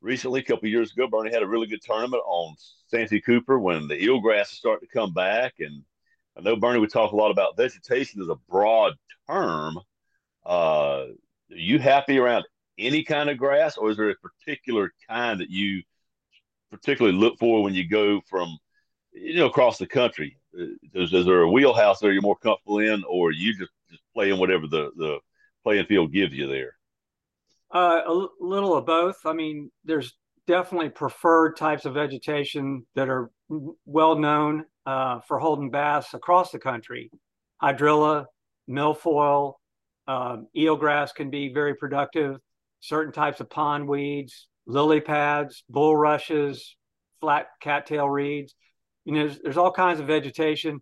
recently, 0.00 0.40
a 0.40 0.44
couple 0.44 0.68
years 0.68 0.92
ago, 0.92 1.06
Bernie 1.06 1.32
had 1.32 1.42
a 1.42 1.48
really 1.48 1.66
good 1.66 1.82
tournament 1.82 2.22
on 2.26 2.54
Santee 2.86 3.20
Cooper 3.20 3.58
when 3.58 3.88
the 3.88 3.96
eelgrass 3.96 4.52
is 4.52 4.58
starting 4.58 4.88
to 4.88 4.94
come 4.94 5.12
back. 5.12 5.54
And 5.58 5.82
I 6.36 6.40
know 6.40 6.56
Bernie 6.56 6.78
would 6.78 6.92
talk 6.92 7.12
a 7.12 7.16
lot 7.16 7.30
about 7.30 7.56
vegetation 7.56 8.22
as 8.22 8.28
a 8.28 8.36
broad 8.48 8.94
term. 9.28 9.78
Uh, 10.44 11.06
are 11.50 11.56
you 11.56 11.78
happy 11.78 12.18
around 12.18 12.44
any 12.78 13.04
kind 13.04 13.30
of 13.30 13.38
grass, 13.38 13.76
or 13.76 13.90
is 13.90 13.96
there 13.96 14.10
a 14.10 14.14
particular 14.16 14.92
kind 15.08 15.40
that 15.40 15.50
you 15.50 15.82
particularly 16.70 17.16
look 17.16 17.38
for 17.38 17.62
when 17.62 17.74
you 17.74 17.86
go 17.88 18.20
from 18.28 18.56
you 19.12 19.36
know 19.36 19.46
across 19.46 19.78
the 19.78 19.86
country? 19.86 20.38
Is, 20.54 21.12
is 21.12 21.26
there 21.26 21.42
a 21.42 21.50
wheelhouse 21.50 22.00
there 22.00 22.12
you're 22.12 22.22
more 22.22 22.36
comfortable 22.36 22.78
in, 22.78 23.04
or 23.08 23.30
you 23.30 23.56
just 23.56 23.72
just 23.90 24.02
playing 24.14 24.38
whatever 24.38 24.66
the 24.66 24.90
the 24.96 25.18
playing 25.62 25.86
field 25.86 26.12
gives 26.12 26.34
you 26.34 26.46
there? 26.46 26.74
Uh, 27.72 28.02
a 28.06 28.26
little 28.40 28.74
of 28.74 28.84
both. 28.84 29.24
I 29.24 29.32
mean, 29.32 29.70
there's 29.84 30.14
definitely 30.46 30.90
preferred 30.90 31.56
types 31.56 31.84
of 31.84 31.94
vegetation 31.94 32.84
that 32.94 33.08
are 33.08 33.30
well 33.84 34.16
known 34.18 34.64
uh, 34.86 35.20
for 35.26 35.38
holding 35.38 35.70
bass 35.70 36.14
across 36.14 36.50
the 36.50 36.58
country. 36.58 37.10
Hydrilla, 37.62 38.26
milfoil, 38.68 39.54
um, 40.08 40.48
eelgrass 40.56 41.14
can 41.14 41.30
be 41.30 41.52
very 41.52 41.74
productive. 41.74 42.38
Certain 42.80 43.12
types 43.12 43.40
of 43.40 43.48
pond 43.48 43.88
weeds, 43.88 44.48
lily 44.66 45.00
pads, 45.00 45.62
bulrushes, 45.68 46.76
flat 47.20 47.46
cattail 47.60 48.08
reeds. 48.08 48.54
You 49.04 49.12
know, 49.12 49.26
there's, 49.26 49.38
there's 49.40 49.56
all 49.56 49.72
kinds 49.72 50.00
of 50.00 50.06
vegetation. 50.06 50.80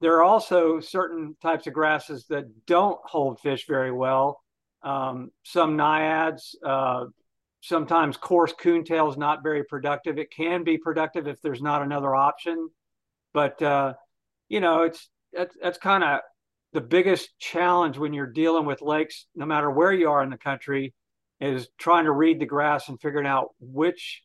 There 0.00 0.16
are 0.16 0.24
also 0.24 0.80
certain 0.80 1.36
types 1.40 1.66
of 1.66 1.72
grasses 1.72 2.26
that 2.28 2.44
don't 2.66 2.98
hold 3.04 3.40
fish 3.40 3.66
very 3.66 3.92
well 3.92 4.40
um, 4.86 5.30
some 5.42 5.76
naiads. 5.76 6.56
Uh, 6.64 7.06
sometimes 7.66 8.16
coarse 8.16 8.52
coontail 8.52 9.10
is 9.10 9.16
not 9.16 9.42
very 9.42 9.64
productive. 9.64 10.18
It 10.18 10.30
can 10.30 10.62
be 10.62 10.78
productive 10.78 11.26
if 11.26 11.42
there's 11.42 11.60
not 11.60 11.82
another 11.82 12.14
option, 12.14 12.68
but 13.34 13.60
uh, 13.60 13.94
you 14.48 14.60
know, 14.60 14.82
it's 14.82 15.08
that's 15.32 15.56
that's 15.60 15.78
kind 15.78 16.04
of 16.04 16.20
the 16.72 16.80
biggest 16.80 17.30
challenge 17.38 17.98
when 17.98 18.12
you're 18.12 18.26
dealing 18.26 18.66
with 18.66 18.82
lakes, 18.82 19.26
no 19.34 19.46
matter 19.46 19.70
where 19.70 19.92
you 19.92 20.08
are 20.10 20.22
in 20.22 20.30
the 20.30 20.38
country, 20.38 20.94
is 21.40 21.68
trying 21.78 22.04
to 22.04 22.12
read 22.12 22.38
the 22.38 22.46
grass 22.46 22.88
and 22.88 23.00
figuring 23.00 23.26
out 23.26 23.48
which 23.58 24.22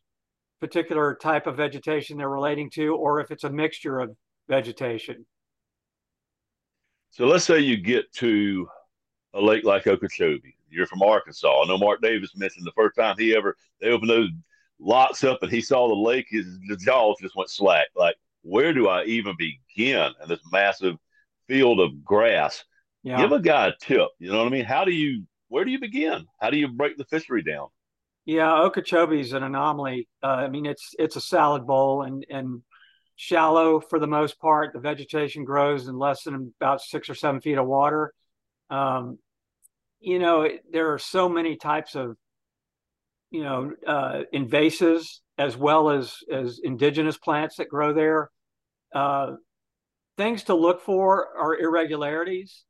particular 0.59 1.15
type 1.15 1.47
of 1.47 1.57
vegetation 1.57 2.17
they're 2.17 2.29
relating 2.29 2.69
to, 2.69 2.95
or 2.95 3.19
if 3.19 3.31
it's 3.31 3.43
a 3.43 3.49
mixture 3.49 3.99
of 3.99 4.15
vegetation. 4.47 5.25
So 7.09 7.25
let's 7.25 7.45
say 7.45 7.59
you 7.59 7.77
get 7.77 8.11
to 8.13 8.67
a 9.33 9.41
lake 9.41 9.63
like 9.63 9.87
Okeechobee. 9.87 10.55
You're 10.71 10.87
from 10.87 11.01
Arkansas. 11.01 11.63
I 11.63 11.67
know 11.67 11.77
Mark 11.77 12.01
Davis 12.01 12.35
mentioned 12.35 12.65
the 12.65 12.71
first 12.71 12.95
time 12.95 13.15
he 13.17 13.35
ever 13.35 13.55
they 13.79 13.89
opened 13.89 14.09
those 14.09 14.29
locks 14.79 15.23
up 15.23 15.39
and 15.41 15.51
he 15.51 15.61
saw 15.61 15.87
the 15.87 15.95
lake, 15.95 16.27
his 16.29 16.59
the 16.67 16.77
jaws 16.77 17.17
just 17.21 17.35
went 17.35 17.49
slack. 17.49 17.87
Like, 17.95 18.15
where 18.41 18.73
do 18.73 18.87
I 18.87 19.03
even 19.03 19.35
begin 19.37 20.11
in 20.21 20.29
this 20.29 20.41
massive 20.51 20.97
field 21.47 21.79
of 21.79 22.03
grass? 22.03 22.63
Yeah. 23.03 23.21
Give 23.21 23.31
a 23.31 23.39
guy 23.39 23.67
a 23.67 23.73
tip. 23.79 24.09
You 24.19 24.31
know 24.31 24.39
what 24.39 24.47
I 24.47 24.51
mean? 24.51 24.65
How 24.65 24.85
do 24.85 24.91
you 24.91 25.25
where 25.47 25.65
do 25.65 25.71
you 25.71 25.79
begin? 25.79 26.25
How 26.39 26.49
do 26.49 26.57
you 26.57 26.67
break 26.67 26.97
the 26.97 27.05
fishery 27.05 27.43
down? 27.43 27.67
Yeah, 28.25 28.61
Okeechobee 28.61 29.19
is 29.19 29.33
an 29.33 29.43
anomaly. 29.43 30.07
Uh, 30.23 30.27
I 30.27 30.47
mean, 30.47 30.65
it's 30.65 30.93
it's 30.99 31.15
a 31.15 31.21
salad 31.21 31.65
bowl 31.65 32.03
and 32.03 32.25
and 32.29 32.61
shallow 33.15 33.79
for 33.79 33.99
the 33.99 34.07
most 34.07 34.39
part. 34.39 34.73
The 34.73 34.79
vegetation 34.79 35.43
grows 35.43 35.87
in 35.87 35.97
less 35.97 36.23
than 36.23 36.53
about 36.59 36.81
six 36.81 37.09
or 37.09 37.15
seven 37.15 37.41
feet 37.41 37.57
of 37.57 37.67
water. 37.67 38.13
Um, 38.69 39.19
you 40.01 40.19
know, 40.19 40.47
there 40.71 40.93
are 40.93 40.99
so 40.99 41.29
many 41.29 41.55
types 41.55 41.95
of 41.95 42.17
you 43.29 43.43
know 43.43 43.71
uh, 43.87 44.23
invasives 44.33 45.19
as 45.37 45.55
well 45.55 45.89
as 45.89 46.17
as 46.31 46.59
indigenous 46.63 47.17
plants 47.17 47.55
that 47.57 47.69
grow 47.69 47.93
there. 47.93 48.29
Uh, 48.93 49.33
things 50.17 50.43
to 50.43 50.55
look 50.55 50.81
for 50.81 51.27
are 51.37 51.57
irregularities. 51.57 52.63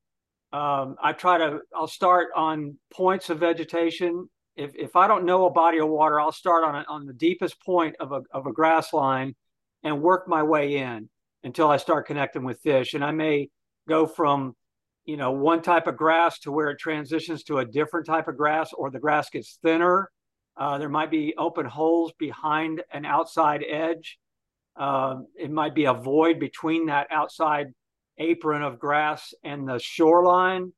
Um, 0.53 0.95
I 1.01 1.13
try 1.13 1.37
to, 1.37 1.59
I'll 1.75 1.87
start 1.87 2.29
on 2.35 2.77
points 2.93 3.29
of 3.29 3.39
vegetation. 3.39 4.29
If, 4.55 4.75
if 4.75 4.95
I 4.95 5.07
don't 5.07 5.25
know 5.25 5.45
a 5.45 5.51
body 5.51 5.79
of 5.79 5.87
water, 5.87 6.19
I'll 6.19 6.33
start 6.33 6.63
on, 6.63 6.75
a, 6.75 6.85
on 6.89 7.05
the 7.05 7.13
deepest 7.13 7.61
point 7.61 7.95
of 7.99 8.11
a, 8.11 8.21
of 8.31 8.47
a 8.47 8.51
grass 8.51 8.91
line 8.93 9.35
and 9.83 10.01
work 10.01 10.27
my 10.27 10.43
way 10.43 10.77
in 10.77 11.09
until 11.43 11.69
I 11.69 11.77
start 11.77 12.05
connecting 12.05 12.43
with 12.43 12.59
fish. 12.59 12.93
And 12.93 13.03
I 13.03 13.11
may 13.11 13.49
go 13.87 14.05
from, 14.05 14.55
you 15.11 15.17
know, 15.17 15.31
one 15.31 15.61
type 15.61 15.87
of 15.87 15.97
grass 15.97 16.39
to 16.39 16.53
where 16.53 16.69
it 16.69 16.79
transitions 16.79 17.43
to 17.43 17.57
a 17.57 17.65
different 17.65 18.05
type 18.05 18.29
of 18.29 18.37
grass 18.37 18.71
or 18.71 18.89
the 18.89 18.97
grass 18.97 19.29
gets 19.29 19.59
thinner. 19.61 20.09
Uh, 20.55 20.77
there 20.77 20.87
might 20.87 21.11
be 21.11 21.33
open 21.37 21.65
holes 21.65 22.13
behind 22.17 22.81
an 22.93 23.03
outside 23.03 23.61
edge. 23.69 24.17
Uh, 24.79 25.15
it 25.37 25.51
might 25.51 25.75
be 25.75 25.83
a 25.83 25.93
void 25.93 26.39
between 26.39 26.85
that 26.85 27.07
outside 27.11 27.73
apron 28.19 28.61
of 28.61 28.79
grass 28.79 29.33
and 29.43 29.67
the 29.67 29.79
shoreline. 29.79 30.71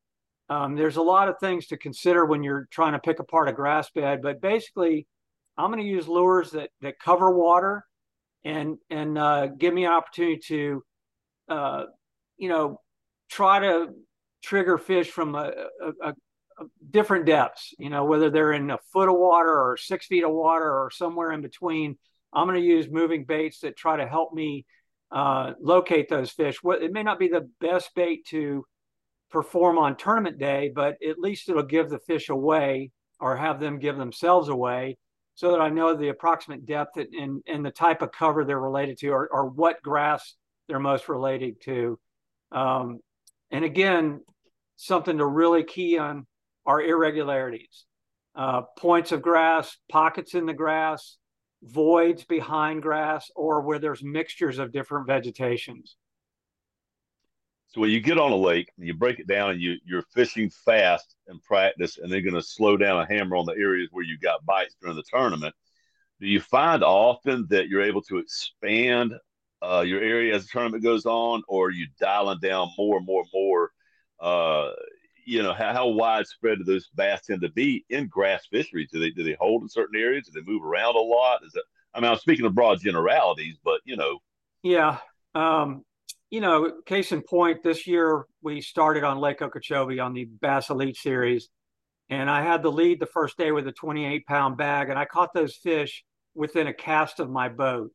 Um, 0.49 0.75
there's 0.75 0.97
a 0.97 1.03
lot 1.03 1.29
of 1.29 1.35
things 1.39 1.67
to 1.67 1.77
consider 1.77 2.25
when 2.25 2.41
you're 2.41 2.67
trying 2.71 2.93
to 2.93 2.99
pick 2.99 3.19
apart 3.19 3.49
a 3.49 3.53
grass 3.53 3.91
bed, 3.91 4.23
but 4.23 4.41
basically, 4.41 5.05
I'm 5.59 5.69
going 5.71 5.83
to 5.83 5.87
use 5.87 6.07
lures 6.07 6.49
that 6.51 6.71
that 6.81 6.99
cover 6.99 7.29
water 7.29 7.85
and 8.43 8.79
and 8.89 9.15
uh, 9.15 9.45
give 9.59 9.75
me 9.75 9.85
an 9.85 9.91
opportunity 9.91 10.39
to, 10.47 10.83
uh, 11.49 11.83
you 12.37 12.49
know, 12.49 12.81
try 13.29 13.59
to 13.59 13.93
trigger 14.43 14.77
fish 14.77 15.09
from 15.09 15.35
a, 15.35 15.51
a, 15.81 16.09
a, 16.09 16.13
different 16.91 17.25
depths. 17.25 17.73
You 17.79 17.89
know, 17.89 18.05
whether 18.05 18.29
they're 18.29 18.53
in 18.53 18.69
a 18.69 18.77
foot 18.91 19.09
of 19.09 19.15
water 19.15 19.49
or 19.49 19.77
six 19.77 20.05
feet 20.05 20.23
of 20.23 20.31
water 20.31 20.69
or 20.69 20.89
somewhere 20.91 21.31
in 21.31 21.41
between. 21.41 21.97
I'm 22.35 22.47
going 22.47 22.59
to 22.59 22.65
use 22.65 22.87
moving 22.89 23.25
baits 23.25 23.59
that 23.59 23.77
try 23.77 23.97
to 23.97 24.07
help 24.07 24.33
me 24.33 24.65
uh, 25.11 25.53
locate 25.61 26.09
those 26.09 26.31
fish. 26.31 26.57
It 26.63 26.91
may 26.91 27.03
not 27.03 27.19
be 27.19 27.27
the 27.27 27.47
best 27.61 27.91
bait 27.95 28.25
to 28.29 28.65
perform 29.29 29.77
on 29.77 29.95
tournament 29.95 30.39
day, 30.39 30.71
but 30.73 30.97
at 31.07 31.19
least 31.19 31.47
it'll 31.47 31.63
give 31.63 31.89
the 31.89 31.99
fish 31.99 32.29
away 32.29 32.91
or 33.19 33.35
have 33.35 33.59
them 33.59 33.79
give 33.79 33.97
themselves 33.97 34.49
away 34.49 34.97
so 35.35 35.51
that 35.51 35.61
I 35.61 35.69
know 35.69 35.95
the 35.95 36.09
approximate 36.09 36.65
depth 36.65 36.97
and, 36.97 37.41
and 37.47 37.65
the 37.65 37.71
type 37.71 38.01
of 38.01 38.11
cover 38.11 38.43
they're 38.45 38.59
related 38.59 38.97
to 38.99 39.09
or, 39.09 39.27
or 39.31 39.45
what 39.45 39.81
grass 39.81 40.35
they're 40.67 40.79
most 40.79 41.09
related 41.09 41.61
to. 41.61 41.99
Um, 42.51 42.99
and 43.49 43.65
again, 43.65 44.21
something 44.75 45.17
to 45.17 45.25
really 45.25 45.63
key 45.63 45.97
on 45.97 46.25
are 46.65 46.81
irregularities, 46.81 47.85
uh, 48.35 48.61
points 48.77 49.11
of 49.11 49.21
grass, 49.21 49.77
pockets 49.89 50.33
in 50.33 50.45
the 50.45 50.53
grass, 50.53 51.17
voids 51.61 52.23
behind 52.23 52.81
grass, 52.81 53.31
or 53.35 53.61
where 53.61 53.79
there's 53.79 54.03
mixtures 54.03 54.59
of 54.59 54.71
different 54.71 55.07
vegetations. 55.07 55.95
So 57.67 57.81
when 57.81 57.89
you 57.89 58.01
get 58.01 58.19
on 58.19 58.31
a 58.31 58.35
lake, 58.35 58.69
and 58.77 58.85
you 58.85 58.93
break 58.93 59.19
it 59.19 59.27
down, 59.27 59.51
and 59.51 59.61
you 59.61 59.77
you're 59.83 60.05
fishing 60.13 60.49
fast 60.49 61.15
and 61.27 61.41
practice, 61.41 61.97
and 61.97 62.11
they're 62.11 62.21
going 62.21 62.35
to 62.35 62.41
slow 62.41 62.77
down 62.77 63.01
a 63.01 63.07
hammer 63.07 63.35
on 63.35 63.45
the 63.45 63.53
areas 63.53 63.89
where 63.91 64.03
you 64.03 64.17
got 64.19 64.45
bites 64.45 64.75
during 64.79 64.95
the 64.95 65.03
tournament. 65.11 65.55
Do 66.19 66.27
you 66.27 66.39
find 66.39 66.83
often 66.83 67.47
that 67.49 67.69
you're 67.69 67.81
able 67.81 68.03
to 68.03 68.17
expand 68.17 69.15
uh, 69.63 69.81
your 69.81 70.01
area 70.01 70.35
as 70.35 70.43
the 70.43 70.49
tournament 70.51 70.83
goes 70.83 71.05
on, 71.05 71.41
or 71.47 71.67
are 71.67 71.71
you 71.71 71.87
dialing 71.99 72.39
down 72.41 72.69
more 72.77 72.97
and 72.97 73.05
more 73.05 73.21
and 73.21 73.29
more? 73.33 73.71
Uh, 74.23 74.71
you 75.25 75.43
know, 75.43 75.53
how, 75.53 75.73
how 75.73 75.87
widespread 75.87 76.59
do 76.59 76.63
those 76.63 76.89
bass 76.95 77.21
tend 77.25 77.41
to 77.41 77.49
be 77.49 77.85
in 77.89 78.07
grass 78.07 78.45
fisheries? 78.49 78.89
Do 78.91 78.99
they 78.99 79.09
do 79.09 79.23
they 79.23 79.37
hold 79.39 79.61
in 79.61 79.69
certain 79.69 79.99
areas? 79.99 80.27
Do 80.27 80.39
they 80.39 80.49
move 80.49 80.63
around 80.63 80.95
a 80.95 80.99
lot? 80.99 81.43
Is 81.45 81.55
it? 81.55 81.63
I 81.93 81.99
mean, 81.99 82.09
I'm 82.09 82.17
speaking 82.17 82.45
of 82.45 82.55
broad 82.55 82.79
generalities, 82.79 83.57
but 83.63 83.81
you 83.85 83.95
know. 83.95 84.19
Yeah. 84.63 84.97
Um, 85.35 85.83
you 86.29 86.41
know, 86.41 86.81
case 86.85 87.11
in 87.11 87.21
point, 87.21 87.61
this 87.63 87.85
year 87.85 88.25
we 88.41 88.61
started 88.61 89.03
on 89.03 89.19
Lake 89.19 89.41
Okeechobee 89.41 89.99
on 89.99 90.13
the 90.13 90.25
Bass 90.25 90.69
Elite 90.69 90.97
Series, 90.97 91.49
and 92.09 92.29
I 92.29 92.41
had 92.41 92.63
the 92.63 92.71
lead 92.71 92.99
the 92.99 93.05
first 93.05 93.37
day 93.37 93.51
with 93.51 93.67
a 93.67 93.71
28 93.71 94.25
pound 94.25 94.57
bag, 94.57 94.89
and 94.89 94.97
I 94.97 95.05
caught 95.05 95.33
those 95.33 95.55
fish 95.55 96.03
within 96.33 96.67
a 96.67 96.73
cast 96.73 97.19
of 97.19 97.29
my 97.29 97.49
boat. 97.49 97.91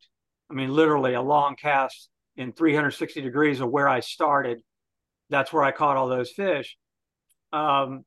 I 0.50 0.54
mean, 0.54 0.72
literally 0.72 1.14
a 1.14 1.22
long 1.22 1.56
cast 1.56 2.08
in 2.36 2.52
360 2.52 3.20
degrees 3.20 3.60
of 3.60 3.70
where 3.70 3.88
I 3.88 4.00
started. 4.00 4.62
That's 5.30 5.52
where 5.52 5.62
I 5.62 5.72
caught 5.72 5.96
all 5.96 6.08
those 6.08 6.30
fish. 6.30 6.76
Um, 7.52 8.04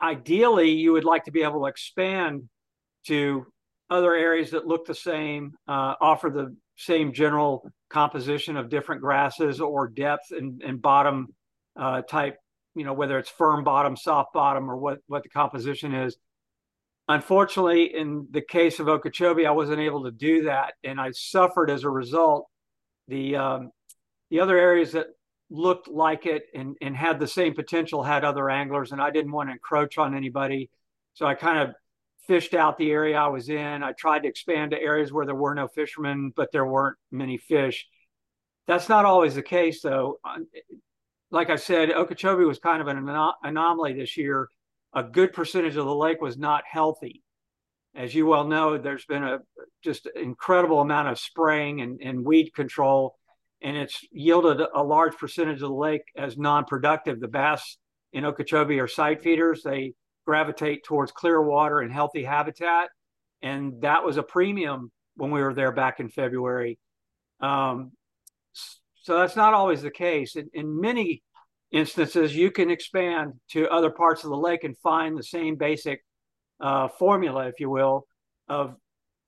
ideally, 0.00 0.70
you 0.70 0.92
would 0.92 1.04
like 1.04 1.24
to 1.24 1.32
be 1.32 1.42
able 1.42 1.60
to 1.60 1.66
expand 1.66 2.48
to 3.06 3.46
other 3.90 4.14
areas 4.14 4.50
that 4.50 4.66
look 4.66 4.86
the 4.86 4.94
same, 4.94 5.54
uh, 5.68 5.94
offer 6.00 6.30
the 6.30 6.56
same 6.76 7.12
general 7.12 7.70
composition 7.90 8.56
of 8.56 8.68
different 8.68 9.00
grasses 9.00 9.60
or 9.60 9.88
depth 9.88 10.30
and, 10.30 10.62
and 10.62 10.82
bottom 10.82 11.28
uh, 11.78 12.02
type, 12.02 12.38
you 12.74 12.84
know, 12.84 12.92
whether 12.92 13.18
it's 13.18 13.30
firm 13.30 13.62
bottom, 13.62 13.96
soft 13.96 14.32
bottom, 14.32 14.70
or 14.70 14.76
what, 14.76 14.98
what 15.06 15.22
the 15.22 15.28
composition 15.28 15.94
is. 15.94 16.16
Unfortunately, 17.06 17.94
in 17.94 18.26
the 18.30 18.40
case 18.40 18.80
of 18.80 18.88
Okeechobee, 18.88 19.46
I 19.46 19.50
wasn't 19.50 19.80
able 19.80 20.04
to 20.04 20.10
do 20.10 20.44
that, 20.44 20.72
and 20.82 20.98
I 20.98 21.10
suffered 21.12 21.70
as 21.70 21.84
a 21.84 21.90
result. 21.90 22.46
The 23.08 23.36
um, 23.36 23.70
the 24.30 24.40
other 24.40 24.56
areas 24.56 24.92
that 24.92 25.08
looked 25.50 25.88
like 25.88 26.26
it 26.26 26.44
and, 26.54 26.76
and 26.80 26.96
had 26.96 27.18
the 27.18 27.28
same 27.28 27.54
potential 27.54 28.02
had 28.02 28.24
other 28.24 28.50
anglers, 28.50 28.92
and 28.92 29.00
I 29.00 29.10
didn't 29.10 29.32
want 29.32 29.48
to 29.48 29.52
encroach 29.52 29.98
on 29.98 30.14
anybody, 30.14 30.70
so 31.14 31.26
I 31.26 31.34
kind 31.34 31.58
of 31.58 31.74
fished 32.26 32.54
out 32.54 32.78
the 32.78 32.90
area 32.90 33.18
I 33.18 33.28
was 33.28 33.48
in. 33.48 33.82
I 33.82 33.92
tried 33.92 34.20
to 34.20 34.28
expand 34.28 34.70
to 34.70 34.80
areas 34.80 35.12
where 35.12 35.26
there 35.26 35.34
were 35.34 35.54
no 35.54 35.68
fishermen, 35.68 36.32
but 36.34 36.50
there 36.52 36.66
weren't 36.66 36.96
many 37.10 37.36
fish. 37.36 37.86
That's 38.66 38.88
not 38.88 39.04
always 39.04 39.34
the 39.34 39.42
case, 39.42 39.82
though. 39.82 40.18
Like 41.30 41.50
I 41.50 41.56
said, 41.56 41.90
Okeechobee 41.90 42.44
was 42.44 42.58
kind 42.58 42.80
of 42.80 42.88
an 42.88 42.96
anom- 42.96 43.34
anomaly 43.42 43.92
this 43.92 44.16
year. 44.16 44.48
A 44.94 45.02
good 45.02 45.32
percentage 45.32 45.76
of 45.76 45.84
the 45.84 45.94
lake 45.94 46.20
was 46.20 46.38
not 46.38 46.64
healthy. 46.66 47.22
As 47.94 48.14
you 48.14 48.26
well 48.26 48.44
know, 48.44 48.78
there's 48.78 49.04
been 49.04 49.22
a 49.22 49.40
just 49.82 50.06
incredible 50.16 50.80
amount 50.80 51.08
of 51.08 51.18
spraying 51.18 51.80
and, 51.80 52.00
and 52.00 52.24
weed 52.24 52.54
control, 52.54 53.16
and 53.62 53.76
it's 53.76 54.00
yielded 54.12 54.60
a 54.74 54.82
large 54.82 55.16
percentage 55.16 55.62
of 55.62 55.68
the 55.68 55.74
lake 55.74 56.04
as 56.16 56.36
non-productive. 56.36 57.20
The 57.20 57.28
bass 57.28 57.76
in 58.12 58.24
Okeechobee 58.24 58.80
are 58.80 58.88
sight 58.88 59.22
feeders. 59.22 59.62
They 59.62 59.94
gravitate 60.26 60.84
towards 60.84 61.12
clear 61.12 61.42
water 61.42 61.80
and 61.80 61.92
healthy 61.92 62.24
habitat. 62.24 62.88
And 63.42 63.82
that 63.82 64.04
was 64.04 64.16
a 64.16 64.22
premium 64.22 64.90
when 65.16 65.30
we 65.30 65.42
were 65.42 65.54
there 65.54 65.72
back 65.72 66.00
in 66.00 66.08
February. 66.08 66.78
Um, 67.40 67.92
so 69.02 69.18
that's 69.18 69.36
not 69.36 69.54
always 69.54 69.82
the 69.82 69.90
case. 69.90 70.36
In, 70.36 70.48
in, 70.54 70.80
many 70.80 71.22
instances, 71.70 72.34
you 72.34 72.50
can 72.50 72.70
expand 72.70 73.34
to 73.50 73.68
other 73.68 73.90
parts 73.90 74.24
of 74.24 74.30
the 74.30 74.36
lake 74.36 74.64
and 74.64 74.78
find 74.78 75.18
the 75.18 75.22
same 75.22 75.56
basic 75.56 76.02
uh, 76.60 76.88
formula, 76.88 77.48
if 77.48 77.60
you 77.60 77.68
will, 77.68 78.06
of 78.48 78.76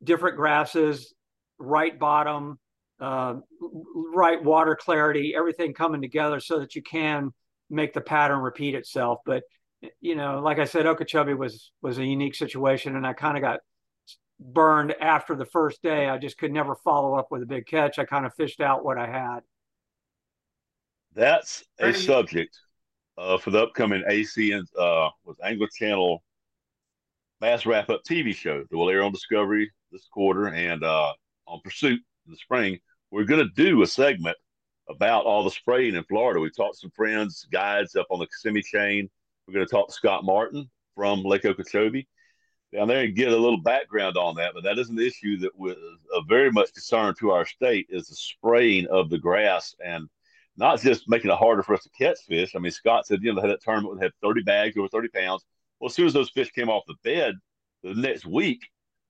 different 0.02 0.36
grasses, 0.36 1.12
right 1.58 1.98
bottom, 1.98 2.58
uh, 3.00 3.34
right 4.14 4.42
water 4.42 4.76
clarity, 4.76 5.34
everything 5.36 5.74
coming 5.74 6.00
together 6.00 6.40
so 6.40 6.58
that 6.60 6.74
you 6.74 6.82
can 6.82 7.32
make 7.70 7.92
the 7.92 8.00
pattern 8.00 8.40
repeat 8.40 8.74
itself. 8.74 9.18
But 9.26 9.42
you 10.00 10.14
know, 10.14 10.40
like 10.40 10.58
I 10.58 10.64
said, 10.64 10.86
Okeechobee 10.86 11.34
was 11.34 11.72
was 11.82 11.98
a 11.98 12.04
unique 12.04 12.34
situation, 12.34 12.96
and 12.96 13.06
I 13.06 13.12
kind 13.12 13.36
of 13.36 13.42
got 13.42 13.60
burned 14.40 14.94
after 15.00 15.34
the 15.34 15.44
first 15.44 15.82
day. 15.82 16.08
I 16.08 16.18
just 16.18 16.38
could 16.38 16.52
never 16.52 16.74
follow 16.76 17.14
up 17.14 17.28
with 17.30 17.42
a 17.42 17.46
big 17.46 17.66
catch. 17.66 17.98
I 17.98 18.04
kind 18.04 18.26
of 18.26 18.34
fished 18.34 18.60
out 18.60 18.84
what 18.84 18.98
I 18.98 19.06
had. 19.06 19.40
That's 21.14 21.64
a 21.78 21.92
subject 21.94 22.58
uh, 23.16 23.38
for 23.38 23.50
the 23.50 23.62
upcoming 23.62 24.02
ACN 24.08 24.64
uh, 24.78 25.08
with 25.24 25.38
Angler 25.42 25.68
Channel 25.74 26.22
Bass 27.40 27.66
Wrap 27.66 27.90
Up 27.90 28.02
TV 28.04 28.34
show 28.34 28.64
that 28.68 28.76
will 28.76 28.90
air 28.90 29.02
on 29.02 29.12
Discovery 29.12 29.70
this 29.92 30.06
quarter 30.10 30.48
and 30.48 30.82
uh, 30.84 31.12
on 31.46 31.60
Pursuit 31.62 32.00
in 32.26 32.32
the 32.32 32.38
spring. 32.38 32.78
We're 33.10 33.24
going 33.24 33.46
to 33.46 33.54
do 33.54 33.82
a 33.82 33.86
segment 33.86 34.36
about 34.88 35.24
all 35.24 35.44
the 35.44 35.50
spraying 35.50 35.94
in 35.94 36.04
Florida. 36.04 36.40
We 36.40 36.50
talked 36.50 36.74
to 36.74 36.80
some 36.80 36.90
friends, 36.90 37.46
guides 37.50 37.96
up 37.96 38.06
on 38.10 38.18
the 38.18 38.26
Kissimmee 38.26 38.62
chain 38.62 39.08
we're 39.46 39.54
going 39.54 39.66
to 39.66 39.70
talk 39.70 39.88
to 39.88 39.94
Scott 39.94 40.24
Martin 40.24 40.68
from 40.94 41.22
Lake 41.22 41.44
Okeechobee 41.44 42.08
down 42.74 42.88
there 42.88 43.04
and 43.04 43.14
get 43.14 43.28
a 43.32 43.36
little 43.36 43.60
background 43.60 44.16
on 44.16 44.34
that. 44.36 44.52
But 44.54 44.64
that 44.64 44.78
is 44.78 44.90
an 44.90 44.98
issue 44.98 45.38
that 45.38 45.56
was 45.56 45.76
a 46.14 46.18
uh, 46.18 46.22
very 46.28 46.50
much 46.50 46.72
concern 46.72 47.14
to 47.20 47.30
our 47.30 47.46
state 47.46 47.86
is 47.88 48.08
the 48.08 48.16
spraying 48.16 48.86
of 48.88 49.08
the 49.08 49.18
grass 49.18 49.74
and 49.84 50.08
not 50.56 50.80
just 50.80 51.08
making 51.08 51.30
it 51.30 51.36
harder 51.36 51.62
for 51.62 51.74
us 51.74 51.84
to 51.84 51.90
catch 51.90 52.18
fish. 52.26 52.54
I 52.56 52.58
mean, 52.58 52.72
Scott 52.72 53.06
said, 53.06 53.22
you 53.22 53.32
know, 53.32 53.40
they 53.40 53.48
had 53.48 53.56
that 53.56 53.62
tournament 53.62 54.02
had 54.02 54.12
30 54.22 54.42
bags 54.42 54.76
over 54.76 54.88
30 54.88 55.08
pounds. 55.08 55.44
Well, 55.78 55.88
as 55.88 55.94
soon 55.94 56.06
as 56.06 56.12
those 56.12 56.30
fish 56.30 56.50
came 56.50 56.68
off 56.68 56.84
the 56.88 56.94
bed 57.04 57.34
the 57.82 57.94
next 57.94 58.26
week, 58.26 58.62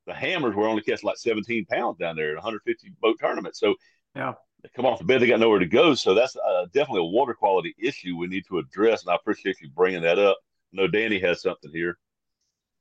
the 0.06 0.14
hammers 0.14 0.54
were 0.54 0.68
only 0.68 0.82
catching 0.82 1.06
like 1.06 1.18
17 1.18 1.66
pounds 1.66 1.98
down 1.98 2.16
there 2.16 2.30
at 2.30 2.36
150 2.36 2.92
boat 3.00 3.16
tournament. 3.20 3.56
So, 3.56 3.74
yeah, 4.14 4.34
they 4.62 4.70
come 4.74 4.86
off 4.86 4.98
the 4.98 5.04
bed, 5.04 5.20
they 5.20 5.26
got 5.26 5.40
nowhere 5.40 5.58
to 5.58 5.66
go. 5.66 5.94
So 5.94 6.14
that's 6.14 6.36
uh, 6.36 6.66
definitely 6.72 7.02
a 7.02 7.12
water 7.12 7.34
quality 7.34 7.74
issue 7.78 8.16
we 8.16 8.26
need 8.26 8.44
to 8.48 8.58
address. 8.58 9.02
And 9.02 9.12
I 9.12 9.16
appreciate 9.16 9.60
you 9.60 9.68
bringing 9.70 10.02
that 10.02 10.18
up. 10.18 10.38
I 10.72 10.76
know 10.76 10.88
Danny 10.88 11.18
has 11.20 11.42
something 11.42 11.70
here. 11.72 11.98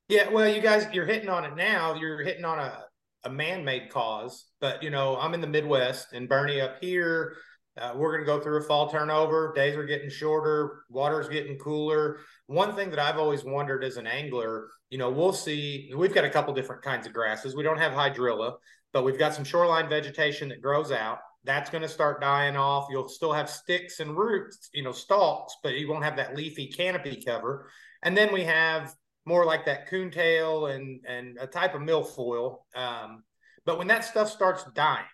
Yeah, 0.08 0.28
well, 0.30 0.48
you 0.48 0.60
guys, 0.60 0.86
you're 0.92 1.06
hitting 1.06 1.28
on 1.28 1.44
it 1.44 1.56
now. 1.56 1.94
You're 1.94 2.22
hitting 2.22 2.44
on 2.44 2.60
a, 2.60 2.84
a 3.24 3.30
man 3.30 3.64
made 3.64 3.90
cause. 3.90 4.46
But, 4.60 4.82
you 4.82 4.90
know, 4.90 5.16
I'm 5.18 5.34
in 5.34 5.40
the 5.40 5.48
Midwest 5.48 6.12
and 6.12 6.28
Bernie 6.28 6.60
up 6.60 6.76
here, 6.80 7.36
Uh, 7.78 7.92
we're 7.94 8.12
going 8.12 8.22
to 8.22 8.26
go 8.26 8.40
through 8.40 8.58
a 8.58 8.62
fall 8.62 8.88
turnover. 8.88 9.52
Days 9.54 9.76
are 9.76 9.84
getting 9.84 10.08
shorter. 10.08 10.84
Water's 10.88 11.28
getting 11.28 11.58
cooler. 11.58 12.18
One 12.46 12.74
thing 12.74 12.90
that 12.90 12.98
I've 12.98 13.18
always 13.18 13.44
wondered 13.44 13.84
as 13.84 13.96
an 13.96 14.06
angler, 14.06 14.68
you 14.88 14.98
know, 14.98 15.10
we'll 15.10 15.32
see. 15.32 15.92
We've 15.94 16.14
got 16.14 16.24
a 16.24 16.30
couple 16.30 16.54
different 16.54 16.82
kinds 16.82 17.06
of 17.06 17.12
grasses. 17.12 17.54
We 17.54 17.62
don't 17.62 17.78
have 17.78 17.92
hydrilla, 17.92 18.54
but 18.92 19.04
we've 19.04 19.18
got 19.18 19.34
some 19.34 19.44
shoreline 19.44 19.88
vegetation 19.88 20.48
that 20.48 20.62
grows 20.62 20.90
out. 20.90 21.18
That's 21.44 21.70
going 21.70 21.82
to 21.82 21.88
start 21.88 22.20
dying 22.20 22.56
off. 22.56 22.88
You'll 22.90 23.08
still 23.08 23.32
have 23.32 23.50
sticks 23.50 24.00
and 24.00 24.16
roots, 24.16 24.70
you 24.72 24.82
know, 24.82 24.92
stalks, 24.92 25.54
but 25.62 25.74
you 25.74 25.88
won't 25.88 26.04
have 26.04 26.16
that 26.16 26.34
leafy 26.34 26.68
canopy 26.68 27.22
cover. 27.24 27.68
And 28.02 28.16
then 28.16 28.32
we 28.32 28.44
have 28.44 28.94
more 29.26 29.44
like 29.44 29.66
that 29.66 29.88
coontail 29.88 30.66
and 30.66 31.00
and 31.06 31.36
a 31.40 31.46
type 31.46 31.74
of 31.74 31.82
milfoil. 31.82 32.58
Um, 32.74 33.24
but 33.64 33.78
when 33.78 33.88
that 33.88 34.04
stuff 34.04 34.30
starts 34.30 34.64
dying, 34.74 35.04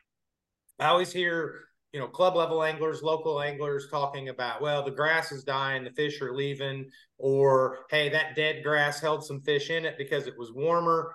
I 0.78 0.86
always 0.86 1.12
hear 1.12 1.60
you 1.92 2.00
know 2.00 2.08
club 2.08 2.36
level 2.36 2.62
anglers, 2.62 3.02
local 3.02 3.40
anglers 3.40 3.88
talking 3.90 4.28
about 4.28 4.60
well 4.62 4.82
the 4.82 4.90
grass 4.90 5.32
is 5.32 5.44
dying, 5.44 5.84
the 5.84 5.90
fish 5.90 6.20
are 6.20 6.34
leaving, 6.34 6.88
or 7.18 7.78
hey 7.90 8.08
that 8.08 8.34
dead 8.34 8.62
grass 8.62 9.00
held 9.00 9.24
some 9.24 9.40
fish 9.40 9.70
in 9.70 9.84
it 9.84 9.96
because 9.98 10.26
it 10.26 10.38
was 10.38 10.52
warmer. 10.52 11.14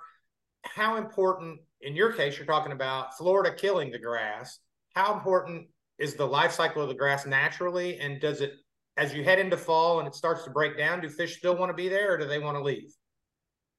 How 0.64 0.98
important 0.98 1.60
in 1.82 1.96
your 1.96 2.12
case 2.12 2.38
you're 2.38 2.46
talking 2.46 2.72
about 2.72 3.18
Florida 3.18 3.54
killing 3.56 3.92
the 3.92 4.00
grass? 4.00 4.60
How 4.94 5.14
important 5.14 5.68
is 5.98 6.16
the 6.16 6.26
life 6.26 6.52
cycle 6.52 6.82
of 6.82 6.90
the 6.90 6.96
grass 6.96 7.26
naturally, 7.26 8.00
and 8.00 8.22
does 8.22 8.42
it 8.42 8.54
as 8.98 9.14
you 9.14 9.24
head 9.24 9.40
into 9.40 9.58
fall 9.58 10.00
and 10.00 10.08
it 10.08 10.16
starts 10.16 10.44
to 10.44 10.50
break 10.50 10.78
down, 10.78 11.02
do 11.02 11.10
fish 11.10 11.38
still 11.38 11.56
want 11.56 11.70
to 11.70 11.74
be 11.74 11.88
there 11.88 12.14
or 12.14 12.18
do 12.18 12.26
they 12.26 12.40
want 12.40 12.58
to 12.58 12.64
leave? 12.64 12.94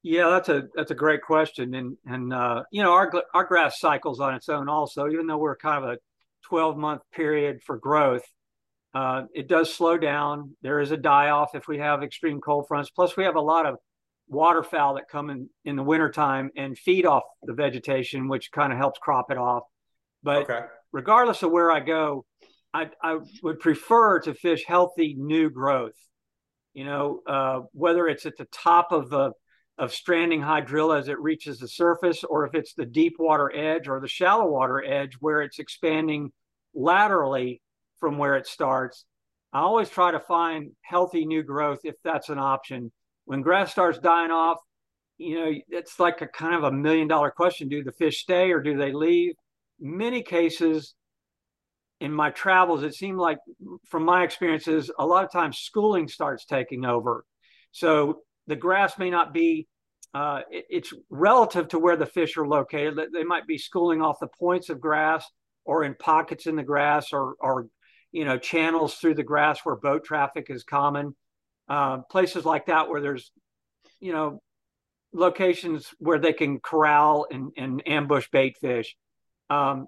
Yeah, 0.02 0.30
that's 0.30 0.48
a 0.48 0.62
that's 0.76 0.92
a 0.92 0.94
great 0.94 1.22
question, 1.22 1.74
and 1.74 1.96
and 2.06 2.32
uh, 2.32 2.62
you 2.70 2.84
know 2.84 2.92
our 2.92 3.12
our 3.34 3.44
grass 3.44 3.80
cycles 3.80 4.20
on 4.20 4.32
its 4.32 4.48
own 4.48 4.68
also. 4.68 5.08
Even 5.08 5.26
though 5.26 5.38
we're 5.38 5.56
kind 5.56 5.84
of 5.84 5.90
a 5.90 5.98
12 6.48 6.76
month 6.76 7.02
period 7.12 7.62
for 7.62 7.76
growth, 7.78 8.24
uh, 8.94 9.24
it 9.34 9.48
does 9.48 9.72
slow 9.72 9.98
down. 9.98 10.56
There 10.62 10.80
is 10.80 10.90
a 10.90 10.96
die 10.96 11.30
off 11.30 11.54
if 11.54 11.68
we 11.68 11.78
have 11.78 12.02
extreme 12.02 12.40
cold 12.40 12.66
fronts. 12.68 12.90
Plus, 12.90 13.16
we 13.16 13.24
have 13.24 13.36
a 13.36 13.40
lot 13.40 13.66
of 13.66 13.76
waterfowl 14.28 14.94
that 14.94 15.08
come 15.08 15.30
in 15.30 15.48
in 15.64 15.76
the 15.76 15.82
wintertime 15.82 16.50
and 16.56 16.78
feed 16.78 17.06
off 17.06 17.22
the 17.42 17.54
vegetation, 17.54 18.28
which 18.28 18.50
kind 18.52 18.72
of 18.72 18.78
helps 18.78 18.98
crop 18.98 19.30
it 19.30 19.38
off. 19.38 19.64
But 20.22 20.50
okay. 20.50 20.66
regardless 20.92 21.42
of 21.42 21.50
where 21.50 21.70
I 21.70 21.80
go, 21.80 22.24
I, 22.72 22.90
I 23.02 23.18
would 23.42 23.60
prefer 23.60 24.20
to 24.20 24.34
fish 24.34 24.64
healthy 24.66 25.14
new 25.16 25.50
growth. 25.50 25.96
You 26.74 26.84
know, 26.84 27.20
uh, 27.26 27.60
whether 27.72 28.06
it's 28.06 28.26
at 28.26 28.36
the 28.36 28.46
top 28.46 28.92
of 28.92 29.10
the 29.10 29.32
of 29.78 29.94
stranding 29.94 30.40
hydrilla 30.40 30.98
as 30.98 31.08
it 31.08 31.20
reaches 31.20 31.58
the 31.58 31.68
surface, 31.68 32.24
or 32.24 32.44
if 32.44 32.54
it's 32.54 32.74
the 32.74 32.84
deep 32.84 33.14
water 33.18 33.54
edge 33.54 33.88
or 33.88 34.00
the 34.00 34.08
shallow 34.08 34.50
water 34.50 34.84
edge 34.84 35.14
where 35.20 35.40
it's 35.40 35.60
expanding 35.60 36.32
laterally 36.74 37.62
from 38.00 38.18
where 38.18 38.36
it 38.36 38.46
starts. 38.46 39.04
I 39.52 39.60
always 39.60 39.88
try 39.88 40.10
to 40.10 40.20
find 40.20 40.72
healthy 40.82 41.24
new 41.24 41.42
growth 41.42 41.80
if 41.84 41.94
that's 42.04 42.28
an 42.28 42.38
option. 42.38 42.92
When 43.24 43.40
grass 43.40 43.70
starts 43.70 43.98
dying 43.98 44.30
off, 44.30 44.58
you 45.16 45.36
know, 45.36 45.52
it's 45.68 45.98
like 45.98 46.22
a 46.22 46.28
kind 46.28 46.54
of 46.54 46.64
a 46.64 46.72
million 46.72 47.08
dollar 47.08 47.30
question. 47.30 47.68
Do 47.68 47.82
the 47.82 47.92
fish 47.92 48.20
stay 48.20 48.50
or 48.52 48.60
do 48.60 48.76
they 48.76 48.92
leave? 48.92 49.34
Many 49.80 50.22
cases, 50.22 50.94
in 52.00 52.12
my 52.12 52.30
travels, 52.30 52.82
it 52.82 52.94
seemed 52.94 53.18
like, 53.18 53.38
from 53.88 54.04
my 54.04 54.22
experiences, 54.22 54.90
a 54.98 55.06
lot 55.06 55.24
of 55.24 55.32
times 55.32 55.58
schooling 55.58 56.08
starts 56.08 56.44
taking 56.44 56.84
over. 56.84 57.24
So 57.72 58.20
the 58.48 58.56
grass 58.56 58.98
may 58.98 59.10
not 59.10 59.32
be, 59.32 59.68
uh, 60.14 60.40
it, 60.50 60.64
it's 60.68 60.92
relative 61.10 61.68
to 61.68 61.78
where 61.78 61.96
the 61.96 62.06
fish 62.06 62.36
are 62.36 62.48
located. 62.48 62.98
They 63.12 63.24
might 63.24 63.46
be 63.46 63.58
schooling 63.58 64.02
off 64.02 64.18
the 64.20 64.26
points 64.26 64.70
of 64.70 64.80
grass 64.80 65.24
or 65.64 65.84
in 65.84 65.94
pockets 65.94 66.46
in 66.46 66.56
the 66.56 66.64
grass 66.64 67.12
or, 67.12 67.34
or 67.38 67.68
you 68.10 68.24
know, 68.24 68.38
channels 68.38 68.94
through 68.94 69.14
the 69.14 69.22
grass 69.22 69.60
where 69.62 69.76
boat 69.76 70.02
traffic 70.04 70.46
is 70.48 70.64
common. 70.64 71.14
Uh, 71.68 71.98
places 72.10 72.44
like 72.44 72.66
that 72.66 72.88
where 72.88 73.02
there's, 73.02 73.30
you 74.00 74.12
know, 74.12 74.40
locations 75.12 75.86
where 75.98 76.18
they 76.18 76.32
can 76.32 76.58
corral 76.58 77.26
and, 77.30 77.52
and 77.56 77.86
ambush 77.86 78.28
bait 78.32 78.56
fish. 78.58 78.96
Um, 79.50 79.86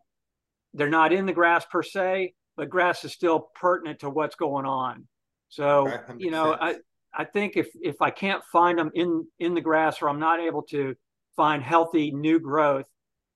they're 0.75 0.89
not 0.91 1.13
in 1.13 1.27
the 1.27 1.33
grass 1.33 1.65
per 1.65 1.83
se, 1.83 2.35
but 2.57 2.69
grass 2.69 3.05
is 3.05 3.13
still 3.13 3.49
pertinent 3.55 4.01
to 4.01 4.11
what's 4.11 4.37
going 4.37 4.67
on. 4.67 5.07
So, 5.49 5.91
you 6.19 6.31
know, 6.31 6.53
I, 6.53 6.77
I 7.15 7.25
think 7.25 7.57
if 7.57 7.69
if 7.83 8.01
I 8.01 8.11
can't 8.11 8.43
find 8.53 8.79
them 8.79 8.91
in 8.95 9.27
in 9.39 9.55
the 9.55 9.61
grass 9.61 10.01
or 10.01 10.09
I'm 10.09 10.21
not 10.21 10.41
able 10.41 10.63
to 10.71 10.95
find 11.37 11.63
healthy 11.63 12.11
new 12.11 12.39
growth, 12.39 12.87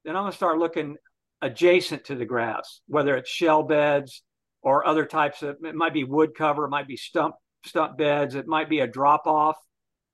then 0.05 0.17
I'm 0.17 0.23
gonna 0.23 0.33
start 0.33 0.59
looking 0.59 0.97
adjacent 1.43 2.05
to 2.05 2.15
the 2.15 2.25
grass, 2.25 2.81
whether 2.87 3.17
it's 3.17 3.31
shell 3.31 3.63
beds 3.63 4.23
or 4.63 4.87
other 4.87 5.05
types 5.05 5.43
of 5.43 5.57
it 5.63 5.75
might 5.75 5.93
be 5.95 6.05
wood 6.05 6.35
cover, 6.37 6.65
it 6.65 6.71
might 6.71 6.89
be 6.89 6.97
stump 6.97 7.35
stump 7.67 7.99
beds, 7.99 8.35
it 8.35 8.47
might 8.47 8.69
be 8.69 8.81
a 8.81 8.87
drop 8.87 9.27
off, 9.27 9.57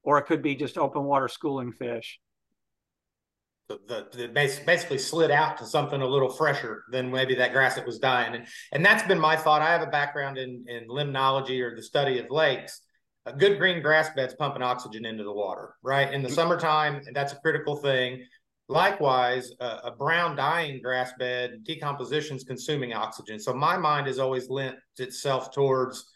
or 0.03 0.19
it 0.19 0.27
could 0.27 0.43
be 0.43 0.55
just 0.55 0.79
open 0.79 1.05
water 1.05 1.29
schooling 1.29 1.73
fish 1.73 2.19
the, 3.87 4.07
the, 4.13 4.29
basically 4.29 4.99
slid 4.99 5.31
out 5.31 5.59
to 5.59 5.67
something 5.67 6.01
a 6.01 6.07
little 6.07 6.31
fresher 6.31 6.85
than 6.91 7.11
maybe 7.11 7.35
that 7.37 7.53
grass 7.53 7.77
that 7.77 7.87
was 7.87 7.99
dying. 7.99 8.35
And, 8.35 8.47
and 8.73 8.85
that's 8.85 9.07
been 9.07 9.19
my 9.19 9.37
thought. 9.37 9.63
I 9.63 9.71
have 9.71 9.83
a 9.83 9.91
background 9.91 10.39
in, 10.39 10.65
in 10.67 10.89
limnology 10.89 11.61
or 11.61 11.75
the 11.75 11.83
study 11.83 12.19
of 12.19 12.27
lakes. 12.31 12.81
A 13.31 13.37
good 13.37 13.59
green 13.59 13.81
grass 13.81 14.11
bed's 14.15 14.35
pumping 14.35 14.63
oxygen 14.63 15.07
into 15.07 15.23
the 15.23 15.33
water, 15.33 15.77
right? 15.83 16.13
In 16.13 16.23
the 16.23 16.29
summertime, 16.29 17.03
that's 17.13 17.33
a 17.33 17.37
critical 17.37 17.77
thing. 17.77 18.25
Likewise, 18.69 19.53
uh, 19.61 19.79
a 19.85 19.91
brown 19.93 20.37
dying 20.37 20.81
grass 20.83 21.13
bed, 21.19 21.63
decomposition 21.65 22.37
is 22.37 22.45
consuming 22.45 22.93
oxygen. 22.93 23.39
So 23.39 23.53
my 23.53 23.77
mind 23.77 24.07
has 24.09 24.19
always 24.19 24.49
lent 24.49 24.77
itself 24.99 25.53
towards 25.53 26.11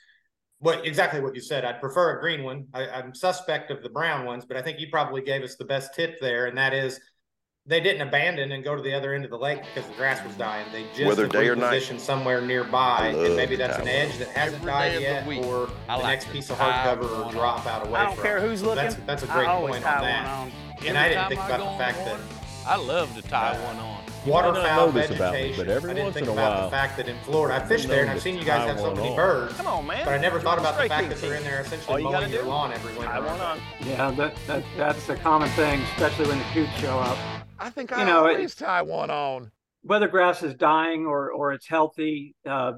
what 0.58 0.86
exactly 0.86 1.20
what 1.20 1.34
you 1.34 1.40
said. 1.40 1.64
I'd 1.64 1.80
prefer 1.80 2.16
a 2.16 2.20
green 2.20 2.42
one. 2.42 2.66
I, 2.74 2.88
I'm 2.88 3.14
suspect 3.14 3.70
of 3.70 3.82
the 3.82 3.90
brown 3.90 4.24
ones, 4.24 4.44
but 4.44 4.56
I 4.56 4.62
think 4.62 4.80
you 4.80 4.88
probably 4.90 5.22
gave 5.22 5.42
us 5.42 5.56
the 5.56 5.64
best 5.64 5.94
tip 5.94 6.20
there, 6.20 6.46
and 6.46 6.56
that 6.58 6.72
is 6.72 7.00
they 7.66 7.80
didn't 7.80 8.06
abandon 8.06 8.52
and 8.52 8.62
go 8.62 8.76
to 8.76 8.82
the 8.82 8.92
other 8.92 9.14
end 9.14 9.24
of 9.24 9.30
the 9.30 9.38
lake 9.38 9.60
because 9.74 9.88
the 9.88 9.96
grass 9.96 10.24
was 10.24 10.34
dying. 10.36 10.66
They 10.70 10.84
just 10.94 11.06
Whether 11.06 11.26
day 11.26 11.48
or 11.48 11.56
night. 11.56 11.82
somewhere 11.98 12.42
nearby, 12.42 13.08
and 13.08 13.36
maybe 13.36 13.56
that's 13.56 13.78
an 13.78 13.88
edge 13.88 14.18
that 14.18 14.28
hasn't 14.28 14.62
Every 14.62 14.70
died 14.70 15.00
yet, 15.00 15.26
or 15.26 15.70
I 15.88 15.96
the 15.96 16.02
like 16.02 16.20
next 16.20 16.30
piece 16.30 16.50
of 16.50 16.58
hardcover 16.58 17.26
or 17.26 17.32
drop 17.32 17.66
out 17.66 17.86
away. 17.86 18.00
I 18.00 18.04
don't 18.04 18.16
from. 18.16 18.22
care 18.22 18.40
who's 18.40 18.62
looking. 18.62 18.76
That's, 18.76 18.96
that's 19.06 19.22
a 19.22 19.26
great 19.28 19.48
point 19.48 19.76
on 19.76 20.02
that. 20.02 20.26
On. 20.26 20.52
And 20.86 20.98
I 20.98 21.08
didn't 21.08 21.28
think 21.28 21.40
about 21.40 21.60
the 21.60 21.78
fact 21.78 21.98
that 21.98 22.20
I 22.66 22.76
love 22.76 23.14
to 23.14 23.22
tie 23.22 23.58
one 23.64 23.76
on. 23.76 24.04
Waterfowl 24.26 24.90
vegetation. 24.90 25.56
But 25.56 25.68
every 25.68 25.90
I 25.90 25.94
didn't 25.94 26.12
think 26.12 26.28
about 26.28 26.52
while, 26.52 26.64
the 26.64 26.70
fact 26.70 26.96
that 26.96 27.08
in 27.08 27.16
Florida, 27.20 27.62
I 27.62 27.66
fished 27.66 27.88
there 27.88 28.02
and 28.02 28.10
I've 28.10 28.22
seen 28.22 28.38
you 28.38 28.44
guys 28.44 28.66
have 28.66 28.78
so 28.78 28.94
many 28.94 29.10
on. 29.10 29.16
birds. 29.16 29.54
Come 29.54 29.66
on, 29.66 29.86
man. 29.86 30.04
But 30.04 30.14
I 30.14 30.18
never 30.18 30.40
thought 30.40 30.58
about 30.58 30.80
the 30.80 30.88
fact 30.88 31.10
that 31.10 31.18
they're 31.18 31.34
in 31.34 31.44
there 31.44 31.60
essentially 31.60 32.02
mowing 32.02 32.30
your 32.30 32.44
lawn 32.44 32.72
every 32.72 32.94
winter. 32.94 33.58
Yeah, 33.80 34.10
that, 34.12 34.34
that, 34.46 34.64
that's 34.76 35.08
a 35.10 35.16
common 35.16 35.50
thing, 35.50 35.80
especially 35.94 36.26
when 36.28 36.38
the 36.38 36.44
coots 36.52 36.72
show 36.78 36.98
up. 36.98 37.18
I 37.58 37.70
think 37.70 37.92
I 37.92 38.00
you 38.00 38.06
know, 38.06 38.18
always 38.20 38.52
it, 38.52 38.58
tie 38.58 38.82
one 38.82 39.10
on. 39.10 39.50
Whether 39.82 40.08
grass 40.08 40.42
is 40.42 40.54
dying 40.54 41.06
or 41.06 41.30
or 41.30 41.52
it's 41.52 41.66
healthy, 41.66 42.34
uh, 42.46 42.72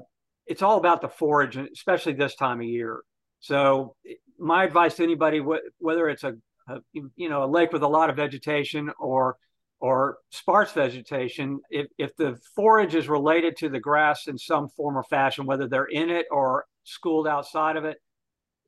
it's 0.45 0.61
all 0.61 0.77
about 0.77 1.01
the 1.01 1.09
forage, 1.09 1.57
especially 1.57 2.13
this 2.13 2.35
time 2.35 2.59
of 2.59 2.67
year. 2.67 3.01
So, 3.39 3.95
my 4.39 4.63
advice 4.63 4.95
to 4.95 5.03
anybody, 5.03 5.41
whether 5.79 6.09
it's 6.09 6.23
a, 6.23 6.33
a 6.67 6.79
you 6.93 7.29
know 7.29 7.43
a 7.43 7.47
lake 7.47 7.71
with 7.71 7.83
a 7.83 7.87
lot 7.87 8.09
of 8.09 8.15
vegetation 8.15 8.91
or 8.99 9.37
or 9.79 10.17
sparse 10.31 10.71
vegetation, 10.71 11.59
if, 11.69 11.85
if 11.99 12.15
the 12.15 12.35
forage 12.55 12.95
is 12.95 13.07
related 13.07 13.55
to 13.57 13.69
the 13.69 13.79
grass 13.79 14.27
in 14.27 14.35
some 14.37 14.69
form 14.69 14.97
or 14.97 15.03
fashion, 15.03 15.45
whether 15.45 15.67
they're 15.67 15.85
in 15.85 16.09
it 16.09 16.25
or 16.31 16.65
schooled 16.83 17.27
outside 17.27 17.77
of 17.77 17.85
it, 17.85 17.97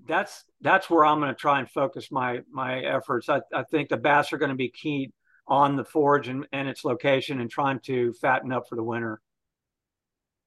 that's 0.08 0.44
that's 0.62 0.90
where 0.90 1.04
I'm 1.06 1.20
going 1.20 1.34
to 1.34 1.36
try 1.36 1.60
and 1.60 1.70
focus 1.70 2.12
my 2.12 2.42
my 2.52 2.80
efforts. 2.80 3.28
I, 3.28 3.42
I 3.54 3.64
think 3.64 3.90
the 3.90 3.98
bass 3.98 4.32
are 4.32 4.38
going 4.38 4.50
to 4.52 4.56
be 4.56 4.70
key 4.70 5.12
on 5.50 5.76
the 5.76 5.84
forage 5.84 6.28
and, 6.28 6.48
and 6.52 6.68
its 6.68 6.86
location 6.86 7.42
and 7.42 7.50
trying 7.50 7.80
to 7.82 8.14
fatten 8.14 8.52
up 8.52 8.68
for 8.70 8.76
the 8.76 8.84
winter. 8.84 9.20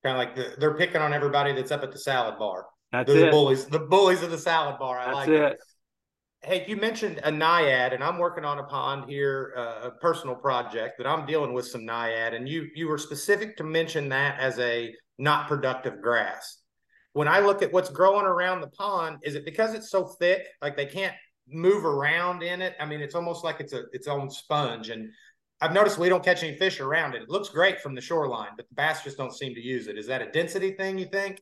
Kind 0.05 0.16
of 0.16 0.18
like 0.18 0.34
the, 0.34 0.57
they're 0.59 0.74
picking 0.74 1.00
on 1.00 1.12
everybody 1.12 1.53
that's 1.53 1.70
up 1.70 1.82
at 1.82 1.92
the 1.92 1.98
salad 1.98 2.38
bar. 2.38 2.66
That's 2.90 3.11
they're 3.11 3.22
it. 3.22 3.24
the 3.26 3.30
bullies, 3.30 3.66
the 3.66 3.78
bullies 3.78 4.22
of 4.22 4.30
the 4.30 4.38
salad 4.38 4.78
bar. 4.78 4.98
I 4.98 5.05
that's 5.07 5.14
like 5.14 5.28
it. 5.28 5.53
it. 5.53 5.59
Hey, 6.44 6.64
you 6.66 6.76
mentioned 6.76 7.20
a 7.22 7.30
naiad, 7.30 7.92
and 7.92 8.03
I'm 8.03 8.18
working 8.18 8.44
on 8.44 8.59
a 8.59 8.64
pond 8.64 9.09
here, 9.09 9.55
uh, 9.57 9.88
a 9.88 9.90
personal 9.92 10.34
project 10.34 10.98
that 10.98 11.07
I'm 11.07 11.24
dealing 11.24 11.53
with 11.53 11.66
some 11.66 11.84
naiad, 11.84 12.34
and 12.34 12.48
you 12.48 12.68
you 12.74 12.88
were 12.88 12.98
specific 12.98 13.57
to 13.59 13.64
mention 13.64 14.09
that 14.09 14.40
as 14.40 14.59
a 14.59 14.92
not 15.18 15.46
productive 15.46 16.03
grass. 16.03 16.59
When 17.12 17.28
I 17.28 17.40
look 17.40 17.62
at 17.62 17.72
what's 17.72 17.90
growing 17.90 18.26
around 18.26 18.61
the 18.61 18.70
pond, 18.70 19.18
is 19.22 19.36
it 19.36 19.44
because 19.44 19.74
it's 19.74 19.90
so 19.90 20.05
thick, 20.05 20.46
like 20.61 20.76
they 20.76 20.86
can't 20.86 21.14
move 21.53 21.84
around 21.84 22.42
in 22.42 22.62
it. 22.62 22.74
I 22.80 22.86
mean, 22.86 23.00
it's 23.00 23.14
almost 23.14 23.44
like 23.44 23.61
it's 23.61 23.72
a 23.72 23.84
its 23.92 24.09
own 24.09 24.30
sponge. 24.30 24.90
And 24.90 25.11
I've 25.61 25.72
noticed 25.72 25.98
we 25.98 26.09
don't 26.09 26.24
catch 26.24 26.42
any 26.42 26.57
fish 26.57 26.80
around 26.80 27.14
it. 27.14 27.22
It 27.22 27.30
looks 27.30 27.48
great 27.48 27.80
from 27.80 27.94
the 27.94 28.00
shoreline, 28.00 28.50
but 28.57 28.68
the 28.68 28.74
bass 28.74 29.05
just 29.05 29.16
don't 29.16 29.34
seem 29.34 29.55
to 29.55 29.61
use 29.61 29.86
it. 29.86 29.96
Is 29.98 30.07
that 30.09 30.22
a 30.22 30.30
density 30.30 30.72
thing? 30.72 30.98
You 30.98 31.07
think? 31.07 31.40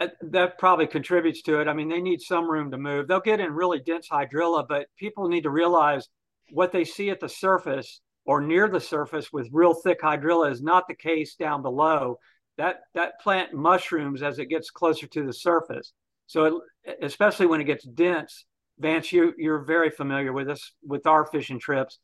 Uh, 0.00 0.08
that 0.22 0.58
probably 0.58 0.86
contributes 0.86 1.42
to 1.42 1.60
it. 1.60 1.68
I 1.68 1.72
mean, 1.72 1.88
they 1.88 2.00
need 2.00 2.20
some 2.20 2.50
room 2.50 2.70
to 2.70 2.78
move. 2.78 3.06
They'll 3.06 3.20
get 3.20 3.40
in 3.40 3.52
really 3.52 3.80
dense 3.80 4.08
hydrilla, 4.10 4.66
but 4.68 4.86
people 4.96 5.28
need 5.28 5.42
to 5.42 5.50
realize 5.50 6.08
what 6.52 6.72
they 6.72 6.84
see 6.84 7.10
at 7.10 7.20
the 7.20 7.28
surface 7.28 8.00
or 8.24 8.40
near 8.40 8.68
the 8.68 8.80
surface 8.80 9.32
with 9.32 9.48
real 9.52 9.74
thick 9.74 10.00
hydrilla 10.00 10.50
is 10.50 10.62
not 10.62 10.88
the 10.88 10.94
case 10.96 11.36
down 11.36 11.62
below. 11.62 12.18
that 12.56 12.80
that 12.94 13.20
plant 13.20 13.52
mushrooms 13.52 14.22
as 14.22 14.38
it 14.38 14.46
gets 14.46 14.70
closer 14.70 15.06
to 15.08 15.24
the 15.24 15.32
surface. 15.32 15.92
So 16.26 16.62
it, 16.84 16.98
especially 17.02 17.46
when 17.46 17.60
it 17.60 17.64
gets 17.64 17.84
dense, 17.84 18.46
Vance, 18.78 19.12
you 19.12 19.32
you're 19.36 19.64
very 19.64 19.90
familiar 19.90 20.32
with 20.32 20.48
this 20.48 20.72
with 20.82 21.06
our 21.06 21.26
fishing 21.26 21.60
trips. 21.60 21.98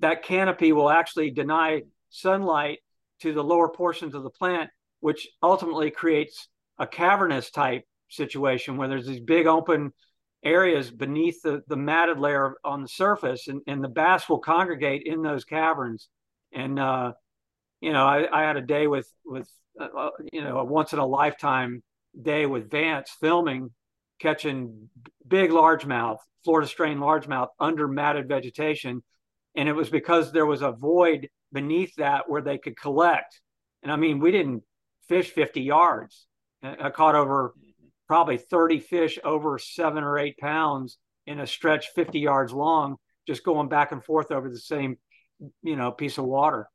That 0.00 0.22
canopy 0.22 0.72
will 0.72 0.90
actually 0.90 1.30
deny 1.30 1.82
sunlight 2.10 2.78
to 3.20 3.32
the 3.32 3.44
lower 3.44 3.68
portions 3.68 4.14
of 4.14 4.22
the 4.22 4.30
plant, 4.30 4.70
which 5.00 5.28
ultimately 5.42 5.90
creates 5.90 6.48
a 6.78 6.86
cavernous 6.86 7.50
type 7.50 7.84
situation 8.08 8.76
where 8.76 8.88
there's 8.88 9.06
these 9.06 9.20
big 9.20 9.46
open 9.46 9.92
areas 10.42 10.90
beneath 10.90 11.42
the, 11.42 11.62
the 11.68 11.76
matted 11.76 12.18
layer 12.18 12.54
on 12.64 12.82
the 12.82 12.88
surface 12.88 13.48
and, 13.48 13.60
and 13.66 13.84
the 13.84 13.88
bass 13.88 14.28
will 14.28 14.38
congregate 14.38 15.02
in 15.04 15.22
those 15.22 15.44
caverns. 15.44 16.08
And, 16.52 16.78
uh, 16.78 17.12
you 17.80 17.92
know, 17.92 18.04
I, 18.04 18.26
I 18.32 18.46
had 18.46 18.56
a 18.56 18.62
day 18.62 18.86
with, 18.86 19.08
with, 19.24 19.48
uh, 19.78 19.84
uh 19.84 20.10
you 20.32 20.42
know, 20.42 20.58
a 20.58 20.64
once 20.64 20.92
in 20.92 20.98
a 20.98 21.06
lifetime 21.06 21.82
day 22.20 22.46
with 22.46 22.70
Vance 22.70 23.14
filming, 23.20 23.70
catching 24.20 24.88
big 25.26 25.50
largemouth, 25.50 26.18
Florida 26.44 26.68
strain 26.68 26.98
largemouth 26.98 27.48
under 27.58 27.88
matted 27.88 28.28
vegetation. 28.28 29.02
And 29.56 29.68
it 29.68 29.74
was 29.74 29.90
because 29.90 30.32
there 30.32 30.46
was 30.46 30.62
a 30.62 30.72
void 30.72 31.28
beneath 31.52 31.94
that 31.96 32.28
where 32.28 32.42
they 32.42 32.58
could 32.58 32.78
collect. 32.78 33.40
And 33.82 33.90
I 33.90 33.96
mean, 33.96 34.20
we 34.20 34.30
didn't 34.30 34.62
fish 35.08 35.30
50 35.30 35.62
yards. 35.62 36.26
I 36.62 36.90
caught 36.90 37.14
over 37.14 37.54
probably 38.06 38.36
30 38.36 38.80
fish 38.80 39.18
over 39.24 39.58
seven 39.58 40.04
or 40.04 40.18
eight 40.18 40.36
pounds 40.38 40.98
in 41.26 41.40
a 41.40 41.46
stretch 41.46 41.88
50 41.94 42.18
yards 42.18 42.52
long, 42.52 42.96
just 43.26 43.44
going 43.44 43.68
back 43.68 43.92
and 43.92 44.04
forth 44.04 44.30
over 44.30 44.50
the 44.50 44.58
same, 44.58 44.98
you 45.62 45.76
know, 45.76 45.90
piece 45.90 46.18
of 46.18 46.24
water. 46.24 46.68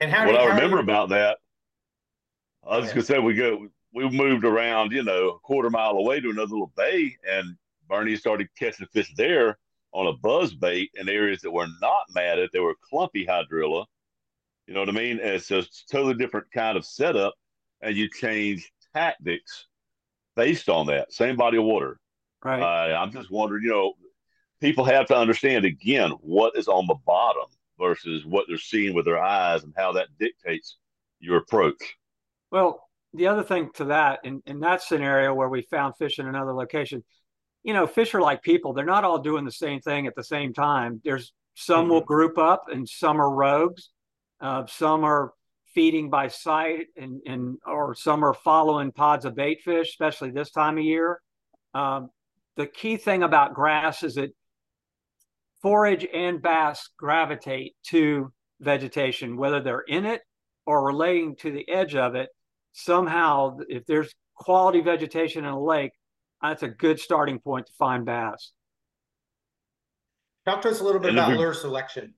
And 0.00 0.10
how 0.10 0.26
what 0.26 0.36
I 0.36 0.46
remember 0.46 0.76
you... 0.76 0.82
about 0.82 1.08
that, 1.10 1.38
I 2.66 2.76
was 2.78 2.88
yeah. 2.88 2.94
gonna 2.94 3.04
say 3.04 3.18
we 3.18 3.34
go, 3.34 3.68
we 3.94 4.08
moved 4.10 4.44
around, 4.44 4.92
you 4.92 5.04
know, 5.04 5.30
a 5.30 5.38
quarter 5.38 5.70
mile 5.70 5.92
away 5.92 6.20
to 6.20 6.30
another 6.30 6.50
little 6.50 6.72
bay, 6.76 7.16
and 7.30 7.56
Bernie 7.88 8.16
started 8.16 8.48
catching 8.58 8.86
fish 8.92 9.12
there 9.16 9.58
on 9.92 10.08
a 10.08 10.12
buzz 10.12 10.52
bait 10.52 10.90
in 10.94 11.08
areas 11.08 11.40
that 11.42 11.52
were 11.52 11.68
not 11.80 12.02
matted. 12.12 12.50
They 12.52 12.58
were 12.58 12.74
clumpy 12.82 13.24
hydrilla. 13.24 13.86
You 14.66 14.74
know 14.74 14.80
what 14.80 14.88
I 14.88 14.92
mean? 14.92 15.20
And 15.20 15.30
it's 15.30 15.50
a 15.52 15.62
totally 15.90 16.14
different 16.14 16.50
kind 16.52 16.76
of 16.76 16.84
setup, 16.84 17.34
and 17.80 17.96
you 17.96 18.08
change 18.08 18.72
tactics 18.94 19.66
based 20.34 20.68
on 20.68 20.86
that 20.88 21.12
same 21.12 21.36
body 21.36 21.58
of 21.58 21.64
water. 21.64 22.00
Right. 22.42 22.60
Uh, 22.60 22.96
I'm 22.96 23.12
just 23.12 23.30
wondering, 23.30 23.62
you 23.62 23.70
know, 23.70 23.94
people 24.60 24.84
have 24.84 25.06
to 25.06 25.16
understand 25.16 25.64
again 25.64 26.10
what 26.20 26.56
is 26.56 26.66
on 26.66 26.86
the 26.88 26.96
bottom 27.06 27.46
versus 27.78 28.24
what 28.26 28.46
they're 28.48 28.58
seeing 28.58 28.94
with 28.94 29.04
their 29.04 29.22
eyes 29.22 29.62
and 29.62 29.72
how 29.76 29.92
that 29.92 30.08
dictates 30.18 30.78
your 31.20 31.36
approach. 31.36 31.96
Well, 32.50 32.88
the 33.14 33.28
other 33.28 33.42
thing 33.42 33.70
to 33.74 33.86
that, 33.86 34.20
in, 34.24 34.42
in 34.46 34.60
that 34.60 34.82
scenario 34.82 35.32
where 35.32 35.48
we 35.48 35.62
found 35.62 35.96
fish 35.96 36.18
in 36.18 36.26
another 36.26 36.52
location, 36.52 37.04
you 37.62 37.72
know, 37.72 37.86
fish 37.86 38.14
are 38.14 38.20
like 38.20 38.42
people. 38.42 38.72
They're 38.72 38.84
not 38.84 39.04
all 39.04 39.18
doing 39.18 39.44
the 39.44 39.52
same 39.52 39.80
thing 39.80 40.06
at 40.06 40.14
the 40.14 40.24
same 40.24 40.52
time. 40.52 41.00
There's 41.04 41.32
some 41.54 41.84
mm-hmm. 41.84 41.90
will 41.92 42.00
group 42.02 42.38
up 42.38 42.64
and 42.70 42.88
some 42.88 43.20
are 43.20 43.34
rogues. 43.34 43.90
Uh, 44.40 44.66
some 44.66 45.04
are 45.04 45.32
feeding 45.74 46.10
by 46.10 46.28
sight 46.28 46.86
and, 46.96 47.20
and 47.26 47.56
or 47.66 47.94
some 47.94 48.24
are 48.24 48.34
following 48.34 48.92
pods 48.92 49.24
of 49.24 49.34
bait 49.34 49.60
fish, 49.62 49.88
especially 49.88 50.30
this 50.30 50.50
time 50.50 50.78
of 50.78 50.84
year. 50.84 51.20
Um, 51.72 52.10
the 52.56 52.66
key 52.66 52.96
thing 52.96 53.22
about 53.22 53.54
grass 53.54 54.02
is 54.02 54.14
that 54.14 54.30
forage 55.62 56.06
and 56.12 56.42
bass 56.42 56.90
gravitate 56.98 57.74
to 57.84 58.32
vegetation, 58.60 59.36
whether 59.36 59.60
they're 59.60 59.80
in 59.80 60.04
it 60.04 60.20
or 60.66 60.84
relating 60.84 61.36
to 61.36 61.50
the 61.50 61.68
edge 61.68 61.94
of 61.94 62.14
it. 62.14 62.28
Somehow, 62.74 63.58
if 63.68 63.86
there's 63.86 64.12
quality 64.34 64.80
vegetation 64.80 65.44
in 65.44 65.50
a 65.50 65.62
lake, 65.62 65.92
that's 66.42 66.64
a 66.64 66.68
good 66.68 66.98
starting 66.98 67.38
point 67.38 67.66
to 67.66 67.72
find 67.78 68.04
bass. 68.04 68.50
Talk 70.44 70.60
to 70.62 70.68
us 70.68 70.80
a 70.80 70.84
little 70.84 71.00
bit 71.00 71.12
about 71.12 71.36
lure 71.36 71.54
selection. 71.54 72.14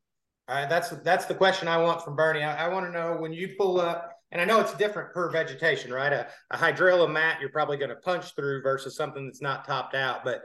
Uh, 0.48 0.66
that's 0.66 0.88
that's 1.04 1.26
the 1.26 1.34
question 1.34 1.68
I 1.68 1.76
want 1.76 2.02
from 2.02 2.16
Bernie. 2.16 2.42
I, 2.42 2.66
I 2.66 2.68
want 2.68 2.86
to 2.86 2.92
know 2.92 3.16
when 3.20 3.32
you 3.32 3.54
pull 3.59 3.78
up, 3.78 4.12
and 4.32 4.40
I 4.40 4.46
know 4.46 4.59
it's 4.59 4.72
different 4.74 5.12
per 5.12 5.30
vegetation, 5.30 5.92
right? 5.92 6.12
A, 6.12 6.26
a 6.50 6.57
hydrilla 6.57 7.12
mat 7.12 7.38
you're 7.38 7.50
probably 7.50 7.76
going 7.76 7.90
to 7.90 7.96
punch 7.96 8.34
through 8.34 8.62
versus 8.62 8.96
something 8.96 9.26
that's 9.26 9.42
not 9.42 9.66
topped 9.66 9.94
out. 9.94 10.24
But 10.24 10.42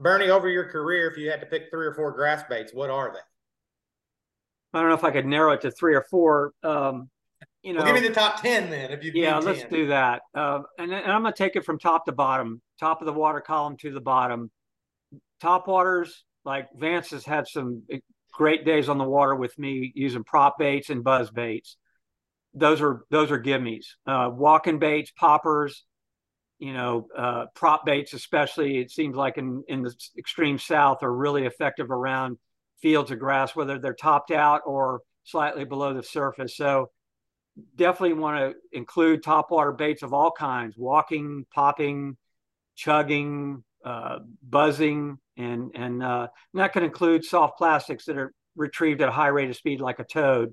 Bernie, 0.00 0.28
over 0.28 0.48
your 0.48 0.64
career, 0.64 1.08
if 1.08 1.16
you 1.16 1.30
had 1.30 1.40
to 1.40 1.46
pick 1.46 1.70
three 1.70 1.86
or 1.86 1.94
four 1.94 2.12
grass 2.12 2.42
baits, 2.50 2.74
what 2.74 2.90
are 2.90 3.12
they? 3.12 3.20
I 4.74 4.80
don't 4.80 4.88
know 4.88 4.96
if 4.96 5.04
I 5.04 5.12
could 5.12 5.24
narrow 5.24 5.52
it 5.52 5.60
to 5.62 5.70
three 5.70 5.94
or 5.94 6.04
four. 6.10 6.52
Um, 6.62 7.08
you 7.66 7.72
know, 7.72 7.82
well, 7.82 7.92
give 7.92 8.00
me 8.00 8.08
the 8.08 8.14
top 8.14 8.40
ten 8.40 8.70
then. 8.70 8.92
If 8.92 9.02
you 9.02 9.10
yeah, 9.12 9.38
let's 9.38 9.64
do 9.64 9.88
that. 9.88 10.22
Uh, 10.32 10.60
and, 10.78 10.92
and 10.92 11.10
I'm 11.10 11.22
going 11.22 11.34
to 11.34 11.36
take 11.36 11.56
it 11.56 11.64
from 11.64 11.80
top 11.80 12.06
to 12.06 12.12
bottom, 12.12 12.62
top 12.78 13.02
of 13.02 13.06
the 13.06 13.12
water 13.12 13.40
column 13.40 13.76
to 13.78 13.90
the 13.90 14.00
bottom. 14.00 14.52
Top 15.40 15.66
waters 15.66 16.24
like 16.44 16.68
Vance 16.76 17.10
has 17.10 17.24
had 17.24 17.48
some 17.48 17.82
great 18.32 18.64
days 18.64 18.88
on 18.88 18.98
the 18.98 19.04
water 19.04 19.34
with 19.34 19.58
me 19.58 19.90
using 19.96 20.22
prop 20.22 20.58
baits 20.60 20.90
and 20.90 21.02
buzz 21.02 21.32
baits. 21.32 21.76
Those 22.54 22.80
are 22.80 23.02
those 23.10 23.32
are 23.32 23.42
gimmies. 23.42 23.86
Uh, 24.06 24.30
walking 24.32 24.78
baits, 24.78 25.10
poppers, 25.10 25.84
you 26.60 26.72
know, 26.72 27.08
uh, 27.18 27.46
prop 27.56 27.84
baits 27.84 28.14
especially. 28.14 28.78
It 28.78 28.92
seems 28.92 29.16
like 29.16 29.38
in 29.38 29.64
in 29.66 29.82
the 29.82 29.92
extreme 30.16 30.60
south 30.60 31.02
are 31.02 31.12
really 31.12 31.46
effective 31.46 31.90
around 31.90 32.38
fields 32.80 33.10
of 33.10 33.18
grass, 33.18 33.56
whether 33.56 33.80
they're 33.80 33.92
topped 33.92 34.30
out 34.30 34.60
or 34.66 35.00
slightly 35.24 35.64
below 35.64 35.94
the 35.94 36.04
surface. 36.04 36.56
So 36.56 36.90
definitely 37.76 38.14
want 38.14 38.38
to 38.38 38.76
include 38.76 39.22
topwater 39.22 39.76
baits 39.76 40.02
of 40.02 40.12
all 40.12 40.30
kinds 40.30 40.76
walking 40.76 41.46
popping 41.54 42.16
chugging 42.74 43.64
uh, 43.84 44.18
buzzing 44.42 45.18
and 45.36 45.70
and, 45.74 46.02
uh, 46.02 46.28
and 46.52 46.60
that 46.60 46.72
can 46.72 46.82
include 46.82 47.24
soft 47.24 47.58
plastics 47.58 48.04
that 48.06 48.16
are 48.16 48.32
retrieved 48.56 49.00
at 49.00 49.08
a 49.08 49.12
high 49.12 49.28
rate 49.28 49.50
of 49.50 49.56
speed 49.56 49.80
like 49.80 49.98
a 49.98 50.04
toad 50.04 50.52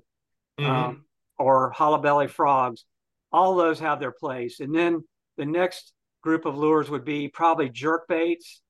mm-hmm. 0.58 0.70
um, 0.70 1.04
or 1.38 1.70
hollow 1.70 1.98
belly 1.98 2.28
frogs. 2.28 2.84
All 3.32 3.56
those 3.56 3.80
have 3.80 3.98
their 3.98 4.12
place. 4.12 4.60
And 4.60 4.74
then 4.74 5.02
the 5.36 5.46
next 5.46 5.92
group 6.22 6.44
of 6.44 6.56
lures 6.56 6.90
would 6.90 7.04
be 7.04 7.28
probably 7.28 7.68
jerk 7.68 8.06
baits. 8.08 8.62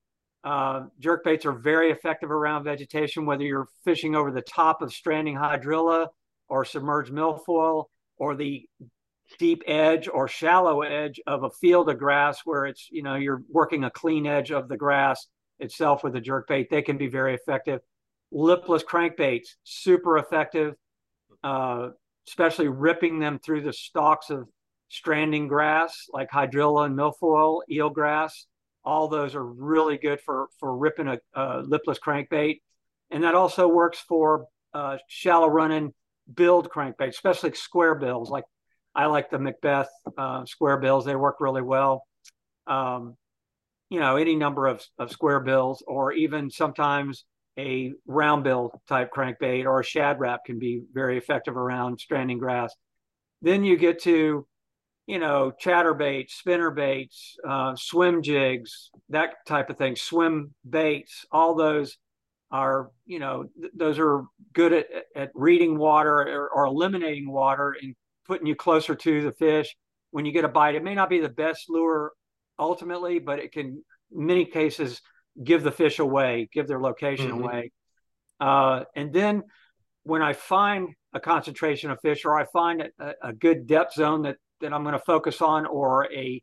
Uh, 0.43 0.85
jerk 0.99 1.23
baits 1.23 1.45
are 1.45 1.53
very 1.53 1.91
effective 1.91 2.31
around 2.31 2.63
vegetation 2.63 3.25
whether 3.25 3.43
you're 3.43 3.67
fishing 3.83 4.15
over 4.15 4.31
the 4.31 4.41
top 4.41 4.81
of 4.81 4.93
stranding 4.93 5.35
hydrilla 5.35 6.07
or 6.49 6.65
submerged 6.65 7.11
milfoil 7.11 7.85
or 8.17 8.35
the 8.35 8.67
deep 9.39 9.63
edge 9.65 10.07
or 10.07 10.27
shallow 10.27 10.81
edge 10.81 11.19
of 11.25 11.43
a 11.43 11.49
field 11.49 11.89
of 11.89 11.97
grass 11.97 12.41
where 12.45 12.65
it's 12.65 12.87
you 12.91 13.01
know 13.03 13.15
you're 13.15 13.41
working 13.49 13.83
a 13.83 13.91
clean 13.91 14.27
edge 14.27 14.51
of 14.51 14.67
the 14.67 14.77
grass 14.77 15.27
itself 15.59 16.03
with 16.03 16.15
a 16.15 16.21
jerk 16.21 16.47
bait 16.47 16.69
they 16.69 16.81
can 16.81 16.97
be 16.97 17.07
very 17.07 17.33
effective. 17.33 17.81
Lipless 18.31 18.83
crankbaits 18.83 19.47
super 19.63 20.17
effective 20.17 20.75
uh, 21.43 21.89
especially 22.27 22.67
ripping 22.67 23.19
them 23.19 23.39
through 23.39 23.61
the 23.61 23.73
stalks 23.73 24.29
of 24.29 24.47
stranding 24.89 25.47
grass 25.47 26.07
like 26.13 26.29
hydrilla 26.29 26.85
and 26.85 26.97
milfoil 26.97 27.61
eelgrass 27.71 28.45
all 28.85 29.07
those 29.07 29.35
are 29.35 29.43
really 29.43 29.97
good 29.97 30.21
for 30.21 30.47
for 30.59 30.77
ripping 30.77 31.07
a, 31.07 31.17
a 31.33 31.61
lipless 31.61 31.99
crankbait. 31.99 32.61
And 33.11 33.23
that 33.23 33.35
also 33.35 33.67
works 33.67 33.99
for 33.99 34.45
uh, 34.73 34.97
shallow 35.07 35.47
running 35.47 35.93
billed 36.33 36.69
crankbait, 36.69 37.09
especially 37.09 37.53
square 37.53 37.95
bills. 37.95 38.29
Like 38.29 38.45
I 38.93 39.05
like 39.07 39.29
the 39.29 39.39
Macbeth 39.39 39.89
uh, 40.17 40.45
square 40.45 40.77
bills; 40.77 41.05
they 41.05 41.15
work 41.15 41.37
really 41.39 41.61
well. 41.61 42.05
Um, 42.67 43.15
you 43.89 43.99
know, 43.99 44.15
any 44.15 44.35
number 44.35 44.67
of, 44.67 44.83
of 44.97 45.11
square 45.11 45.39
bills, 45.39 45.83
or 45.87 46.11
even 46.11 46.49
sometimes 46.49 47.25
a 47.57 47.93
round 48.05 48.43
bill 48.43 48.81
type 48.87 49.11
crankbait 49.15 49.65
or 49.65 49.79
a 49.79 49.83
Shad 49.83 50.19
Rap 50.19 50.41
can 50.45 50.59
be 50.59 50.81
very 50.93 51.17
effective 51.17 51.55
around 51.55 51.99
stranding 51.99 52.37
grass. 52.37 52.75
Then 53.41 53.63
you 53.63 53.77
get 53.77 54.01
to, 54.03 54.45
you 55.07 55.19
know, 55.19 55.51
chatter 55.57 55.93
baits, 55.93 56.35
spinner 56.35 56.71
baits, 56.71 57.37
uh, 57.47 57.75
swim 57.75 58.21
jigs, 58.21 58.89
that 59.09 59.35
type 59.47 59.69
of 59.69 59.77
thing, 59.77 59.95
swim 59.95 60.53
baits, 60.67 61.25
all 61.31 61.55
those 61.55 61.97
are 62.55 62.91
you 63.05 63.19
know 63.19 63.45
th- 63.59 63.73
those 63.75 63.99
are 63.99 64.23
good 64.53 64.73
at, 64.73 64.87
at 65.15 65.31
reading 65.33 65.77
water 65.77 66.19
or, 66.19 66.49
or, 66.49 66.65
eliminating 66.65 67.29
water 67.29 67.75
and 67.81 67.95
putting 68.25 68.47
you 68.47 68.55
closer 68.55 68.95
to 68.95 69.21
the 69.21 69.31
fish 69.33 69.75
when 70.11 70.25
you 70.25 70.31
get 70.31 70.45
a 70.45 70.47
bite 70.47 70.75
it 70.75 70.83
may 70.83 70.95
not 70.95 71.09
be 71.09 71.19
the 71.19 71.29
best 71.29 71.65
lure 71.69 72.11
ultimately 72.57 73.19
but 73.19 73.39
it 73.39 73.51
can 73.51 73.83
in 74.11 74.25
many 74.25 74.45
cases 74.45 75.01
give 75.43 75.63
the 75.63 75.71
fish 75.71 75.99
away 75.99 76.47
give 76.53 76.67
their 76.67 76.79
location 76.79 77.31
mm-hmm. 77.31 77.43
away 77.43 77.71
uh, 78.39 78.83
and 78.95 79.13
then 79.13 79.43
when 80.03 80.21
i 80.21 80.33
find 80.33 80.89
a 81.13 81.19
concentration 81.19 81.91
of 81.91 81.99
fish 82.01 82.25
or 82.25 82.39
i 82.39 82.45
find 82.45 82.81
a, 82.81 83.13
a 83.21 83.33
good 83.33 83.67
depth 83.67 83.93
zone 83.93 84.21
that 84.21 84.37
that 84.61 84.73
i'm 84.73 84.83
going 84.83 84.93
to 84.93 84.99
focus 84.99 85.41
on 85.41 85.65
or 85.65 86.11
a 86.11 86.41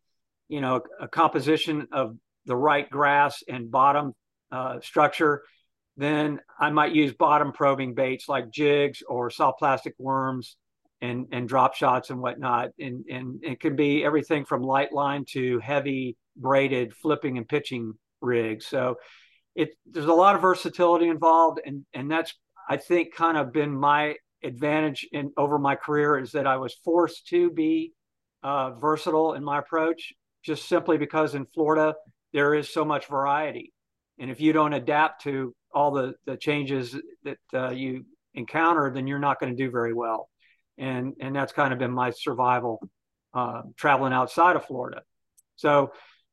you 0.49 0.61
know 0.61 0.83
a 1.01 1.09
composition 1.09 1.89
of 1.93 2.17
the 2.47 2.57
right 2.57 2.91
grass 2.91 3.43
and 3.49 3.71
bottom 3.71 4.13
uh, 4.51 4.79
structure 4.81 5.43
then 5.97 6.41
I 6.59 6.71
might 6.71 6.95
use 6.95 7.13
bottom 7.13 7.53
probing 7.53 7.95
baits 7.95 8.29
like 8.29 8.51
jigs 8.51 9.03
or 9.07 9.31
soft 9.31 9.59
plastic 9.59 9.95
worms 9.99 10.57
and 11.03 11.27
and 11.33 11.49
drop 11.49 11.75
shots 11.75 12.11
and 12.11 12.21
whatnot. 12.21 12.71
And 12.79 13.05
and 13.11 13.41
it 13.43 13.61
can 13.61 13.77
be 13.77 14.05
everything 14.05 14.45
from 14.45 14.63
light 14.63 14.93
line 14.93 15.25
to 15.31 15.59
heavy 15.59 16.17
braided 16.37 16.95
flipping 16.95 17.37
and 17.37 17.47
pitching 17.47 17.93
rigs. 18.21 18.67
So 18.67 18.97
it 19.55 19.71
there's 19.85 20.07
a 20.07 20.13
lot 20.13 20.35
of 20.35 20.41
versatility 20.41 21.09
involved, 21.09 21.61
and 21.65 21.85
and 21.93 22.11
that's 22.11 22.35
I 22.69 22.79
think 22.79 23.15
kind 23.15 23.37
of 23.37 23.53
been 23.53 23.77
my 23.79 24.17
advantage 24.43 25.07
in 25.13 25.33
over 25.37 25.59
my 25.59 25.77
career 25.77 26.19
is 26.19 26.33
that 26.33 26.47
I 26.47 26.57
was 26.57 26.75
forced 26.85 27.29
to 27.29 27.51
be 27.51 27.93
uh, 28.43 28.73
versatile 28.73 29.35
in 29.35 29.45
my 29.45 29.59
approach, 29.59 30.13
just 30.43 30.69
simply 30.69 30.97
because 30.99 31.35
in 31.35 31.47
Florida 31.47 31.95
there 32.33 32.55
is 32.55 32.73
so 32.73 32.85
much 32.85 33.07
variety, 33.07 33.73
and 34.19 34.31
if 34.31 34.41
you 34.41 34.55
don't 34.55 34.73
adapt 34.73 35.25
to 35.25 35.55
all 35.75 35.91
the 35.91 36.15
the 36.27 36.37
changes 36.37 36.97
that 37.25 37.39
uh, 37.55 37.71
you 37.71 38.05
encounter, 38.35 38.91
then 38.93 39.07
you're 39.07 39.19
not 39.19 39.41
going 39.41 39.55
to 39.55 39.65
do 39.65 39.71
very 39.71 39.93
well, 39.93 40.29
and 40.79 41.15
and 41.21 41.35
that's 41.35 41.53
kind 41.53 41.73
of 41.73 41.79
been 41.79 41.93
my 41.93 42.11
survival 42.11 42.81
uh, 43.35 43.63
traveling 43.77 44.13
outside 44.13 44.57
of 44.57 44.65
Florida. 44.67 45.03
So 45.57 45.93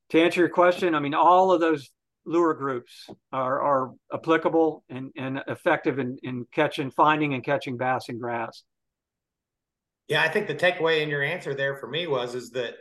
to 0.10 0.22
answer 0.22 0.40
your 0.40 0.50
question, 0.50 0.96
I 0.96 1.00
mean 1.00 1.14
all 1.14 1.52
of 1.52 1.62
those 1.62 1.90
lure 2.26 2.54
groups 2.54 3.08
are, 3.32 3.62
are 3.62 3.92
applicable 4.14 4.84
and, 4.90 5.12
and 5.18 5.42
effective 5.48 6.00
in, 6.00 6.18
in 6.24 6.46
catching, 6.52 6.92
finding 6.92 7.34
and 7.34 7.44
catching 7.44 7.76
bass 7.76 8.08
and 8.08 8.20
grass. 8.20 8.64
Yeah, 10.08 10.22
I 10.22 10.30
think 10.30 10.48
the 10.48 10.56
takeaway 10.56 11.02
in 11.02 11.10
your 11.10 11.24
answer 11.24 11.54
there 11.54 11.78
for 11.78 11.88
me 11.88 12.08
was 12.08 12.36
is 12.36 12.52
that 12.52 12.76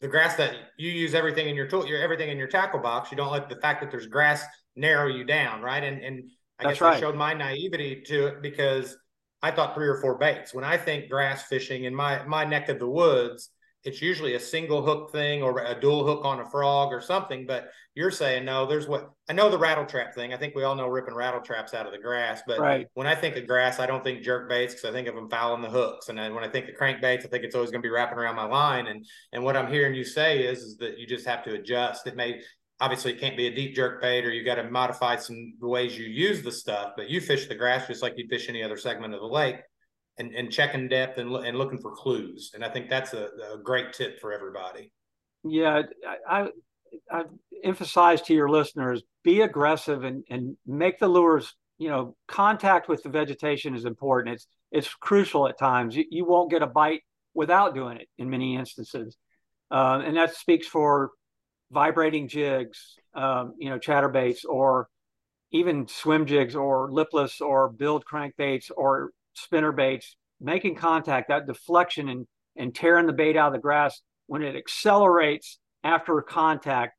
the 0.00 0.08
grass 0.08 0.36
that 0.36 0.54
you 0.78 0.90
use 0.90 1.14
everything 1.14 1.48
in 1.48 1.56
your 1.56 1.66
tool, 1.66 1.86
your 1.86 2.00
everything 2.00 2.28
in 2.28 2.36
your 2.36 2.48
tackle 2.48 2.80
box. 2.80 3.10
You 3.10 3.16
don't 3.16 3.32
let 3.32 3.48
the 3.48 3.56
fact 3.56 3.80
that 3.80 3.90
there's 3.90 4.06
grass 4.06 4.44
narrow 4.76 5.08
you 5.08 5.24
down, 5.24 5.62
right? 5.62 5.82
And 5.82 6.02
and 6.02 6.30
I 6.58 6.64
That's 6.64 6.74
guess 6.74 6.80
right. 6.82 6.96
I 6.96 7.00
showed 7.00 7.16
my 7.16 7.34
naivety 7.34 8.02
to 8.06 8.26
it 8.28 8.42
because 8.42 8.96
I 9.42 9.50
thought 9.50 9.74
three 9.74 9.88
or 9.88 10.00
four 10.00 10.16
baits. 10.16 10.54
When 10.54 10.64
I 10.64 10.76
think 10.76 11.10
grass 11.10 11.44
fishing 11.44 11.84
in 11.84 11.94
my 11.94 12.24
my 12.24 12.44
neck 12.44 12.68
of 12.68 12.78
the 12.78 12.88
woods, 12.88 13.50
it's 13.86 14.02
usually 14.02 14.34
a 14.34 14.40
single 14.40 14.82
hook 14.84 15.12
thing 15.12 15.42
or 15.42 15.60
a 15.60 15.80
dual 15.80 16.04
hook 16.04 16.24
on 16.24 16.40
a 16.40 16.50
frog 16.50 16.92
or 16.92 17.00
something. 17.00 17.46
But 17.46 17.70
you're 17.94 18.10
saying 18.10 18.44
no. 18.44 18.66
There's 18.66 18.88
what 18.88 19.10
I 19.28 19.32
know 19.32 19.48
the 19.48 19.58
rattle 19.58 19.86
trap 19.86 20.14
thing. 20.14 20.34
I 20.34 20.36
think 20.36 20.54
we 20.54 20.64
all 20.64 20.74
know 20.74 20.88
ripping 20.88 21.14
rattle 21.14 21.40
traps 21.40 21.72
out 21.72 21.86
of 21.86 21.92
the 21.92 21.98
grass. 21.98 22.42
But 22.46 22.58
right. 22.58 22.86
when 22.94 23.06
I 23.06 23.14
think 23.14 23.36
of 23.36 23.46
grass, 23.46 23.78
I 23.78 23.86
don't 23.86 24.02
think 24.02 24.22
jerk 24.22 24.48
baits 24.48 24.74
because 24.74 24.90
I 24.90 24.92
think 24.92 25.06
of 25.06 25.14
them 25.14 25.30
fouling 25.30 25.62
the 25.62 25.70
hooks. 25.70 26.08
And 26.08 26.18
then 26.18 26.34
when 26.34 26.42
I 26.42 26.48
think 26.48 26.68
of 26.68 26.74
crank 26.74 27.00
baits, 27.00 27.24
I 27.24 27.28
think 27.28 27.44
it's 27.44 27.54
always 27.54 27.70
going 27.70 27.80
to 27.80 27.86
be 27.86 27.92
wrapping 27.92 28.18
around 28.18 28.34
my 28.34 28.46
line. 28.46 28.88
And 28.88 29.06
and 29.32 29.44
what 29.44 29.56
I'm 29.56 29.70
hearing 29.70 29.94
you 29.94 30.04
say 30.04 30.40
is 30.44 30.58
is 30.62 30.76
that 30.78 30.98
you 30.98 31.06
just 31.06 31.26
have 31.26 31.44
to 31.44 31.54
adjust. 31.54 32.06
It 32.08 32.16
may 32.16 32.40
obviously 32.80 33.12
it 33.12 33.20
can't 33.20 33.36
be 33.36 33.46
a 33.46 33.54
deep 33.54 33.74
jerk 33.74 34.02
bait 34.02 34.24
or 34.24 34.30
you 34.30 34.44
got 34.44 34.56
to 34.56 34.70
modify 34.70 35.16
some 35.16 35.54
the 35.60 35.66
ways 35.66 35.96
you 35.96 36.06
use 36.06 36.42
the 36.42 36.52
stuff. 36.52 36.92
But 36.96 37.08
you 37.08 37.20
fish 37.20 37.46
the 37.46 37.54
grass 37.54 37.86
just 37.86 38.02
like 38.02 38.14
you 38.16 38.26
fish 38.28 38.48
any 38.48 38.62
other 38.62 38.76
segment 38.76 39.14
of 39.14 39.20
the 39.20 39.26
lake 39.26 39.56
and, 40.18 40.34
and 40.34 40.50
checking 40.50 40.88
depth 40.88 41.18
and, 41.18 41.34
and 41.34 41.58
looking 41.58 41.78
for 41.78 41.92
clues. 41.92 42.52
And 42.54 42.64
I 42.64 42.68
think 42.68 42.88
that's 42.88 43.12
a, 43.12 43.28
a 43.54 43.58
great 43.62 43.92
tip 43.92 44.20
for 44.20 44.32
everybody. 44.32 44.92
Yeah, 45.44 45.82
I, 46.28 46.48
I, 47.10 47.24
emphasize 47.62 48.22
to 48.22 48.34
your 48.34 48.48
listeners: 48.48 49.02
be 49.22 49.42
aggressive 49.42 50.04
and 50.04 50.24
and 50.28 50.56
make 50.66 50.98
the 50.98 51.08
lures. 51.08 51.54
You 51.78 51.90
know, 51.90 52.16
contact 52.26 52.88
with 52.88 53.02
the 53.02 53.10
vegetation 53.10 53.74
is 53.74 53.84
important. 53.84 54.34
It's 54.34 54.46
it's 54.72 54.92
crucial 54.94 55.46
at 55.46 55.58
times. 55.58 55.94
You, 55.94 56.04
you 56.10 56.24
won't 56.24 56.50
get 56.50 56.62
a 56.62 56.66
bite 56.66 57.02
without 57.34 57.74
doing 57.74 57.98
it 57.98 58.08
in 58.18 58.30
many 58.30 58.56
instances, 58.56 59.16
uh, 59.70 60.02
and 60.04 60.16
that 60.16 60.34
speaks 60.34 60.66
for 60.66 61.10
vibrating 61.70 62.28
jigs, 62.28 62.96
um, 63.14 63.54
you 63.58 63.70
know, 63.70 63.78
chatterbaits, 63.78 64.44
or 64.48 64.88
even 65.50 65.88
swim 65.88 66.26
jigs, 66.26 66.54
or 66.54 66.90
lipless, 66.90 67.40
or 67.40 67.68
billed 67.68 68.04
crankbaits, 68.04 68.70
or 68.76 69.10
spinner 69.34 69.72
baits, 69.72 70.16
making 70.40 70.74
contact, 70.76 71.28
that 71.28 71.46
deflection 71.46 72.08
and, 72.08 72.26
and 72.56 72.74
tearing 72.74 73.06
the 73.06 73.12
bait 73.12 73.36
out 73.36 73.48
of 73.48 73.52
the 73.52 73.58
grass, 73.58 74.00
when 74.26 74.42
it 74.42 74.56
accelerates 74.56 75.58
after 75.84 76.20
contact, 76.20 76.94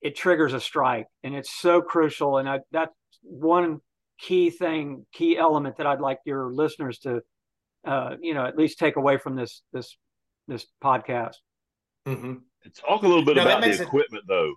it 0.00 0.16
triggers 0.16 0.54
a 0.54 0.60
strike. 0.60 1.06
And 1.22 1.34
it's 1.34 1.52
so 1.52 1.82
crucial. 1.82 2.38
And 2.38 2.48
I, 2.48 2.60
that's 2.70 2.94
one 3.22 3.80
key 4.18 4.50
thing, 4.50 5.06
key 5.12 5.36
element 5.36 5.76
that 5.76 5.86
I'd 5.86 6.00
like 6.00 6.18
your 6.24 6.52
listeners 6.52 6.98
to, 7.00 7.20
uh, 7.86 8.16
you 8.20 8.34
know, 8.34 8.44
at 8.44 8.56
least 8.56 8.78
take 8.78 8.96
away 8.96 9.18
from 9.18 9.36
this, 9.36 9.62
this, 9.72 9.96
this 10.48 10.66
podcast. 10.82 11.36
Mm-hmm. 12.06 12.34
Talk 12.74 13.02
a 13.02 13.08
little 13.08 13.24
bit 13.24 13.38
about 13.38 13.62
the 13.62 13.82
equipment, 13.82 14.24
it... 14.24 14.28
though. 14.28 14.54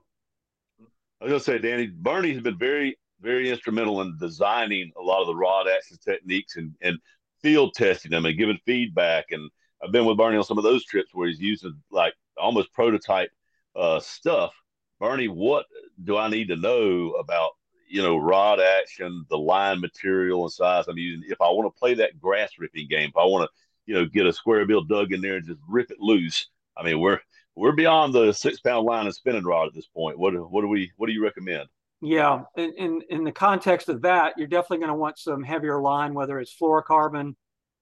I 1.22 1.26
was 1.26 1.30
going 1.30 1.40
to 1.40 1.46
say, 1.46 1.58
Danny, 1.58 1.88
Bernie 1.88 2.34
has 2.34 2.42
been 2.42 2.58
very, 2.58 2.98
very 3.22 3.50
instrumental 3.50 4.02
in 4.02 4.18
designing 4.20 4.92
a 4.98 5.02
lot 5.02 5.22
of 5.22 5.28
the 5.28 5.36
rod 5.36 5.68
action 5.68 5.98
techniques 6.04 6.56
and, 6.56 6.74
and 6.82 7.00
field 7.42 7.74
testing 7.74 8.12
them 8.12 8.26
and 8.26 8.38
giving 8.38 8.60
feedback. 8.66 9.26
And 9.32 9.50
I've 9.84 9.92
been 9.92 10.06
with 10.06 10.18
Bernie 10.18 10.38
on 10.38 10.44
some 10.44 10.58
of 10.58 10.64
those 10.64 10.86
trips 10.86 11.14
where 11.14 11.28
he's 11.28 11.40
using 11.40 11.74
like 11.92 12.14
almost 12.38 12.74
prototype 12.74 13.32
uh, 13.76 14.00
stuff. 14.00 14.54
Bernie, 15.00 15.28
what 15.28 15.66
do 16.04 16.18
I 16.18 16.30
need 16.30 16.48
to 16.48 16.56
know 16.56 17.12
about 17.12 17.52
you 17.88 18.02
know 18.02 18.18
rod 18.18 18.60
action, 18.60 19.26
the 19.30 19.38
line 19.38 19.80
material 19.80 20.44
and 20.44 20.52
size 20.52 20.88
I'm 20.88 20.98
using 20.98 21.30
if 21.30 21.40
I 21.42 21.50
want 21.50 21.74
to 21.74 21.80
play 21.80 21.94
that 21.96 22.20
grass 22.20 22.52
ripping 22.58 22.88
game? 22.88 23.10
If 23.10 23.18
I 23.18 23.26
want 23.26 23.50
to 23.50 23.56
you 23.86 23.94
know 23.94 24.06
get 24.06 24.26
a 24.26 24.34
square 24.34 24.66
bill 24.66 24.84
dug 24.84 25.14
in 25.14 25.22
there 25.22 25.36
and 25.36 25.46
just 25.46 25.60
rip 25.68 25.92
it 25.92 26.00
loose. 26.00 26.48
I 26.78 26.84
mean 26.84 27.00
we're 27.00 27.20
we're 27.56 27.72
beyond 27.72 28.14
the 28.14 28.34
six 28.34 28.60
pound 28.60 28.86
line 28.86 29.06
and 29.06 29.16
spinning 29.16 29.46
rod 29.46 29.68
at 29.68 29.74
this 29.74 29.88
point. 29.88 30.20
What 30.20 30.34
what 30.52 30.62
do 30.62 30.68
we 30.68 30.92
what 30.98 31.08
do 31.08 31.14
you 31.14 31.24
recommend? 31.24 31.68
Yeah, 32.02 32.44
in, 32.58 32.74
in, 32.78 33.02
in 33.10 33.24
the 33.24 33.32
context 33.32 33.90
of 33.90 34.02
that, 34.02 34.34
you're 34.38 34.48
definitely 34.48 34.80
going 34.80 34.90
to 34.90 34.96
want 34.96 35.18
some 35.18 35.44
heavier 35.44 35.82
line, 35.82 36.14
whether 36.14 36.40
it's 36.40 36.56
fluorocarbon. 36.56 37.36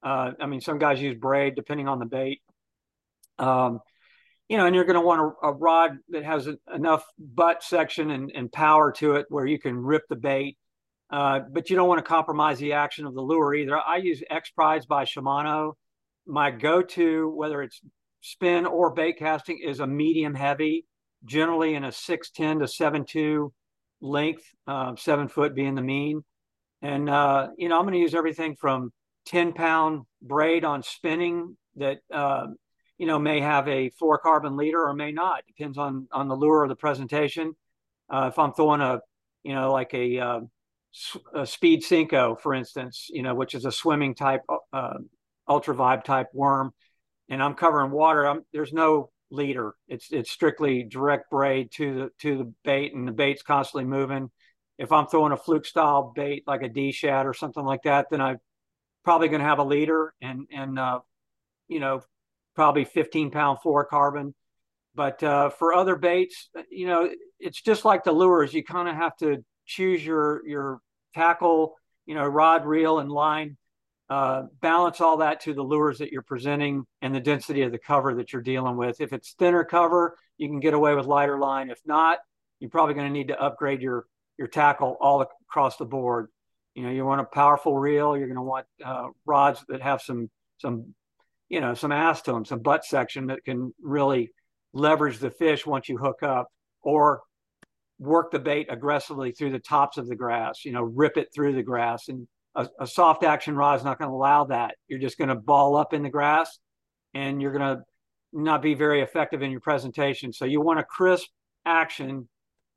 Uh, 0.03 0.31
I 0.39 0.45
mean, 0.45 0.61
some 0.61 0.77
guys 0.77 1.01
use 1.01 1.17
braid 1.17 1.55
depending 1.55 1.87
on 1.87 1.99
the 1.99 2.05
bait. 2.05 2.41
Um, 3.39 3.79
you 4.47 4.57
know, 4.57 4.65
and 4.65 4.75
you're 4.75 4.85
going 4.85 4.99
to 4.99 5.05
want 5.05 5.35
a, 5.41 5.47
a, 5.47 5.51
rod 5.51 5.97
that 6.09 6.23
has 6.23 6.47
a, 6.47 6.57
enough 6.73 7.03
butt 7.17 7.63
section 7.63 8.11
and, 8.11 8.31
and, 8.35 8.51
power 8.51 8.91
to 8.91 9.15
it 9.15 9.25
where 9.29 9.45
you 9.45 9.57
can 9.57 9.75
rip 9.75 10.03
the 10.09 10.15
bait. 10.15 10.57
Uh, 11.09 11.39
but 11.51 11.69
you 11.69 11.75
don't 11.75 11.87
want 11.87 11.99
to 11.99 12.03
compromise 12.03 12.59
the 12.59 12.73
action 12.73 13.05
of 13.05 13.15
the 13.15 13.21
lure 13.21 13.55
either. 13.55 13.79
I 13.79 13.97
use 13.97 14.21
Expride 14.31 14.87
by 14.87 15.05
Shimano. 15.05 15.73
My 16.25 16.51
go-to, 16.51 17.29
whether 17.29 17.61
it's 17.61 17.81
spin 18.24 18.65
or 18.65 18.89
bait 18.93 19.17
casting, 19.19 19.59
is 19.59 19.82
a 19.82 19.86
medium 19.86 20.34
heavy, 20.34 20.86
generally 21.26 21.76
in 21.76 21.84
a 21.84 21.91
610 21.91 22.59
to 22.59 22.67
72 22.67 23.53
length, 24.01 24.45
uh, 24.65 24.95
seven 24.95 25.28
foot 25.28 25.53
being 25.53 25.76
the 25.76 25.82
mean. 25.82 26.24
And, 26.82 27.09
uh, 27.09 27.49
you 27.57 27.67
know, 27.67 27.78
I'm 27.78 27.84
going 27.84 27.93
to 27.93 27.99
use 27.99 28.15
everything 28.15 28.55
from 28.55 28.91
10 29.26 29.53
pound 29.53 30.03
braid 30.21 30.63
on 30.63 30.84
spinning 30.84 31.57
that, 31.76 31.97
uh, 32.13 32.47
you 32.97 33.07
know, 33.07 33.19
may 33.19 33.41
have 33.41 33.67
a 33.67 33.91
fluorocarbon 34.01 34.57
leader 34.57 34.82
or 34.82 34.93
may 34.93 35.11
not. 35.11 35.43
Depends 35.45 35.78
on, 35.78 36.07
on 36.11 36.30
the 36.30 36.36
lure 36.36 36.63
or 36.63 36.67
the 36.69 36.76
presentation. 36.76 37.53
Uh, 38.09 38.30
if 38.32 38.39
I'm 38.39 38.53
throwing 38.53 38.82
a, 38.82 39.01
you 39.43 39.53
know, 39.53 39.74
like 39.74 39.93
a, 39.93 40.19
uh, 40.19 40.39
a 41.36 41.45
speed 41.45 41.84
Senko, 41.84 42.39
for 42.39 42.53
instance, 42.53 43.09
you 43.09 43.21
know, 43.21 43.36
which 43.36 43.53
is 43.53 43.65
a 43.65 43.71
swimming 43.71 44.15
type, 44.15 44.41
uh, 44.71 44.93
ultra 45.47 45.76
vibe 45.76 46.05
type 46.05 46.28
worm, 46.34 46.71
and 47.34 47.41
I'm 47.41 47.55
covering 47.55 47.91
water, 47.91 48.27
I'm, 48.27 48.45
there's 48.53 48.71
no 48.71 49.09
leader. 49.31 49.73
It's 49.88 50.11
it's 50.11 50.31
strictly 50.31 50.84
direct 50.84 51.29
braid 51.31 51.71
to 51.73 51.93
the 51.93 52.09
to 52.19 52.38
the 52.38 52.53
bait, 52.63 52.93
and 52.93 53.07
the 53.07 53.11
bait's 53.11 53.41
constantly 53.41 53.86
moving. 53.86 54.29
If 54.77 54.91
I'm 54.91 55.07
throwing 55.07 55.34
a 55.34 55.38
fluke 55.38 55.65
style 55.65 56.13
bait 56.15 56.43
like 56.47 56.61
a 56.61 56.69
D 56.69 56.91
shad 56.91 57.25
or 57.25 57.34
something 57.34 57.63
like 57.63 57.84
that, 57.84 58.07
then 58.11 58.21
I'm 58.21 58.38
probably 59.03 59.27
going 59.27 59.41
to 59.41 59.47
have 59.47 59.59
a 59.59 59.63
leader 59.63 60.13
and 60.21 60.47
and 60.51 60.77
uh, 60.77 60.99
you 61.67 61.79
know 61.79 62.03
probably 62.55 62.86
15 62.86 63.31
pound 63.31 63.57
fluorocarbon. 63.65 64.34
But 64.95 65.23
uh, 65.23 65.49
for 65.49 65.73
other 65.73 65.95
baits, 65.95 66.49
you 66.69 66.86
know, 66.86 67.09
it's 67.39 67.59
just 67.59 67.84
like 67.84 68.03
the 68.03 68.11
lures. 68.11 68.53
You 68.53 68.63
kind 68.63 68.88
of 68.88 68.95
have 68.95 69.17
to 69.17 69.43
choose 69.65 70.05
your 70.05 70.47
your 70.47 70.79
tackle, 71.15 71.75
you 72.05 72.13
know, 72.13 72.27
rod, 72.27 72.65
reel, 72.65 72.99
and 72.99 73.11
line 73.11 73.57
uh, 74.10 74.43
balance 74.62 75.01
all 75.01 75.18
that 75.18 75.41
to 75.41 75.54
the 75.54 75.64
lures 75.64 75.99
that 75.99 76.12
you're 76.12 76.22
presenting 76.22 76.86
and 77.01 77.16
the 77.16 77.20
density 77.20 77.62
of 77.62 77.72
the 77.72 77.78
cover 77.78 78.16
that 78.16 78.34
you're 78.34 78.41
dealing 78.41 78.76
with. 78.76 78.99
If 79.01 79.14
it's 79.14 79.34
thinner 79.34 79.64
cover, 79.64 80.18
you 80.38 80.47
can 80.49 80.60
get 80.60 80.74
away 80.74 80.93
with 80.93 81.06
lighter 81.06 81.38
line. 81.38 81.70
If 81.70 81.80
not, 81.86 82.20
you're 82.60 82.70
probably 82.70 82.95
going 82.95 83.08
to 83.08 83.14
need 83.14 83.30
to 83.30 83.41
upgrade 83.41 83.82
your 83.82 84.06
your 84.38 84.47
tackle 84.47 84.97
all 84.99 85.22
across 85.22 85.78
the 85.78 85.86
board. 85.86 86.28
You 86.76 86.84
know, 86.84 86.89
you 86.89 87.06
want 87.06 87.22
a 87.22 87.26
powerful 87.26 87.78
reel. 87.78 88.18
You're 88.18 88.28
going 88.28 88.36
to 88.36 88.41
want 88.41 88.66
uh, 88.84 89.08
rods 89.26 89.64
that 89.70 89.82
have 89.82 90.01
some 90.01 90.30
some 90.58 90.93
you 91.49 91.62
know 91.62 91.74
some 91.74 91.91
ass 91.91 92.22
to 92.24 92.34
them, 92.34 92.45
some 92.45 92.60
butt 92.60 92.84
section 92.84 93.28
that 93.28 93.43
can 93.45 93.74
really 93.82 94.32
leverage 94.74 95.20
the 95.20 95.32
fish 95.32 95.66
once 95.66 95.88
you 95.88 95.97
hook 95.97 96.24
up, 96.24 96.49
or 96.82 97.22
work 97.99 98.32
the 98.32 98.39
bait 98.39 98.68
aggressively 98.70 99.32
through 99.32 99.51
the 99.51 99.60
tops 99.60 99.97
of 99.97 100.08
the 100.08 100.16
grass. 100.16 100.66
You 100.66 100.74
know, 100.74 100.84
rip 100.84 101.18
it 101.18 101.30
through 101.34 101.54
the 101.54 101.64
grass 101.64 102.10
and 102.10 102.28
a, 102.56 102.68
a 102.80 102.88
soft 102.88 103.24
action 103.24 103.56
rod 103.56 103.80
is 103.80 103.86
not 103.86 103.97
going 103.97 104.10
to 104.10 104.16
allow 104.16 104.45
that. 104.45 104.76
You're 104.88 104.99
just 104.99 105.18
going 105.18 105.30
to 105.30 105.36
ball 105.36 105.76
up 105.76 105.93
in 105.93 106.04
the 106.04 106.10
grass 106.10 106.60
and 107.14 107.41
you're 107.41 107.51
going 107.51 107.78
to 107.78 107.84
not 108.32 108.62
be 108.62 108.74
very 108.74 109.01
effective 109.01 109.41
in 109.41 109.51
your 109.51 109.60
presentation. 109.60 110.34
So 110.34 110.45
you 110.45 110.62
want 110.62 110.80
a 110.80 110.84
crisp 110.84 111.28
action. 111.66 112.28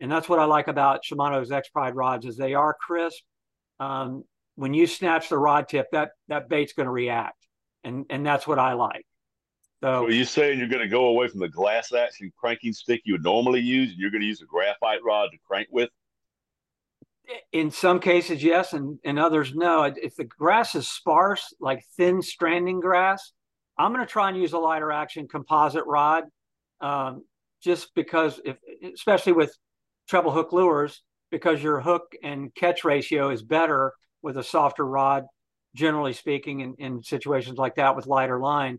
And 0.00 0.12
that's 0.12 0.28
what 0.28 0.38
I 0.38 0.44
like 0.44 0.68
about 0.68 1.04
Shimano's 1.04 1.50
Expride 1.50 1.92
rods 1.94 2.26
is 2.26 2.36
they 2.36 2.54
are 2.54 2.74
crisp. 2.78 3.22
Um, 3.80 4.24
when 4.56 4.74
you 4.74 4.86
snatch 4.86 5.28
the 5.28 5.38
rod 5.38 5.68
tip, 5.68 5.86
that 5.92 6.10
that 6.28 6.48
bait's 6.48 6.72
going 6.72 6.86
to 6.86 6.92
react, 6.92 7.46
and 7.84 8.06
and 8.08 8.24
that's 8.24 8.46
what 8.46 8.58
I 8.58 8.72
like. 8.72 9.06
So, 9.82 10.06
so 10.06 10.08
you 10.08 10.24
saying 10.24 10.58
you're 10.58 10.68
going 10.68 10.82
to 10.82 10.88
go 10.88 11.06
away 11.06 11.28
from 11.28 11.40
the 11.40 11.48
glass 11.48 11.92
action 11.92 12.32
cranking 12.38 12.72
stick 12.72 13.02
you 13.04 13.14
would 13.14 13.22
normally 13.22 13.60
use, 13.60 13.90
and 13.90 13.98
you're 13.98 14.10
going 14.10 14.22
to 14.22 14.26
use 14.26 14.40
a 14.40 14.46
graphite 14.46 15.00
rod 15.04 15.28
to 15.32 15.38
crank 15.46 15.68
with? 15.70 15.90
In 17.52 17.70
some 17.70 18.00
cases, 18.00 18.42
yes, 18.42 18.72
and 18.72 18.98
in 19.02 19.18
others, 19.18 19.54
no. 19.54 19.82
If 19.82 20.16
the 20.16 20.24
grass 20.24 20.74
is 20.74 20.88
sparse, 20.88 21.54
like 21.60 21.84
thin 21.96 22.22
stranding 22.22 22.80
grass, 22.80 23.32
I'm 23.78 23.92
going 23.92 24.06
to 24.06 24.10
try 24.10 24.28
and 24.28 24.38
use 24.38 24.52
a 24.52 24.58
lighter 24.58 24.92
action 24.92 25.26
composite 25.28 25.84
rod, 25.86 26.24
um, 26.80 27.24
just 27.62 27.94
because, 27.94 28.40
if 28.44 28.56
especially 28.94 29.32
with 29.32 29.56
treble 30.08 30.30
hook 30.30 30.52
lures, 30.52 31.02
because 31.30 31.62
your 31.62 31.80
hook 31.80 32.14
and 32.22 32.54
catch 32.54 32.84
ratio 32.84 33.30
is 33.30 33.42
better 33.42 33.92
with 34.22 34.36
a 34.36 34.44
softer 34.44 34.86
rod, 34.86 35.24
generally 35.74 36.12
speaking, 36.12 36.60
in, 36.60 36.74
in 36.78 37.02
situations 37.02 37.58
like 37.58 37.74
that 37.74 37.96
with 37.96 38.06
lighter 38.06 38.38
line, 38.38 38.78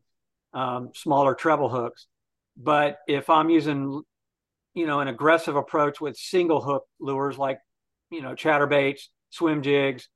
um, 0.54 0.92
smaller 0.96 1.36
treble 1.36 1.70
hooks. 1.70 2.08
But 2.56 2.98
if 3.08 3.30
I'm 3.30 3.50
using, 3.50 4.02
you 4.74 4.88
know, 4.88 5.02
an 5.02 5.10
aggressive 5.10 5.56
approach 5.56 6.00
with 6.00 6.16
single 6.16 6.62
hook 6.62 6.86
lures 7.00 7.38
like, 7.38 7.60
you 8.10 8.22
know, 8.22 8.34
chatterbaits, 8.34 9.02
swim 9.30 9.62
jigs, 9.62 10.10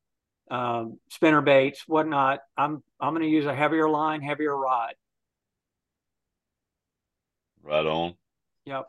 um, 0.49 0.99
spinner 1.09 1.41
baits, 1.41 1.83
whatnot, 1.87 2.39
I'm 2.57 2.83
I'm 2.99 3.13
going 3.13 3.23
to 3.23 3.29
use 3.29 3.45
a 3.45 3.55
heavier 3.55 3.89
line, 3.89 4.21
heavier 4.21 4.55
rod. 4.55 4.93
Right 7.63 7.85
on. 7.85 8.15
Yep. 8.65 8.87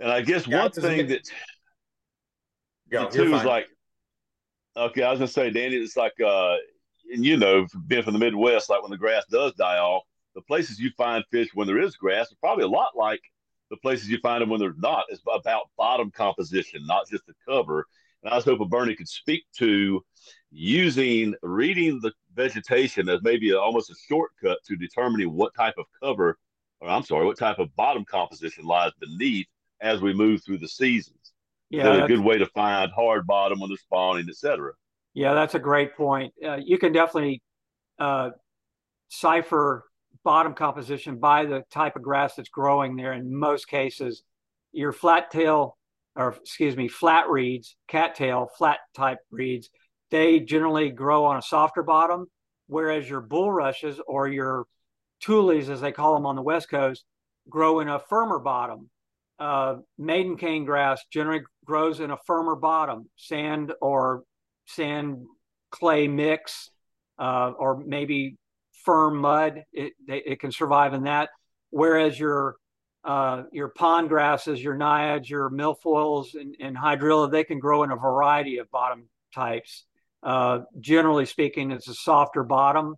And 0.00 0.10
I 0.10 0.20
guess 0.22 0.46
one 0.46 0.70
thing 0.70 1.08
that 1.08 1.28
Go, 2.90 3.08
too 3.08 3.34
is 3.34 3.44
like, 3.44 3.66
okay, 4.76 5.02
I 5.02 5.10
was 5.10 5.18
gonna 5.18 5.28
say, 5.28 5.50
Danny, 5.50 5.76
it's 5.76 5.96
like, 5.96 6.14
uh, 6.24 6.56
and 7.12 7.24
you 7.24 7.36
know, 7.36 7.66
being 7.86 8.02
from 8.02 8.14
the 8.14 8.18
Midwest, 8.18 8.70
like 8.70 8.82
when 8.82 8.90
the 8.90 8.96
grass 8.96 9.24
does 9.30 9.52
die 9.54 9.78
off, 9.78 10.04
the 10.34 10.42
places 10.42 10.78
you 10.78 10.90
find 10.96 11.24
fish 11.30 11.48
when 11.54 11.66
there 11.66 11.80
is 11.80 11.96
grass 11.96 12.32
are 12.32 12.36
probably 12.40 12.64
a 12.64 12.68
lot 12.68 12.96
like 12.96 13.20
the 13.70 13.76
places 13.78 14.08
you 14.08 14.18
find 14.18 14.42
them 14.42 14.50
when 14.50 14.60
they're 14.60 14.74
not. 14.78 15.04
is 15.10 15.20
about 15.32 15.70
bottom 15.76 16.10
composition, 16.10 16.86
not 16.86 17.08
just 17.08 17.26
the 17.26 17.34
cover. 17.46 17.86
And 18.22 18.32
I 18.32 18.36
was 18.36 18.44
hoping 18.44 18.68
Bernie 18.68 18.96
could 18.96 19.08
speak 19.08 19.44
to 19.58 20.04
using 20.50 21.34
reading 21.42 22.00
the 22.00 22.12
vegetation 22.34 23.08
as 23.08 23.20
maybe 23.22 23.50
a, 23.50 23.58
almost 23.58 23.90
a 23.90 23.94
shortcut 24.08 24.58
to 24.66 24.76
determining 24.76 25.32
what 25.32 25.54
type 25.54 25.74
of 25.78 25.86
cover, 26.02 26.38
or 26.80 26.88
I'm 26.88 27.02
sorry, 27.02 27.26
what 27.26 27.38
type 27.38 27.58
of 27.58 27.74
bottom 27.76 28.04
composition 28.04 28.64
lies 28.64 28.92
beneath 29.00 29.46
as 29.80 30.00
we 30.00 30.12
move 30.12 30.42
through 30.44 30.58
the 30.58 30.68
seasons. 30.68 31.32
Yeah, 31.70 32.04
a 32.04 32.08
good 32.08 32.20
way 32.20 32.38
to 32.38 32.46
find 32.46 32.90
hard 32.92 33.26
bottom 33.26 33.60
when 33.60 33.68
they're 33.68 33.76
spawning, 33.76 34.26
etc. 34.28 34.72
Yeah, 35.12 35.34
that's 35.34 35.54
a 35.54 35.58
great 35.58 35.94
point. 35.94 36.32
Uh, 36.42 36.56
you 36.56 36.78
can 36.78 36.92
definitely 36.92 37.42
uh, 37.98 38.30
cipher 39.08 39.84
bottom 40.24 40.54
composition 40.54 41.18
by 41.18 41.44
the 41.44 41.64
type 41.70 41.96
of 41.96 42.02
grass 42.02 42.34
that's 42.34 42.48
growing 42.48 42.96
there. 42.96 43.12
In 43.12 43.34
most 43.34 43.68
cases, 43.68 44.22
your 44.72 44.92
flat 44.92 45.30
tail, 45.30 45.76
or 46.16 46.34
excuse 46.34 46.76
me, 46.76 46.88
flat 46.88 47.28
reeds, 47.28 47.76
cattail, 47.88 48.50
flat 48.56 48.78
type 48.94 49.18
reeds, 49.30 49.70
they 50.10 50.40
generally 50.40 50.90
grow 50.90 51.24
on 51.24 51.36
a 51.36 51.42
softer 51.42 51.82
bottom, 51.82 52.26
whereas 52.66 53.08
your 53.08 53.20
bulrushes 53.20 54.00
or 54.06 54.28
your 54.28 54.66
tules, 55.20 55.68
as 55.68 55.80
they 55.80 55.92
call 55.92 56.14
them 56.14 56.26
on 56.26 56.36
the 56.36 56.42
West 56.42 56.70
Coast, 56.70 57.04
grow 57.48 57.80
in 57.80 57.88
a 57.88 57.98
firmer 57.98 58.38
bottom 58.38 58.90
uh, 59.38 59.76
maiden 59.98 60.36
cane 60.36 60.64
grass 60.64 61.04
generally 61.12 61.42
grows 61.64 62.00
in 62.00 62.10
a 62.10 62.18
firmer 62.26 62.56
bottom, 62.56 63.08
sand 63.16 63.72
or 63.80 64.24
sand 64.66 65.24
clay 65.70 66.08
mix, 66.08 66.70
uh, 67.18 67.52
or 67.58 67.82
maybe 67.84 68.36
firm 68.84 69.18
mud. 69.18 69.64
It, 69.72 69.92
it 70.06 70.40
can 70.40 70.52
survive 70.52 70.94
in 70.94 71.04
that. 71.04 71.30
Whereas 71.70 72.18
your 72.18 72.56
uh, 73.04 73.44
your 73.52 73.68
pond 73.68 74.08
grasses, 74.08 74.62
your 74.62 74.76
naiads, 74.76 75.30
your 75.30 75.50
milfoils, 75.50 76.34
and, 76.34 76.56
and 76.60 76.76
hydrilla, 76.76 77.30
they 77.30 77.44
can 77.44 77.58
grow 77.58 77.82
in 77.82 77.90
a 77.90 77.96
variety 77.96 78.58
of 78.58 78.70
bottom 78.70 79.08
types. 79.34 79.84
Uh, 80.22 80.60
generally 80.80 81.24
speaking, 81.24 81.70
it's 81.70 81.88
a 81.88 81.94
softer 81.94 82.42
bottom, 82.42 82.96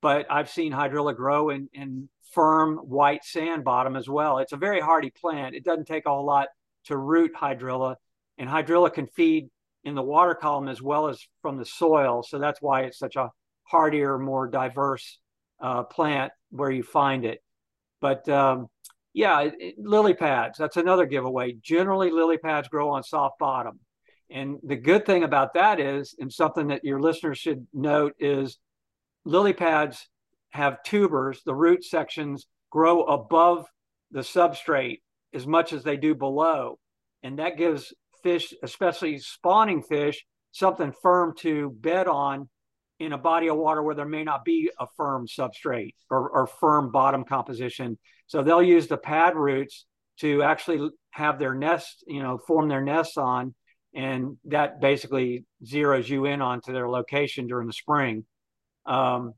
but 0.00 0.24
I've 0.30 0.48
seen 0.48 0.72
hydrilla 0.72 1.16
grow 1.16 1.50
in, 1.50 1.68
in 1.72 2.08
firm 2.32 2.76
white 2.78 3.24
sand 3.24 3.64
bottom 3.64 3.96
as 3.96 4.08
well. 4.08 4.38
It's 4.38 4.52
a 4.52 4.56
very 4.56 4.80
hardy 4.80 5.10
plant. 5.10 5.54
It 5.56 5.64
doesn't 5.64 5.86
take 5.86 6.06
a 6.06 6.10
whole 6.10 6.24
lot 6.24 6.48
to 6.84 6.96
root 6.96 7.32
hydrilla, 7.34 7.96
and 8.38 8.48
hydrilla 8.48 8.92
can 8.92 9.08
feed 9.08 9.50
in 9.84 9.94
the 9.94 10.02
water 10.02 10.34
column 10.34 10.68
as 10.68 10.80
well 10.80 11.08
as 11.08 11.20
from 11.42 11.58
the 11.58 11.64
soil. 11.64 12.22
So 12.22 12.38
that's 12.38 12.62
why 12.62 12.82
it's 12.82 12.98
such 12.98 13.16
a 13.16 13.30
hardier, 13.70 14.18
more 14.18 14.48
diverse 14.48 15.18
uh, 15.60 15.84
plant 15.84 16.32
where 16.50 16.70
you 16.70 16.82
find 16.82 17.24
it. 17.24 17.42
But 18.00 18.28
um, 18.28 18.68
yeah, 19.12 19.40
it, 19.42 19.54
it, 19.58 19.74
lily 19.78 20.14
pads, 20.14 20.58
that's 20.58 20.76
another 20.76 21.06
giveaway. 21.06 21.52
Generally, 21.62 22.10
lily 22.10 22.38
pads 22.38 22.68
grow 22.68 22.90
on 22.90 23.02
soft 23.02 23.38
bottom. 23.38 23.80
And 24.30 24.58
the 24.62 24.76
good 24.76 25.06
thing 25.06 25.24
about 25.24 25.54
that 25.54 25.80
is, 25.80 26.14
and 26.18 26.32
something 26.32 26.68
that 26.68 26.84
your 26.84 27.00
listeners 27.00 27.38
should 27.38 27.66
note, 27.72 28.14
is 28.18 28.58
lily 29.24 29.52
pads 29.52 30.08
have 30.50 30.82
tubers, 30.82 31.42
the 31.44 31.54
root 31.54 31.84
sections 31.84 32.46
grow 32.70 33.02
above 33.02 33.66
the 34.10 34.20
substrate 34.20 35.00
as 35.32 35.46
much 35.46 35.72
as 35.72 35.82
they 35.82 35.96
do 35.96 36.14
below. 36.14 36.78
And 37.22 37.38
that 37.38 37.56
gives 37.56 37.92
fish, 38.22 38.54
especially 38.62 39.18
spawning 39.18 39.82
fish, 39.82 40.24
something 40.52 40.92
firm 41.02 41.34
to 41.38 41.70
bed 41.70 42.08
on 42.08 42.48
in 43.00 43.12
a 43.12 43.18
body 43.18 43.48
of 43.48 43.56
water 43.56 43.82
where 43.82 43.94
there 43.94 44.04
may 44.04 44.22
not 44.22 44.44
be 44.44 44.70
a 44.78 44.86
firm 44.96 45.26
substrate 45.26 45.94
or, 46.10 46.28
or 46.30 46.46
firm 46.46 46.92
bottom 46.92 47.24
composition. 47.24 47.98
So 48.26 48.42
they'll 48.42 48.62
use 48.62 48.86
the 48.86 48.98
pad 48.98 49.34
roots 49.34 49.86
to 50.20 50.42
actually 50.42 50.90
have 51.12 51.38
their 51.38 51.54
nest, 51.54 52.04
you 52.06 52.22
know, 52.22 52.38
form 52.38 52.68
their 52.68 52.82
nests 52.82 53.16
on. 53.16 53.54
And 53.94 54.36
that 54.44 54.80
basically 54.80 55.44
zeroes 55.64 56.08
you 56.08 56.26
in 56.26 56.42
onto 56.42 56.72
their 56.72 56.88
location 56.88 57.46
during 57.46 57.66
the 57.66 57.72
spring. 57.72 58.24
Um, 58.86 59.32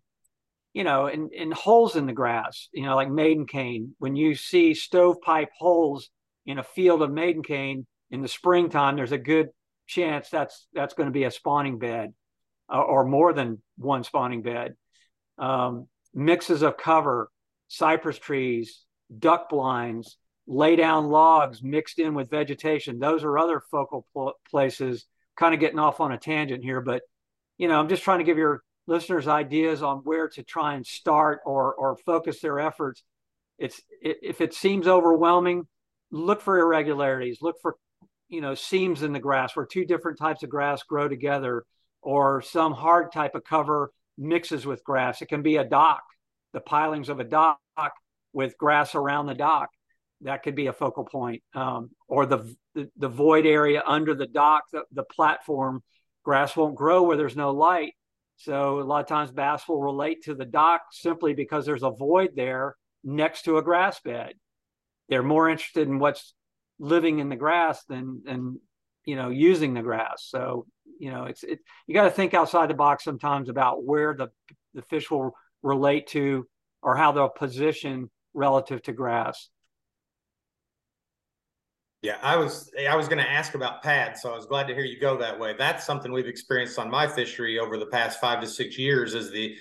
you 0.74 0.84
know, 0.84 1.06
in, 1.06 1.30
in 1.32 1.52
holes 1.52 1.96
in 1.96 2.06
the 2.06 2.12
grass, 2.12 2.68
you 2.72 2.82
know, 2.82 2.96
like 2.96 3.10
maiden 3.10 3.46
cane. 3.46 3.94
When 3.98 4.16
you 4.16 4.34
see 4.34 4.74
stovepipe 4.74 5.50
holes 5.56 6.10
in 6.46 6.58
a 6.58 6.62
field 6.62 7.02
of 7.02 7.12
maiden 7.12 7.42
cane 7.42 7.86
in 8.10 8.22
the 8.22 8.28
springtime, 8.28 8.96
there's 8.96 9.12
a 9.12 9.18
good 9.18 9.48
chance 9.86 10.30
that's 10.30 10.66
that's 10.72 10.94
going 10.94 11.08
to 11.08 11.12
be 11.12 11.24
a 11.24 11.30
spawning 11.30 11.78
bed, 11.78 12.12
or 12.80 13.04
more 13.04 13.32
than 13.32 13.60
one 13.76 14.04
spawning 14.04 14.42
bed. 14.42 14.74
Um, 15.38 15.88
mixes 16.14 16.62
of 16.62 16.76
cover, 16.76 17.30
cypress 17.68 18.18
trees, 18.18 18.84
duck 19.16 19.48
blinds, 19.48 20.16
lay 20.46 20.76
down 20.76 21.08
logs 21.08 21.62
mixed 21.62 21.98
in 21.98 22.14
with 22.14 22.30
vegetation. 22.30 22.98
Those 22.98 23.24
are 23.24 23.38
other 23.38 23.60
focal 23.70 24.06
pl- 24.12 24.34
places. 24.50 25.06
Kind 25.36 25.54
of 25.54 25.60
getting 25.60 25.78
off 25.78 26.00
on 26.00 26.12
a 26.12 26.18
tangent 26.18 26.62
here, 26.62 26.80
but 26.80 27.02
you 27.56 27.68
know, 27.68 27.78
I'm 27.78 27.88
just 27.88 28.02
trying 28.02 28.18
to 28.18 28.24
give 28.24 28.38
your 28.38 28.62
listeners 28.86 29.28
ideas 29.28 29.82
on 29.82 29.98
where 29.98 30.28
to 30.28 30.42
try 30.42 30.74
and 30.74 30.86
start 30.86 31.40
or 31.46 31.74
or 31.74 31.96
focus 32.04 32.40
their 32.40 32.58
efforts 32.58 33.02
it's 33.58 33.80
if 34.00 34.40
it 34.40 34.54
seems 34.54 34.86
overwhelming 34.88 35.66
look 36.10 36.40
for 36.40 36.58
irregularities 36.58 37.38
look 37.40 37.56
for 37.60 37.76
you 38.28 38.40
know 38.40 38.54
seams 38.54 39.02
in 39.02 39.12
the 39.12 39.20
grass 39.20 39.54
where 39.54 39.66
two 39.66 39.84
different 39.84 40.18
types 40.18 40.42
of 40.42 40.50
grass 40.50 40.82
grow 40.82 41.08
together 41.08 41.64
or 42.02 42.42
some 42.42 42.72
hard 42.72 43.12
type 43.12 43.34
of 43.34 43.44
cover 43.44 43.92
mixes 44.18 44.66
with 44.66 44.84
grass. 44.84 45.22
It 45.22 45.26
can 45.26 45.42
be 45.42 45.56
a 45.56 45.64
dock 45.64 46.02
the 46.52 46.60
pilings 46.60 47.08
of 47.08 47.20
a 47.20 47.24
dock 47.24 47.58
with 48.32 48.56
grass 48.58 48.94
around 48.94 49.26
the 49.26 49.34
dock. 49.34 49.70
That 50.22 50.42
could 50.42 50.54
be 50.54 50.66
a 50.66 50.72
focal 50.72 51.04
point 51.04 51.42
um, 51.54 51.90
or 52.06 52.26
the, 52.26 52.54
the, 52.74 52.90
the 52.96 53.08
void 53.08 53.46
area 53.46 53.82
under 53.84 54.14
the 54.14 54.26
dock 54.26 54.64
the, 54.72 54.84
the 54.92 55.02
platform. 55.02 55.82
Grass 56.24 56.56
won't 56.56 56.76
grow 56.76 57.02
where 57.02 57.16
there's 57.16 57.36
no 57.36 57.50
light. 57.50 57.94
So 58.36 58.80
a 58.80 58.82
lot 58.82 59.00
of 59.00 59.08
times 59.08 59.32
bass 59.32 59.66
will 59.68 59.80
relate 59.80 60.22
to 60.24 60.34
the 60.34 60.44
dock 60.44 60.82
simply 60.92 61.34
because 61.34 61.66
there's 61.66 61.82
a 61.82 61.90
void 61.90 62.30
there 62.36 62.76
next 63.02 63.42
to 63.42 63.58
a 63.58 63.62
grass 63.62 64.00
bed. 64.00 64.34
They're 65.08 65.22
more 65.22 65.48
interested 65.48 65.88
in 65.88 65.98
what's 65.98 66.34
living 66.78 67.18
in 67.18 67.28
the 67.28 67.36
grass 67.36 67.84
than 67.84 68.22
than 68.24 68.60
you 69.04 69.16
know 69.16 69.30
using 69.30 69.74
the 69.74 69.82
grass. 69.82 70.24
So 70.28 70.66
you 70.98 71.10
know 71.10 71.24
it's 71.24 71.42
it 71.42 71.60
you 71.86 71.94
got 71.94 72.04
to 72.04 72.10
think 72.10 72.34
outside 72.34 72.70
the 72.70 72.74
box 72.74 73.04
sometimes 73.04 73.48
about 73.48 73.84
where 73.84 74.14
the 74.14 74.28
the 74.74 74.82
fish 74.82 75.10
will 75.10 75.34
relate 75.62 76.08
to 76.08 76.46
or 76.82 76.96
how 76.96 77.12
they'll 77.12 77.28
position 77.28 78.10
relative 78.34 78.82
to 78.82 78.92
grass. 78.92 79.48
Yeah, 82.02 82.16
I 82.20 82.36
was 82.36 82.72
I 82.88 82.96
was 82.96 83.06
going 83.06 83.22
to 83.22 83.30
ask 83.30 83.54
about 83.54 83.82
pads, 83.82 84.22
so 84.22 84.32
I 84.32 84.36
was 84.36 84.46
glad 84.46 84.66
to 84.66 84.74
hear 84.74 84.84
you 84.84 84.98
go 85.00 85.16
that 85.18 85.38
way. 85.38 85.54
That's 85.56 85.86
something 85.86 86.10
we've 86.10 86.26
experienced 86.26 86.78
on 86.78 86.90
my 86.90 87.06
fishery 87.06 87.60
over 87.60 87.78
the 87.78 87.86
past 87.86 88.20
five 88.20 88.40
to 88.40 88.46
six 88.48 88.76
years 88.76 89.14
is 89.14 89.30
the 89.30 89.54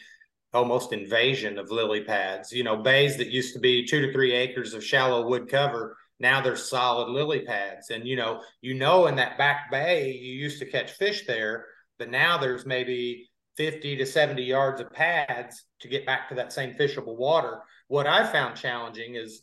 almost 0.51 0.91
invasion 0.91 1.59
of 1.59 1.69
lily 1.69 2.03
pads. 2.03 2.51
You 2.51 2.63
know, 2.63 2.77
bays 2.77 3.17
that 3.17 3.27
used 3.27 3.53
to 3.53 3.59
be 3.59 3.85
two 3.85 4.01
to 4.01 4.11
three 4.11 4.33
acres 4.33 4.73
of 4.73 4.83
shallow 4.83 5.27
wood 5.27 5.49
cover, 5.49 5.97
now 6.21 6.41
they're 6.41 6.55
solid 6.55 7.09
lily 7.09 7.41
pads. 7.41 7.89
And 7.89 8.07
you 8.07 8.15
know, 8.15 8.41
you 8.61 8.73
know, 8.75 9.07
in 9.07 9.15
that 9.15 9.37
back 9.37 9.71
bay, 9.71 10.11
you 10.11 10.33
used 10.33 10.59
to 10.59 10.65
catch 10.65 10.91
fish 10.91 11.25
there, 11.25 11.65
but 11.99 12.09
now 12.09 12.37
there's 12.37 12.65
maybe 12.65 13.29
50 13.57 13.97
to 13.97 14.05
70 14.05 14.43
yards 14.43 14.79
of 14.79 14.91
pads 14.91 15.65
to 15.81 15.87
get 15.87 16.05
back 16.05 16.29
to 16.29 16.35
that 16.35 16.53
same 16.53 16.73
fishable 16.75 17.17
water. 17.17 17.59
What 17.87 18.07
I 18.07 18.25
found 18.25 18.55
challenging 18.55 19.15
is 19.15 19.41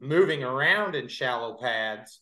moving 0.00 0.44
around 0.44 0.94
in 0.94 1.08
shallow 1.08 1.56
pads 1.60 2.20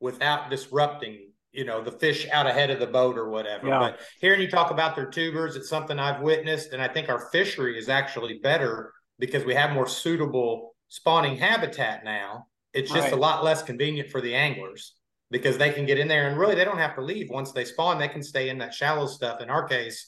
without 0.00 0.50
disrupting, 0.50 1.30
you 1.52 1.64
know, 1.64 1.82
the 1.82 1.92
fish 1.92 2.26
out 2.32 2.46
ahead 2.46 2.70
of 2.70 2.80
the 2.80 2.86
boat 2.86 3.16
or 3.18 3.28
whatever. 3.28 3.68
Yeah. 3.68 3.78
But 3.78 4.00
hearing 4.20 4.40
you 4.40 4.50
talk 4.50 4.70
about 4.70 4.96
their 4.96 5.10
tubers, 5.10 5.54
it's 5.54 5.68
something 5.68 5.98
I've 5.98 6.22
witnessed. 6.22 6.72
And 6.72 6.82
I 6.82 6.88
think 6.88 7.08
our 7.08 7.28
fishery 7.30 7.78
is 7.78 7.88
actually 7.88 8.40
better 8.42 8.92
because 9.18 9.44
we 9.44 9.54
have 9.54 9.72
more 9.72 9.86
suitable 9.86 10.74
spawning 10.88 11.36
habitat 11.36 12.04
now. 12.04 12.46
It's 12.74 12.90
just 12.90 13.04
right. 13.04 13.12
a 13.12 13.16
lot 13.16 13.44
less 13.44 13.62
convenient 13.62 14.10
for 14.10 14.20
the 14.20 14.34
anglers 14.34 14.94
because 15.30 15.58
they 15.58 15.70
can 15.70 15.86
get 15.86 15.98
in 15.98 16.08
there 16.08 16.28
and 16.28 16.38
really 16.38 16.54
they 16.54 16.64
don't 16.64 16.78
have 16.78 16.94
to 16.94 17.02
leave 17.02 17.30
once 17.30 17.52
they 17.52 17.64
spawn. 17.64 17.98
They 17.98 18.08
can 18.08 18.22
stay 18.22 18.48
in 18.48 18.58
that 18.58 18.74
shallow 18.74 19.06
stuff. 19.06 19.40
In 19.40 19.50
our 19.50 19.66
case, 19.66 20.06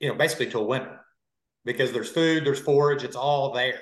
you 0.00 0.08
know, 0.08 0.14
basically 0.14 0.46
till 0.46 0.66
winter 0.66 1.00
because 1.64 1.92
there's 1.92 2.10
food, 2.10 2.44
there's 2.44 2.60
forage, 2.60 3.04
it's 3.04 3.16
all 3.16 3.52
there. 3.52 3.80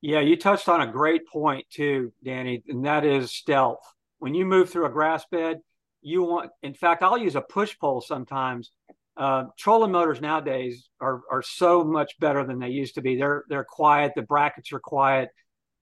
Yeah, 0.00 0.20
you 0.20 0.36
touched 0.36 0.68
on 0.68 0.80
a 0.80 0.86
great 0.86 1.26
point 1.26 1.66
too, 1.70 2.12
Danny, 2.22 2.62
and 2.68 2.84
that 2.84 3.04
is 3.04 3.32
stealth. 3.32 3.80
When 4.18 4.34
you 4.34 4.44
move 4.44 4.70
through 4.70 4.86
a 4.86 4.90
grass 4.90 5.24
bed, 5.30 5.60
you 6.02 6.22
want, 6.22 6.50
in 6.62 6.74
fact, 6.74 7.02
I'll 7.02 7.18
use 7.18 7.36
a 7.36 7.40
push 7.40 7.76
pole 7.78 8.00
sometimes. 8.00 8.70
Uh, 9.16 9.44
trolling 9.58 9.92
motors 9.92 10.20
nowadays 10.20 10.88
are 11.00 11.22
are 11.30 11.42
so 11.42 11.84
much 11.84 12.18
better 12.20 12.44
than 12.44 12.58
they 12.58 12.68
used 12.68 12.96
to 12.96 13.00
be. 13.00 13.16
They're 13.16 13.44
they're 13.48 13.64
quiet. 13.64 14.12
The 14.14 14.22
brackets 14.22 14.72
are 14.72 14.80
quiet. 14.80 15.30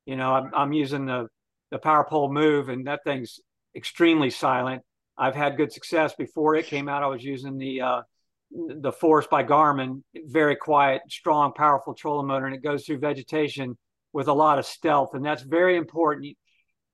You 0.06 0.16
know, 0.16 0.32
I'm, 0.32 0.50
I'm 0.54 0.72
using 0.72 1.06
the 1.06 1.28
the 1.70 1.78
power 1.78 2.04
pole 2.04 2.32
move, 2.32 2.68
and 2.68 2.86
that 2.86 3.00
thing's 3.04 3.40
extremely 3.74 4.30
silent. 4.30 4.82
I've 5.16 5.34
had 5.34 5.56
good 5.56 5.72
success 5.72 6.14
before 6.14 6.54
it 6.54 6.66
came 6.66 6.88
out. 6.88 7.02
I 7.02 7.06
was 7.06 7.22
using 7.22 7.58
the 7.58 7.80
uh, 7.80 8.02
the 8.50 8.92
Force 8.92 9.26
by 9.26 9.44
Garmin, 9.44 10.02
very 10.26 10.56
quiet, 10.56 11.02
strong, 11.08 11.52
powerful 11.52 11.94
trolling 11.94 12.26
motor, 12.26 12.46
and 12.46 12.54
it 12.54 12.62
goes 12.62 12.84
through 12.84 12.98
vegetation 12.98 13.76
with 14.12 14.28
a 14.28 14.32
lot 14.32 14.58
of 14.58 14.66
stealth, 14.66 15.14
and 15.14 15.24
that's 15.24 15.42
very 15.42 15.76
important. 15.76 16.36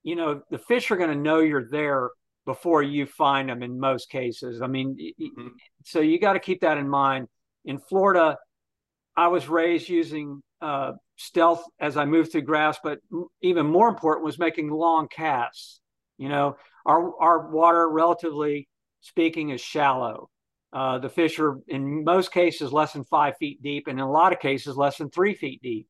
You, 0.05 0.17
know, 0.17 0.43
the 0.51 0.59
fish 0.59 0.91
are 0.91 0.97
going 0.97 1.11
to 1.11 1.17
know 1.17 1.41
you're 1.41 1.69
there 1.69 2.11
before 2.47 2.83
you 2.83 3.07
find 3.07 3.49
them 3.49 3.63
in 3.63 3.79
most 3.79 4.09
cases. 4.09 4.63
I 4.63 4.69
mean, 4.69 4.97
mm-hmm. 5.21 5.49
so 5.85 6.01
you 6.01 6.21
got 6.21 6.35
to 6.35 6.41
keep 6.41 6.61
that 6.61 6.79
in 6.79 6.89
mind. 6.89 7.27
In 7.65 7.79
Florida, 7.79 8.39
I 9.19 9.27
was 9.27 9.49
raised 9.49 9.89
using 9.89 10.41
uh, 10.61 10.93
stealth 11.17 11.65
as 11.81 11.97
I 11.97 12.05
moved 12.05 12.31
through 12.31 12.43
grass, 12.43 12.79
but 12.85 13.01
even 13.43 13.67
more 13.67 13.89
important 13.89 14.25
was 14.25 14.39
making 14.39 14.71
long 14.71 15.09
casts. 15.09 15.81
You 16.19 16.29
know, 16.29 16.57
our 16.87 17.21
our 17.21 17.51
water, 17.51 17.89
relatively 17.91 18.69
speaking, 19.01 19.51
is 19.51 19.61
shallow. 19.61 20.31
Uh, 20.73 20.99
the 20.99 21.09
fish 21.09 21.41
are 21.41 21.57
in 21.67 22.05
most 22.05 22.31
cases 22.31 22.73
less 22.73 22.93
than 22.93 23.03
five 23.03 23.35
feet 23.41 23.61
deep, 23.61 23.89
and 23.89 23.99
in 23.99 24.05
a 24.05 24.11
lot 24.11 24.33
of 24.33 24.39
cases 24.39 24.77
less 24.77 24.99
than 24.99 25.11
three 25.11 25.35
feet 25.35 25.61
deep. 25.63 25.89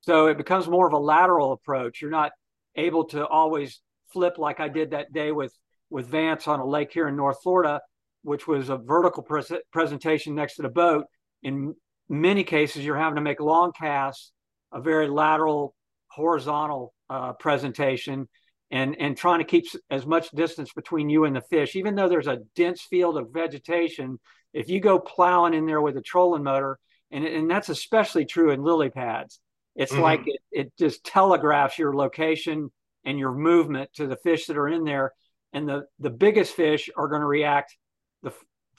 So 0.00 0.28
it 0.28 0.38
becomes 0.38 0.66
more 0.66 0.86
of 0.86 0.94
a 0.94 0.98
lateral 0.98 1.52
approach. 1.52 2.00
You're 2.00 2.10
not 2.10 2.32
able 2.74 3.04
to 3.08 3.26
always 3.26 3.82
flip 4.14 4.38
like 4.38 4.60
I 4.60 4.68
did 4.68 4.92
that 4.92 5.12
day 5.12 5.30
with 5.30 5.52
with 5.90 6.06
Vance 6.06 6.48
on 6.48 6.60
a 6.60 6.66
lake 6.66 6.90
here 6.90 7.06
in 7.06 7.16
North 7.16 7.42
Florida, 7.42 7.82
which 8.22 8.46
was 8.48 8.70
a 8.70 8.78
vertical 8.78 9.26
presentation 9.72 10.34
next 10.34 10.56
to 10.56 10.62
the 10.62 10.70
boat. 10.70 11.04
In 11.42 11.74
many 12.08 12.44
cases, 12.44 12.84
you're 12.84 12.96
having 12.96 13.16
to 13.16 13.22
make 13.22 13.40
long 13.40 13.72
casts, 13.72 14.32
a 14.72 14.80
very 14.80 15.08
lateral, 15.08 15.74
horizontal 16.08 16.92
uh, 17.10 17.32
presentation, 17.34 18.28
and 18.70 18.96
and 18.98 19.16
trying 19.16 19.38
to 19.38 19.44
keep 19.44 19.64
as 19.90 20.06
much 20.06 20.30
distance 20.30 20.72
between 20.72 21.08
you 21.08 21.24
and 21.24 21.36
the 21.36 21.40
fish. 21.40 21.76
Even 21.76 21.94
though 21.94 22.08
there's 22.08 22.26
a 22.26 22.40
dense 22.54 22.82
field 22.82 23.16
of 23.16 23.30
vegetation 23.32 24.18
if 24.56 24.70
you 24.70 24.80
go 24.80 24.98
plowing 24.98 25.52
in 25.52 25.66
there 25.66 25.82
with 25.82 25.98
a 25.98 26.02
trolling 26.02 26.42
motor 26.42 26.78
and 27.10 27.24
and 27.24 27.50
that's 27.50 27.68
especially 27.68 28.24
true 28.24 28.50
in 28.50 28.62
lily 28.62 28.90
pads. 28.90 29.38
It's 29.74 29.92
mm-hmm. 29.92 30.00
like 30.00 30.22
it, 30.26 30.40
it 30.50 30.72
just 30.78 31.04
telegraphs 31.04 31.78
your 31.78 31.94
location 31.94 32.70
and 33.04 33.18
your 33.18 33.32
movement 33.32 33.90
to 33.96 34.06
the 34.06 34.16
fish 34.16 34.46
that 34.46 34.56
are 34.56 34.68
in 34.68 34.84
there. 34.84 35.12
And 35.52 35.68
the 35.68 35.84
the 35.98 36.10
biggest 36.10 36.54
fish 36.54 36.88
are 36.96 37.08
going 37.08 37.20
to 37.20 37.26
react 37.26 37.76
the 38.22 38.32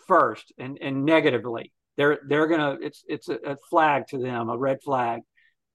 first 0.07 0.51
and 0.57 0.79
and 0.81 1.05
negatively 1.05 1.71
they're 1.97 2.19
they're 2.27 2.47
going 2.47 2.61
to 2.61 2.85
it's 2.85 3.03
it's 3.07 3.27
a, 3.27 3.35
a 3.45 3.57
flag 3.69 4.07
to 4.09 4.17
them 4.17 4.49
a 4.49 4.57
red 4.57 4.81
flag. 4.83 5.21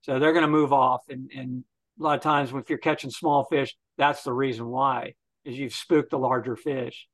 So 0.03 0.19
they're 0.19 0.33
going 0.33 0.45
to 0.45 0.51
move 0.51 0.73
off 0.73 1.03
and 1.09 1.31
and 1.37 1.65
a 2.01 2.03
lot 2.03 2.17
of 2.17 2.23
times 2.23 2.53
if 2.55 2.71
you're 2.71 2.79
catching 2.79 3.11
small 3.11 3.45
fish 3.45 3.77
that's 3.99 4.23
the 4.23 4.33
reason 4.33 4.67
why 4.67 5.15
is 5.45 5.59
you've 5.59 5.75
spooked 5.75 6.11
the 6.11 6.19
larger 6.19 6.57
fish. 6.57 7.07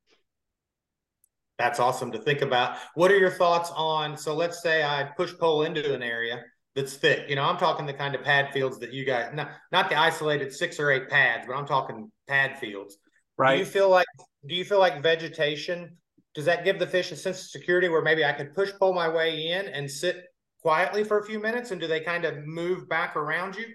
That's 1.58 1.80
awesome 1.80 2.12
to 2.12 2.18
think 2.18 2.40
about. 2.40 2.76
What 2.94 3.10
are 3.10 3.18
your 3.18 3.30
thoughts 3.30 3.72
on 3.74 4.16
so 4.16 4.34
let's 4.34 4.62
say 4.62 4.84
i 4.84 5.04
push 5.16 5.34
pole 5.36 5.64
into 5.64 5.92
an 5.94 6.02
area 6.02 6.42
that's 6.76 6.94
thick. 6.94 7.28
You 7.28 7.36
know 7.36 7.42
i'm 7.42 7.56
talking 7.56 7.86
the 7.86 7.94
kind 7.94 8.14
of 8.14 8.22
pad 8.22 8.52
fields 8.52 8.78
that 8.80 8.92
you 8.92 9.04
guys 9.04 9.30
not, 9.34 9.50
not 9.72 9.88
the 9.88 9.98
isolated 9.98 10.52
six 10.52 10.78
or 10.78 10.90
eight 10.90 11.08
pads 11.08 11.46
but 11.46 11.54
i'm 11.54 11.66
talking 11.66 12.12
pad 12.28 12.58
fields. 12.58 12.98
Right 13.36 13.54
do 13.54 13.60
you 13.60 13.66
feel 13.66 13.88
like 13.88 14.06
do 14.46 14.54
you 14.54 14.64
feel 14.64 14.78
like 14.78 15.02
vegetation 15.02 15.96
does 16.38 16.46
that 16.46 16.64
give 16.64 16.78
the 16.78 16.86
fish 16.86 17.10
a 17.10 17.16
sense 17.16 17.40
of 17.40 17.46
security 17.48 17.88
where 17.88 18.02
maybe 18.02 18.24
i 18.24 18.32
could 18.32 18.54
push 18.54 18.70
pull 18.78 18.92
my 18.92 19.08
way 19.08 19.48
in 19.48 19.66
and 19.66 19.90
sit 19.90 20.26
quietly 20.62 21.02
for 21.02 21.18
a 21.18 21.24
few 21.26 21.40
minutes 21.40 21.72
and 21.72 21.80
do 21.80 21.88
they 21.88 22.00
kind 22.00 22.24
of 22.24 22.46
move 22.46 22.88
back 22.88 23.16
around 23.16 23.56
you 23.56 23.66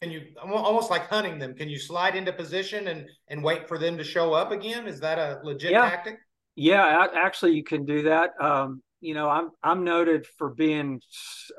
can 0.00 0.12
you 0.12 0.22
almost 0.40 0.90
like 0.90 1.08
hunting 1.08 1.38
them? 1.38 1.54
Can 1.54 1.68
you 1.68 1.78
slide 1.78 2.14
into 2.14 2.32
position 2.32 2.88
and 2.88 3.08
and 3.28 3.42
wait 3.42 3.66
for 3.66 3.78
them 3.78 3.98
to 3.98 4.04
show 4.04 4.32
up 4.32 4.52
again? 4.52 4.86
Is 4.86 5.00
that 5.00 5.18
a 5.18 5.40
legit 5.42 5.72
yeah. 5.72 5.90
tactic? 5.90 6.18
Yeah, 6.54 7.06
actually, 7.14 7.54
you 7.54 7.64
can 7.64 7.84
do 7.84 8.02
that. 8.02 8.30
Um, 8.40 8.82
you 9.00 9.14
know, 9.14 9.28
I'm 9.28 9.50
I'm 9.62 9.82
noted 9.82 10.26
for 10.38 10.50
being 10.50 11.00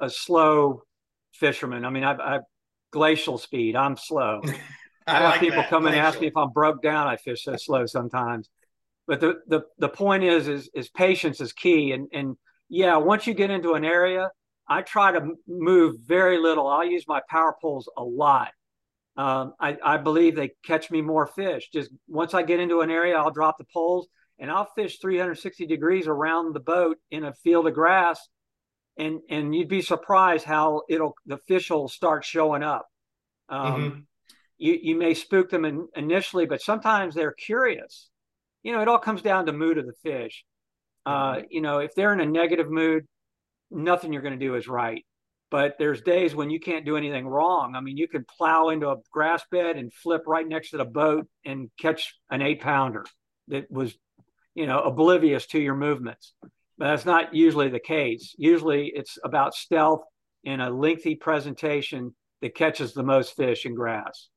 a 0.02 0.10
slow 0.10 0.84
fisherman. 1.34 1.84
I 1.84 1.90
mean, 1.90 2.06
I've, 2.06 2.20
I've 2.22 2.42
glacial 2.92 3.38
speed. 3.38 3.76
I'm 3.76 3.98
slow. 3.98 4.42
I, 5.08 5.16
I 5.16 5.20
have 5.20 5.32
like 5.32 5.40
people 5.42 5.58
that. 5.58 5.70
come 5.70 5.84
glacial. 5.84 6.00
and 6.00 6.08
ask 6.08 6.22
me 6.22 6.28
if 6.28 6.38
I'm 6.38 6.52
broke 6.52 6.82
down. 6.82 7.08
I 7.08 7.18
fish 7.18 7.44
so 7.44 7.58
slow 7.58 7.86
sometimes. 7.88 8.50
But 9.10 9.22
the 9.22 9.42
the 9.48 9.62
the 9.80 9.90
point 9.90 10.24
is 10.24 10.48
is 10.48 10.70
is 10.76 10.88
patience 10.90 11.42
is 11.42 11.52
key. 11.52 11.94
And 11.94 12.08
and 12.14 12.38
yeah, 12.70 12.96
once 12.98 13.26
you 13.26 13.34
get 13.34 13.50
into 13.50 13.74
an 13.74 13.84
area, 13.84 14.30
I 14.68 14.84
try 14.84 15.12
to 15.12 15.32
move 15.48 15.96
very 16.06 16.38
little. 16.38 16.68
I'll 16.68 16.86
use 16.86 17.06
my 17.08 17.20
power 17.28 17.56
poles 17.60 17.90
a 17.98 18.04
lot. 18.04 18.50
Um, 19.18 19.54
I, 19.60 19.78
I, 19.84 19.98
believe 19.98 20.36
they 20.36 20.52
catch 20.64 20.90
me 20.92 21.02
more 21.02 21.28
fish. 21.28 21.70
Just 21.74 21.90
once 22.08 22.34
I 22.34 22.44
get 22.44 22.62
into 22.62 22.80
an 22.80 22.90
area, 22.90 23.18
I'll 23.18 23.32
drop 23.32 23.58
the 23.58 23.66
poles 23.74 24.08
and 24.38 24.50
I'll 24.50 24.70
fish 24.76 25.00
360 25.00 25.66
degrees 25.66 26.08
around 26.08 26.54
the 26.54 26.62
boat 26.62 26.98
in 27.12 27.26
a 27.26 27.34
field 27.34 27.68
of 27.68 27.74
grass. 27.74 28.26
And, 28.98 29.20
and 29.30 29.54
you'd 29.54 29.68
be 29.68 29.82
surprised 29.82 30.46
how 30.46 30.84
it'll 30.88 31.16
the 31.26 31.38
fish 31.50 31.70
will 31.70 31.90
start 31.90 32.24
showing 32.24 32.64
up. 32.64 32.88
Um, 33.50 33.82
mm-hmm. 33.82 34.00
you, 34.58 34.80
you 34.82 34.96
may 34.96 35.16
spook 35.16 35.50
them 35.50 35.66
in, 35.66 35.90
initially, 35.98 36.46
but 36.46 36.62
sometimes 36.62 37.14
they're 37.14 37.34
curious. 37.34 38.10
You 38.64 38.74
know, 38.74 38.82
it 38.82 38.88
all 38.88 39.00
comes 39.00 39.22
down 39.22 39.46
to 39.46 39.54
mood 39.54 39.78
of 39.78 39.86
the 39.86 39.94
fish. 40.04 40.44
Uh, 41.06 41.36
mm-hmm. 41.36 41.46
you 41.50 41.62
know, 41.62 41.80
if 41.80 41.96
they're 41.96 42.14
in 42.14 42.20
a 42.20 42.26
negative 42.26 42.70
mood, 42.70 43.06
nothing 43.72 44.14
you're 44.14 44.22
going 44.22 44.38
to 44.38 44.46
do 44.46 44.56
is 44.56 44.68
right. 44.68 45.06
But 45.52 45.76
there's 45.80 46.02
days 46.02 46.36
when 46.36 46.50
you 46.52 46.60
can't 46.60 46.86
do 46.86 46.96
anything 46.96 47.28
wrong. 47.28 47.76
I 47.76 47.82
mean, 47.82 47.98
you 47.98 48.08
can 48.08 48.24
plow 48.38 48.70
into 48.70 48.90
a 48.90 48.98
grass 49.12 49.44
bed 49.50 49.78
and 49.78 49.92
flip 49.92 50.24
right 50.28 50.48
next 50.48 50.72
to 50.72 50.78
the 50.78 50.86
boat 50.86 51.28
and 51.44 51.72
catch 51.80 52.14
an 52.30 52.42
eight 52.42 52.62
pounder 52.62 53.06
that 53.48 53.72
was, 53.72 53.96
you 54.54 54.68
know, 54.68 54.80
oblivious 54.82 55.48
to 55.48 55.60
your 55.60 55.76
movements. 55.76 56.34
But 56.78 56.90
that's 56.90 57.06
not 57.06 57.34
usually 57.34 57.70
the 57.70 57.80
case. 57.80 58.36
Usually 58.38 58.92
it's 58.94 59.18
about 59.24 59.56
stealth 59.56 60.04
in 60.44 60.62
a 60.62 60.70
lengthy 60.70 61.16
presentation 61.16 62.16
that 62.42 62.56
catches 62.56 62.94
the 62.94 63.04
most 63.04 63.36
fish 63.36 63.66
in 63.66 63.74
grass. 63.74 64.30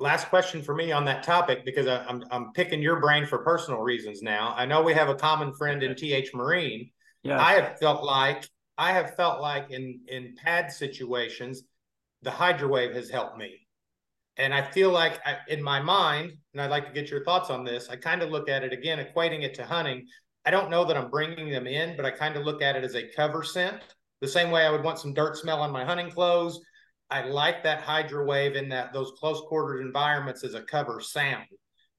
Last 0.00 0.28
question 0.28 0.62
for 0.62 0.74
me 0.74 0.90
on 0.90 1.04
that 1.04 1.22
topic 1.22 1.64
because 1.64 1.86
I, 1.86 2.02
am 2.08 2.08
I'm, 2.08 2.24
I'm 2.30 2.52
picking 2.52 2.82
your 2.82 3.00
brain 3.00 3.26
for 3.26 3.38
personal 3.38 3.80
reasons 3.80 4.22
now. 4.22 4.54
I 4.56 4.66
know 4.66 4.82
we 4.82 4.94
have 4.94 5.08
a 5.08 5.14
common 5.14 5.52
friend 5.52 5.82
in 5.82 5.94
TH 5.94 6.34
Marine 6.34 6.90
yeah. 7.22 7.40
I 7.40 7.52
have 7.52 7.78
felt 7.78 8.04
like 8.04 8.48
I 8.78 8.92
have 8.92 9.14
felt 9.14 9.40
like 9.40 9.70
in 9.70 10.00
in 10.08 10.34
pad 10.42 10.72
situations, 10.72 11.62
the 12.22 12.30
hydrowave 12.30 12.94
has 12.94 13.10
helped 13.10 13.38
me. 13.38 13.66
And 14.36 14.54
I 14.54 14.62
feel 14.62 14.90
like 14.90 15.20
I, 15.26 15.38
in 15.48 15.62
my 15.62 15.80
mind, 15.80 16.32
and 16.52 16.62
I'd 16.62 16.70
like 16.70 16.86
to 16.86 16.92
get 16.92 17.10
your 17.10 17.24
thoughts 17.24 17.50
on 17.50 17.64
this. 17.64 17.90
I 17.90 17.96
kind 17.96 18.22
of 18.22 18.30
look 18.30 18.48
at 18.48 18.64
it 18.64 18.72
again, 18.72 19.04
equating 19.04 19.42
it 19.42 19.54
to 19.54 19.66
hunting. 19.66 20.06
I 20.46 20.50
don't 20.50 20.70
know 20.70 20.84
that 20.84 20.96
I'm 20.96 21.10
bringing 21.10 21.50
them 21.50 21.66
in, 21.66 21.94
but 21.96 22.06
I 22.06 22.10
kind 22.10 22.36
of 22.36 22.44
look 22.44 22.62
at 22.62 22.74
it 22.74 22.84
as 22.84 22.94
a 22.94 23.08
cover 23.14 23.42
scent, 23.42 23.82
the 24.22 24.28
same 24.28 24.50
way 24.50 24.64
I 24.64 24.70
would 24.70 24.82
want 24.82 24.98
some 24.98 25.12
dirt 25.12 25.36
smell 25.36 25.60
on 25.60 25.70
my 25.70 25.84
hunting 25.84 26.10
clothes. 26.10 26.60
I 27.10 27.24
like 27.24 27.62
that 27.64 27.82
hydro 27.82 28.24
wave 28.24 28.56
in 28.56 28.68
that 28.68 28.92
those 28.92 29.12
close 29.18 29.40
quarters 29.42 29.84
environments 29.84 30.44
as 30.44 30.54
a 30.54 30.62
cover 30.62 31.00
sound 31.00 31.46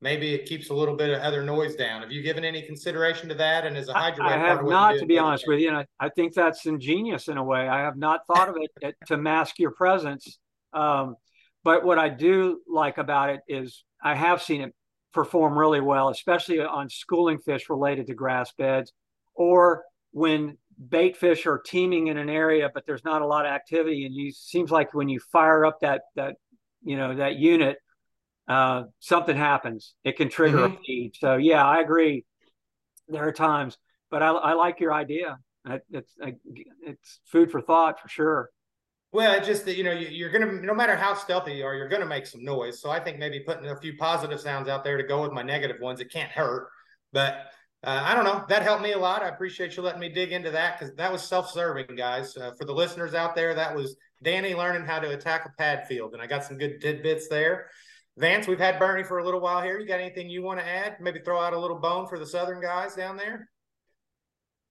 maybe 0.02 0.34
it 0.34 0.46
keeps 0.46 0.70
a 0.70 0.74
little 0.74 0.96
bit 0.96 1.12
of 1.12 1.22
other 1.22 1.44
noise 1.44 1.76
down. 1.76 2.02
Have 2.02 2.12
you 2.12 2.22
given 2.22 2.44
any 2.44 2.64
consideration 2.64 3.30
to 3.30 3.36
that? 3.36 3.66
And 3.66 3.78
as 3.78 3.88
a 3.88 3.94
hydro, 3.94 4.26
I, 4.26 4.34
I 4.34 4.38
have 4.38 4.66
not, 4.66 4.98
to 4.98 5.06
be 5.06 5.20
honest 5.20 5.46
with 5.48 5.60
you. 5.60 5.70
And 5.70 5.78
I, 5.78 5.86
I, 6.00 6.10
think 6.10 6.34
that's 6.34 6.66
ingenious 6.66 7.28
in 7.28 7.38
a 7.38 7.44
way. 7.44 7.68
I 7.68 7.82
have 7.82 7.98
not 7.98 8.22
thought 8.28 8.50
of 8.50 8.58
it 8.82 8.96
to 9.08 9.18
mask 9.18 9.60
your 9.60 9.72
presence. 9.72 10.40
Um, 10.74 11.16
but 11.64 11.86
what 11.86 12.00
I 12.00 12.10
do 12.10 12.62
like 12.68 12.98
about 12.98 13.30
it 13.30 13.42
is 13.48 13.84
I 14.04 14.16
have 14.16 14.42
seen 14.42 14.62
it 14.62 14.74
perform 15.14 15.58
really 15.58 15.82
well, 15.82 16.10
especially 16.10 16.60
on 16.60 16.90
schooling 16.90 17.38
fish 17.38 17.70
related 17.70 18.08
to 18.08 18.16
grass 18.16 18.52
beds 18.58 18.92
or 19.36 19.84
when 20.12 20.58
bait 20.90 21.18
fish 21.18 21.46
are 21.46 21.60
teeming 21.60 22.08
in 22.08 22.18
an 22.18 22.30
area, 22.30 22.70
but 22.74 22.86
there's 22.86 23.04
not 23.04 23.22
a 23.22 23.26
lot 23.26 23.46
of 23.46 23.52
activity, 23.52 24.06
and 24.06 24.16
you 24.16 24.32
seems 24.32 24.72
like 24.72 24.94
when 24.94 25.10
you 25.10 25.20
fire 25.32 25.66
up 25.66 25.80
that 25.82 26.02
that 26.16 26.36
you 26.84 26.98
know 26.98 27.16
that 27.16 27.36
unit, 27.36 27.78
uh, 28.48 28.84
something 29.00 29.36
happens. 29.36 29.94
It 30.04 30.18
can 30.18 30.30
trigger 30.30 30.58
mm-hmm. 30.58 30.76
a 30.76 30.80
feed. 30.86 31.12
So 31.20 31.36
yeah, 31.36 31.66
I 31.66 31.80
agree. 31.80 32.26
There 33.08 33.28
are 33.28 33.34
times, 33.34 33.78
but 34.10 34.24
I, 34.24 34.30
I 34.30 34.54
like 34.54 34.80
your 34.80 34.94
idea. 34.94 35.38
It's 35.92 36.14
it's 36.20 37.20
food 37.26 37.52
for 37.52 37.62
thought 37.62 38.00
for 38.00 38.10
sure. 38.10 38.50
Well, 39.14 39.44
just 39.44 39.66
that 39.66 39.76
you 39.76 39.84
know 39.84 39.92
you're 39.92 40.32
gonna 40.32 40.52
no 40.54 40.74
matter 40.74 40.96
how 40.96 41.14
stealthy 41.14 41.54
you 41.54 41.66
are, 41.66 41.76
you're 41.76 41.90
gonna 41.90 42.06
make 42.06 42.26
some 42.26 42.44
noise. 42.44 42.82
So 42.82 42.90
I 42.90 43.00
think 43.00 43.20
maybe 43.20 43.42
putting 43.42 43.68
a 43.68 43.80
few 43.80 43.98
positive 43.98 44.40
sounds 44.40 44.70
out 44.70 44.84
there 44.84 44.98
to 44.98 45.04
go 45.04 45.22
with 45.22 45.34
my 45.34 45.44
negative 45.44 45.78
ones, 45.82 46.00
it 46.00 46.12
can't 46.12 46.32
hurt. 46.32 46.70
But 47.12 47.52
uh, 47.84 48.02
I 48.04 48.14
don't 48.14 48.26
know. 48.26 48.46
That 48.48 48.64
helped 48.64 48.84
me 48.84 48.92
a 48.94 48.98
lot. 48.98 49.24
I 49.24 49.30
appreciate 49.30 49.76
you 49.76 49.84
letting 49.84 50.00
me 50.00 50.10
dig 50.10 50.32
into 50.32 50.52
that 50.52 50.80
because 50.80 50.94
that 50.96 51.12
was 51.12 51.24
self-serving, 51.24 51.96
guys. 51.96 52.38
Uh, 52.38 52.52
for 52.58 52.66
the 52.66 52.74
listeners 52.74 53.14
out 53.14 53.36
there, 53.36 53.56
that 53.56 53.76
was 53.76 53.96
Danny 54.24 54.54
learning 54.54 54.86
how 54.86 55.00
to 55.00 55.12
attack 55.12 55.46
a 55.46 55.50
pad 55.58 55.88
field, 55.88 56.14
and 56.14 56.22
I 56.22 56.28
got 56.28 56.44
some 56.44 56.58
good 56.58 56.80
tidbits 56.82 57.28
there. 57.28 57.68
Vance, 58.18 58.48
we've 58.48 58.60
had 58.60 58.78
Bernie 58.78 59.04
for 59.04 59.20
a 59.20 59.26
little 59.26 59.40
while 59.40 59.62
here. 59.62 59.80
You 59.80 59.88
got 59.88 60.00
anything 60.00 60.30
you 60.30 60.44
want 60.44 60.60
to 60.60 60.68
add? 60.68 60.98
Maybe 61.00 61.20
throw 61.20 61.40
out 61.40 61.54
a 61.54 61.60
little 61.60 61.80
bone 61.80 62.08
for 62.08 62.20
the 62.20 62.26
Southern 62.26 62.62
guys 62.62 62.94
down 62.94 63.18
there. 63.18 63.50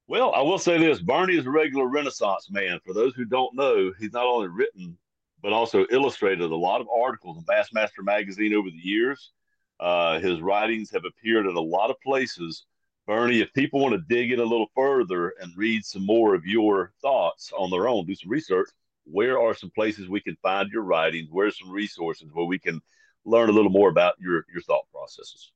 Well, 0.07 0.33
I 0.35 0.43
will 0.43 0.59
say 0.59 0.79
this: 0.79 1.01
Bernie 1.01 1.37
is 1.37 1.47
a 1.47 1.51
regular 1.51 1.87
Renaissance 1.87 2.49
man. 2.51 2.81
For 2.85 2.93
those 2.93 3.15
who 3.15 3.25
don't 3.25 3.55
know, 3.57 3.93
he's 3.99 4.13
not 4.13 4.27
only 4.27 4.49
written 4.49 4.97
but 5.43 5.53
also 5.53 5.87
illustrated 5.91 6.51
a 6.51 6.57
lot 6.57 6.81
of 6.81 6.89
articles 6.89 7.39
in 7.39 7.45
Bassmaster 7.45 8.05
magazine 8.05 8.55
over 8.55 8.69
the 8.69 8.77
years. 8.77 9.33
Uh, 9.79 10.19
his 10.21 10.41
writings 10.41 10.91
have 10.91 11.05
appeared 11.05 11.47
in 11.47 11.57
a 11.57 11.61
lot 11.61 11.91
of 11.91 12.01
places 12.03 12.67
Bernie, 13.11 13.41
if 13.41 13.53
people 13.55 13.81
want 13.81 13.93
to 13.93 14.05
dig 14.09 14.31
in 14.31 14.39
a 14.39 14.45
little 14.45 14.71
further 14.73 15.35
and 15.41 15.53
read 15.57 15.85
some 15.85 16.07
more 16.07 16.33
of 16.33 16.47
your 16.47 16.93
thoughts 17.03 17.51
on 17.59 17.69
their 17.69 17.89
own, 17.89 18.07
do 18.07 18.15
some 18.15 18.31
research, 18.31 18.69
where 19.03 19.37
are 19.37 19.53
some 19.53 19.71
places 19.71 20.09
we 20.09 20.21
can 20.21 20.37
find 20.37 20.71
your 20.71 20.83
writings? 20.83 21.27
Where's 21.29 21.59
some 21.59 21.73
resources 21.73 22.29
where 22.33 22.45
we 22.45 22.61
can 22.61 22.81
learn 23.25 23.49
a 23.49 23.53
little 23.53 23.73
more 23.73 23.89
about 23.89 24.15
your, 24.21 24.45
your 24.53 24.63
thought 24.63 24.85
processes? 24.93 25.51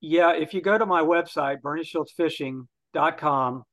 Yeah, 0.00 0.34
if 0.34 0.54
you 0.54 0.60
go 0.60 0.78
to 0.78 0.86
my 0.86 1.02
website, 1.02 1.62
BernieSchultzFishing.com, 1.62 3.64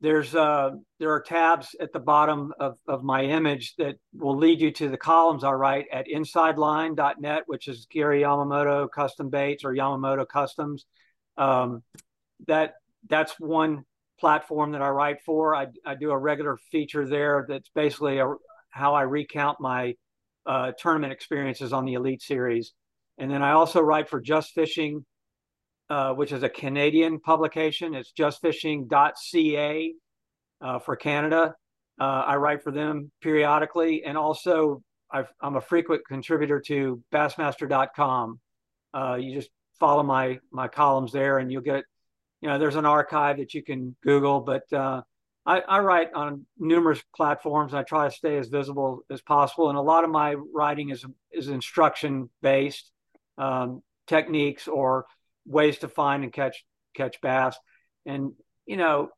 there's 0.00 0.34
uh 0.34 0.70
there 0.98 1.12
are 1.12 1.20
tabs 1.20 1.76
at 1.78 1.92
the 1.92 2.00
bottom 2.00 2.54
of, 2.58 2.78
of 2.88 3.02
my 3.02 3.24
image 3.24 3.74
that 3.76 3.96
will 4.14 4.38
lead 4.38 4.60
you 4.60 4.70
to 4.70 4.88
the 4.88 4.96
columns 4.96 5.44
I 5.44 5.52
write 5.52 5.84
at 5.92 6.06
insideline.net, 6.06 7.42
which 7.44 7.68
is 7.68 7.86
Gary 7.90 8.22
Yamamoto 8.22 8.90
Custom 8.90 9.28
Baits 9.28 9.64
or 9.64 9.74
Yamamoto 9.74 10.26
Customs. 10.26 10.86
Um, 11.36 11.82
that 12.46 12.74
that's 13.08 13.38
one 13.38 13.84
platform 14.18 14.72
that 14.72 14.82
I 14.82 14.88
write 14.88 15.22
for. 15.24 15.54
I, 15.54 15.66
I 15.84 15.94
do 15.94 16.10
a 16.10 16.18
regular 16.18 16.56
feature 16.70 17.06
there 17.06 17.46
that's 17.48 17.70
basically 17.74 18.18
a, 18.18 18.34
how 18.70 18.94
I 18.94 19.02
recount 19.02 19.60
my 19.60 19.94
uh, 20.46 20.72
tournament 20.78 21.12
experiences 21.12 21.72
on 21.72 21.84
the 21.84 21.94
Elite 21.94 22.22
Series. 22.22 22.72
And 23.18 23.30
then 23.30 23.42
I 23.42 23.52
also 23.52 23.80
write 23.80 24.08
for 24.08 24.20
Just 24.20 24.52
Fishing, 24.52 25.04
uh, 25.90 26.12
which 26.14 26.32
is 26.32 26.42
a 26.42 26.48
Canadian 26.48 27.20
publication. 27.20 27.94
It's 27.94 28.12
justfishing.ca 28.12 29.94
uh, 30.60 30.78
for 30.78 30.96
Canada. 30.96 31.54
Uh, 31.98 32.04
I 32.26 32.36
write 32.36 32.62
for 32.62 32.72
them 32.72 33.10
periodically. 33.22 34.04
And 34.04 34.16
also, 34.16 34.82
i 35.10 35.24
am 35.42 35.56
a 35.56 35.60
frequent 35.60 36.02
contributor 36.06 36.60
to 36.66 37.02
bassmaster.com. 37.12 38.40
Uh, 38.92 39.16
you 39.20 39.34
just 39.34 39.50
follow 39.78 40.02
my 40.02 40.38
my 40.50 40.68
columns 40.68 41.12
there 41.12 41.38
and 41.38 41.52
you'll 41.52 41.62
get 41.62 41.84
you 42.40 42.48
know, 42.48 42.58
there's 42.58 42.76
an 42.76 42.86
archive 42.86 43.38
that 43.38 43.54
you 43.54 43.62
can 43.62 43.96
Google, 44.02 44.40
but 44.40 44.70
uh, 44.72 45.02
I, 45.44 45.60
I, 45.60 45.78
write 45.80 46.12
on 46.12 46.44
numerous 46.58 47.02
platforms. 47.14 47.72
I 47.72 47.82
try 47.82 48.08
to 48.08 48.14
stay 48.14 48.36
as 48.36 48.48
visible 48.48 49.00
as 49.10 49.22
possible, 49.22 49.68
and 49.68 49.78
a 49.78 49.82
lot 49.82 50.04
of 50.04 50.10
my 50.10 50.34
writing 50.54 50.90
is 50.90 51.04
is 51.32 51.48
instruction 51.48 52.28
based 52.42 52.90
um, 53.38 53.82
techniques 54.06 54.68
or 54.68 55.06
ways 55.46 55.78
to 55.78 55.88
find 55.88 56.24
and 56.24 56.32
catch 56.32 56.64
catch 56.94 57.20
bass. 57.20 57.56
And 58.04 58.32
you 58.66 58.76
know, 58.76 59.10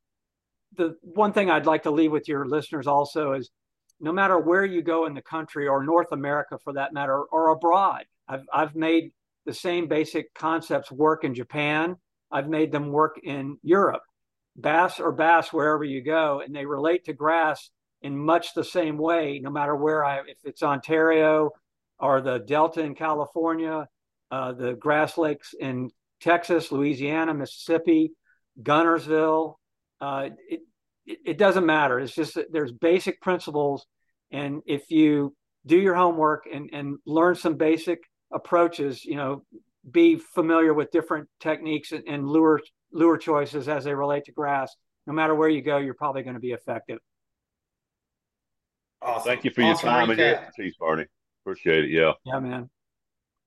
the 0.76 0.96
one 1.02 1.32
thing 1.32 1.50
I'd 1.50 1.66
like 1.66 1.84
to 1.84 1.90
leave 1.90 2.12
with 2.12 2.28
your 2.28 2.46
listeners 2.46 2.86
also 2.86 3.32
is, 3.32 3.50
no 3.98 4.12
matter 4.12 4.38
where 4.38 4.64
you 4.64 4.82
go 4.82 5.06
in 5.06 5.14
the 5.14 5.22
country 5.22 5.66
or 5.66 5.82
North 5.82 6.12
America 6.12 6.58
for 6.62 6.74
that 6.74 6.92
matter, 6.92 7.20
or 7.20 7.48
abroad, 7.48 8.04
I've 8.28 8.44
I've 8.52 8.76
made 8.76 9.12
the 9.44 9.54
same 9.54 9.88
basic 9.88 10.34
concepts 10.34 10.92
work 10.92 11.24
in 11.24 11.34
Japan 11.34 11.96
I've 12.30 12.48
made 12.48 12.72
them 12.72 12.92
work 12.92 13.18
in 13.22 13.58
Europe. 13.62 14.02
Bass 14.56 15.00
or 15.00 15.12
bass 15.12 15.52
wherever 15.52 15.84
you 15.84 16.02
go, 16.02 16.40
and 16.40 16.54
they 16.54 16.66
relate 16.66 17.04
to 17.04 17.12
grass 17.12 17.70
in 18.02 18.16
much 18.16 18.54
the 18.54 18.64
same 18.64 18.98
way, 18.98 19.40
no 19.42 19.50
matter 19.50 19.74
where 19.74 20.04
I, 20.04 20.18
if 20.20 20.38
it's 20.44 20.62
Ontario 20.62 21.50
or 21.98 22.20
the 22.20 22.38
Delta 22.38 22.80
in 22.80 22.94
California, 22.94 23.86
uh, 24.30 24.52
the 24.52 24.74
grass 24.74 25.16
lakes 25.16 25.54
in 25.58 25.90
Texas, 26.20 26.70
Louisiana, 26.70 27.34
Mississippi, 27.34 28.12
Guntersville. 28.62 29.54
Uh, 30.00 30.30
it, 30.48 30.60
it, 31.06 31.18
it 31.24 31.38
doesn't 31.38 31.66
matter. 31.66 31.98
It's 31.98 32.14
just 32.14 32.34
that 32.34 32.52
there's 32.52 32.72
basic 32.72 33.20
principles. 33.20 33.86
And 34.30 34.62
if 34.66 34.90
you 34.90 35.34
do 35.66 35.78
your 35.78 35.94
homework 35.94 36.44
and, 36.52 36.70
and 36.72 36.98
learn 37.06 37.34
some 37.34 37.56
basic 37.56 38.00
approaches, 38.32 39.04
you 39.04 39.16
know, 39.16 39.42
be 39.90 40.16
familiar 40.16 40.74
with 40.74 40.90
different 40.90 41.28
techniques 41.40 41.92
and, 41.92 42.04
and 42.08 42.26
lure 42.26 42.60
lure 42.92 43.18
choices 43.18 43.68
as 43.68 43.84
they 43.84 43.94
relate 43.94 44.24
to 44.24 44.32
grass. 44.32 44.74
No 45.06 45.12
matter 45.12 45.34
where 45.34 45.48
you 45.48 45.62
go, 45.62 45.78
you're 45.78 45.94
probably 45.94 46.22
going 46.22 46.34
to 46.34 46.40
be 46.40 46.52
effective. 46.52 46.98
Awesome. 49.00 49.28
Thank 49.28 49.44
you 49.44 49.50
for 49.50 49.62
your 49.62 49.72
awesome 49.72 49.88
time 49.88 50.10
and 50.10 50.18
your 50.18 50.34
expertise, 50.34 50.74
Barney. 50.78 51.06
Appreciate 51.44 51.84
it. 51.84 51.90
Yeah. 51.90 52.12
Yeah, 52.24 52.40
man. 52.40 52.70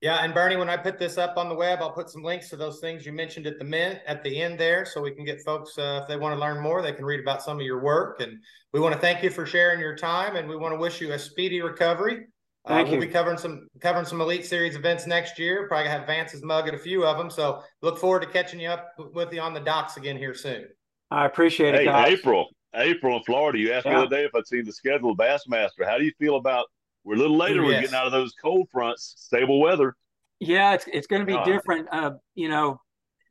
Yeah, 0.02 0.24
and 0.24 0.34
Bernie, 0.34 0.56
when 0.56 0.70
I 0.70 0.78
put 0.78 0.98
this 0.98 1.20
up 1.20 1.38
on 1.38 1.48
the 1.48 1.54
web, 1.54 1.78
I'll 1.80 1.92
put 1.92 2.10
some 2.10 2.24
links 2.24 2.50
to 2.50 2.56
those 2.56 2.80
things 2.80 3.06
you 3.06 3.12
mentioned 3.12 3.46
at 3.46 3.60
the 3.60 3.66
min 3.66 4.00
at 4.08 4.24
the 4.24 4.42
end 4.42 4.60
there, 4.60 4.84
so 4.84 5.00
we 5.00 5.12
can 5.12 5.24
get 5.24 5.44
folks 5.46 5.78
uh, 5.78 6.00
if 6.02 6.08
they 6.08 6.18
want 6.18 6.34
to 6.34 6.40
learn 6.40 6.60
more, 6.60 6.82
they 6.82 6.92
can 6.92 7.06
read 7.06 7.20
about 7.20 7.44
some 7.44 7.60
of 7.60 7.66
your 7.66 7.84
work. 7.84 8.20
And 8.20 8.40
we 8.74 8.80
want 8.80 8.96
to 8.96 9.00
thank 9.00 9.22
you 9.22 9.30
for 9.30 9.46
sharing 9.46 9.80
your 9.80 9.96
time, 9.96 10.38
and 10.38 10.50
we 10.50 10.56
want 10.56 10.74
to 10.74 10.80
wish 10.80 11.02
you 11.02 11.14
a 11.14 11.20
speedy 11.20 11.62
recovery. 11.62 12.26
Uh, 12.66 12.76
Thank 12.76 12.88
uh, 12.88 12.92
we'll 12.92 13.02
you. 13.02 13.08
be 13.08 13.14
covering 13.14 13.38
some 13.38 13.68
covering 13.80 14.06
some 14.06 14.22
Elite 14.22 14.46
Series 14.46 14.76
events 14.76 15.08
next 15.08 15.40
year. 15.40 15.68
Probably 15.68 15.90
have 15.90 16.06
Vance's 16.06 16.44
mug 16.44 16.68
at 16.68 16.74
a 16.74 16.78
few 16.78 17.04
of 17.06 17.18
them. 17.18 17.30
So 17.30 17.64
look 17.82 17.98
forward 17.98 18.22
to 18.22 18.28
catching 18.28 18.60
you 18.60 18.70
up 18.70 18.94
with 19.14 19.34
you 19.34 19.42
on 19.42 19.54
the 19.54 19.60
docks 19.60 19.98
again 19.98 20.18
here 20.18 20.34
soon. 20.34 20.68
I 21.10 21.26
appreciate 21.26 21.74
it. 21.74 21.80
Hey, 21.80 21.86
guys. 21.86 22.20
April, 22.20 22.48
April 22.76 23.18
in 23.18 23.24
Florida. 23.24 23.58
You 23.58 23.74
asked 23.74 23.86
yeah. 23.86 23.94
me 23.94 23.98
the 23.98 24.06
other 24.06 24.16
day 24.16 24.26
if 24.26 24.36
I'd 24.36 24.48
seen 24.48 24.64
the 24.64 24.72
schedule 24.72 25.12
of 25.12 25.18
Bassmaster. 25.18 25.86
How 25.86 25.98
do 25.98 26.06
you 26.06 26.14
feel 26.20 26.36
about? 26.36 26.68
We're 27.04 27.16
a 27.16 27.18
little 27.18 27.38
later. 27.38 27.62
Ooh, 27.62 27.66
we're 27.66 27.82
getting 27.82 27.96
out 27.96 28.06
of 28.06 28.12
those 28.12 28.34
cold 28.34 28.70
fronts, 28.72 29.16
stable 29.18 29.60
weather. 29.60 29.96
Yeah, 30.40 30.74
it's 30.74 30.86
it's 30.92 31.08
going 31.08 31.22
to 31.22 31.26
be 31.26 31.34
uh, 31.34 31.44
different. 31.44 31.88
Uh, 31.92 32.12
you 32.36 32.48
know, 32.48 32.80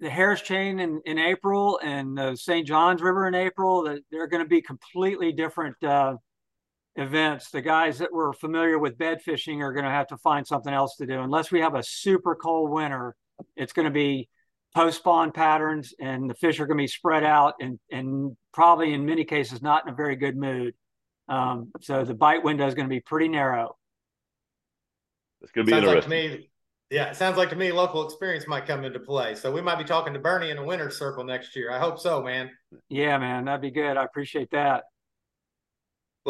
the 0.01 0.11
Harris 0.11 0.41
Chain 0.41 0.81
in, 0.81 1.01
in 1.05 1.19
April 1.19 1.79
and 1.83 2.17
the 2.17 2.35
St. 2.35 2.67
Johns 2.67 3.03
River 3.03 3.29
in 3.29 3.35
April. 3.35 3.85
They're 4.11 4.27
going 4.27 4.43
to 4.43 4.49
be 4.49 4.63
completely 4.63 5.33
different 5.33 5.77
uh, 5.85 6.15
events, 6.97 7.51
the 7.51 7.61
guys 7.61 7.99
that 7.99 8.13
were 8.13 8.33
familiar 8.33 8.79
with 8.79 8.99
bed 8.99 9.23
fishing 9.23 9.63
are 9.63 9.73
going 9.73 9.85
to 9.85 9.91
have 9.91 10.09
to 10.09 10.17
find 10.19 10.47
something 10.47 10.73
else 10.73 10.97
to 10.97 11.07
do. 11.07 11.21
Unless 11.21 11.51
we 11.51 11.61
have 11.61 11.75
a 11.75 11.83
super 11.83 12.35
cold 12.35 12.71
winter, 12.71 13.15
it's 13.57 13.73
going 13.73 13.87
to 13.87 13.93
be 13.93 14.29
post 14.75 14.99
spawn 14.99 15.33
patterns 15.33 15.95
and 15.99 16.31
the 16.31 16.35
fish 16.35 16.61
are 16.61 16.67
going 16.67 16.79
to 16.79 16.83
be 16.83 16.89
spread 16.89 17.25
out 17.25 17.55
and, 17.61 17.79
and 17.91 18.37
probably 18.53 18.95
in 18.95 19.05
many 19.05 19.25
cases 19.25 19.63
not 19.63 19.85
in 19.85 19.93
a 19.93 19.97
very 19.97 20.17
good 20.17 20.37
mood. 20.37 20.75
Um, 21.29 21.73
so 21.81 22.05
the 22.05 22.15
bite 22.15 22.45
window 22.45 22.67
is 22.67 22.75
going 22.75 22.89
to 22.89 22.91
be 22.95 23.01
pretty 23.01 23.29
narrow. 23.29 23.77
It's 25.43 25.53
going 25.53 25.67
to 25.67 25.71
be 25.71 25.73
sounds 25.73 25.87
interesting. 25.87 26.11
Like 26.11 26.31
to 26.33 26.39
me, 26.39 26.51
yeah, 26.91 27.11
it 27.11 27.17
sounds 27.17 27.37
like 27.37 27.51
to 27.51 27.57
me 27.57 27.73
local 27.73 28.05
experience 28.05 28.47
might 28.47 28.67
come 28.67 28.85
into 28.85 28.99
play. 28.99 29.35
So 29.37 29.51
we 29.53 29.61
might 29.61 29.79
be 29.79 29.85
talking 29.85 30.13
to 30.13 30.19
Bernie 30.19 30.51
in 30.51 30.59
a 30.59 30.65
winter 30.65 30.91
circle 30.91 31.25
next 31.25 31.55
year. 31.55 31.71
I 31.71 31.79
hope 31.79 31.99
so, 31.99 32.23
man. 32.23 32.51
Yeah, 32.89 33.17
man, 33.19 33.45
that'd 33.45 33.61
be 33.61 33.71
good. 33.71 33.97
I 33.97 34.05
appreciate 34.05 34.51
that. 34.51 34.85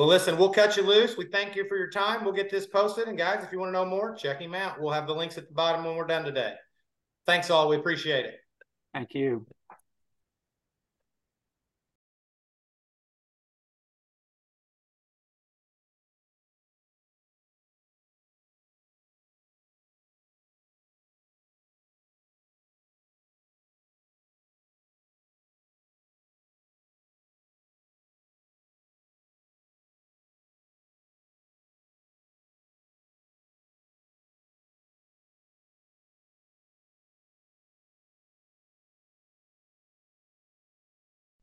Well, 0.01 0.09
listen, 0.09 0.39
we'll 0.39 0.49
cut 0.49 0.79
you 0.79 0.83
loose. 0.83 1.19
We 1.19 1.27
thank 1.27 1.55
you 1.55 1.69
for 1.69 1.77
your 1.77 1.91
time. 1.91 2.25
We'll 2.25 2.33
get 2.33 2.49
this 2.49 2.67
posted. 2.67 3.07
And 3.07 3.19
guys, 3.19 3.45
if 3.45 3.53
you 3.53 3.59
want 3.59 3.69
to 3.69 3.73
know 3.75 3.85
more, 3.85 4.15
check 4.15 4.41
him 4.41 4.55
out. 4.55 4.81
We'll 4.81 4.95
have 4.95 5.07
the 5.07 5.15
links 5.15 5.37
at 5.37 5.47
the 5.47 5.53
bottom 5.53 5.85
when 5.85 5.95
we're 5.95 6.07
done 6.07 6.25
today. 6.25 6.55
Thanks 7.27 7.51
all. 7.51 7.69
We 7.69 7.77
appreciate 7.77 8.25
it. 8.25 8.37
Thank 8.95 9.13
you. 9.13 9.45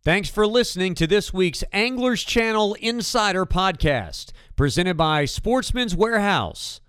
Thanks 0.07 0.29
for 0.29 0.47
listening 0.47 0.95
to 0.95 1.05
this 1.05 1.33
week's 1.33 1.65
Anglers 1.73 2.23
Channel 2.23 2.75
Insider 2.75 3.45
Podcast, 3.45 4.31
presented 4.55 4.95
by 4.95 5.25
Sportsman's 5.25 5.97
Warehouse. 5.97 6.79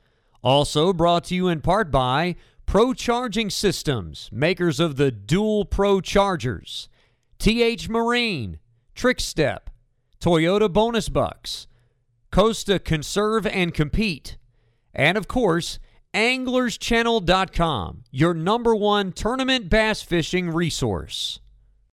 Also 0.41 0.93
brought 0.93 1.25
to 1.25 1.35
you 1.35 1.49
in 1.49 1.61
part 1.61 1.91
by 1.91 2.37
Pro 2.64 2.95
Charging 2.95 3.51
Systems, 3.51 4.31
makers 4.31 4.79
of 4.79 4.95
the 4.95 5.11
Dual 5.11 5.64
Pro 5.64 6.01
Chargers, 6.01 6.89
TH 7.41 7.89
Marine, 7.89 8.61
Trickstep, 8.95 9.62
Toyota 10.21 10.73
Bonus 10.73 11.09
Bucks, 11.09 11.66
Costa 12.31 12.79
Conserve 12.79 13.49
and 13.49 13.75
Compete, 13.75 14.37
and 14.95 15.19
of 15.19 15.27
course, 15.27 15.81
AnglersChannel.com, 16.14 18.05
your 18.12 18.33
number 18.33 18.77
one 18.77 19.11
tournament 19.11 19.69
bass 19.69 20.03
fishing 20.03 20.51
resource. 20.51 21.41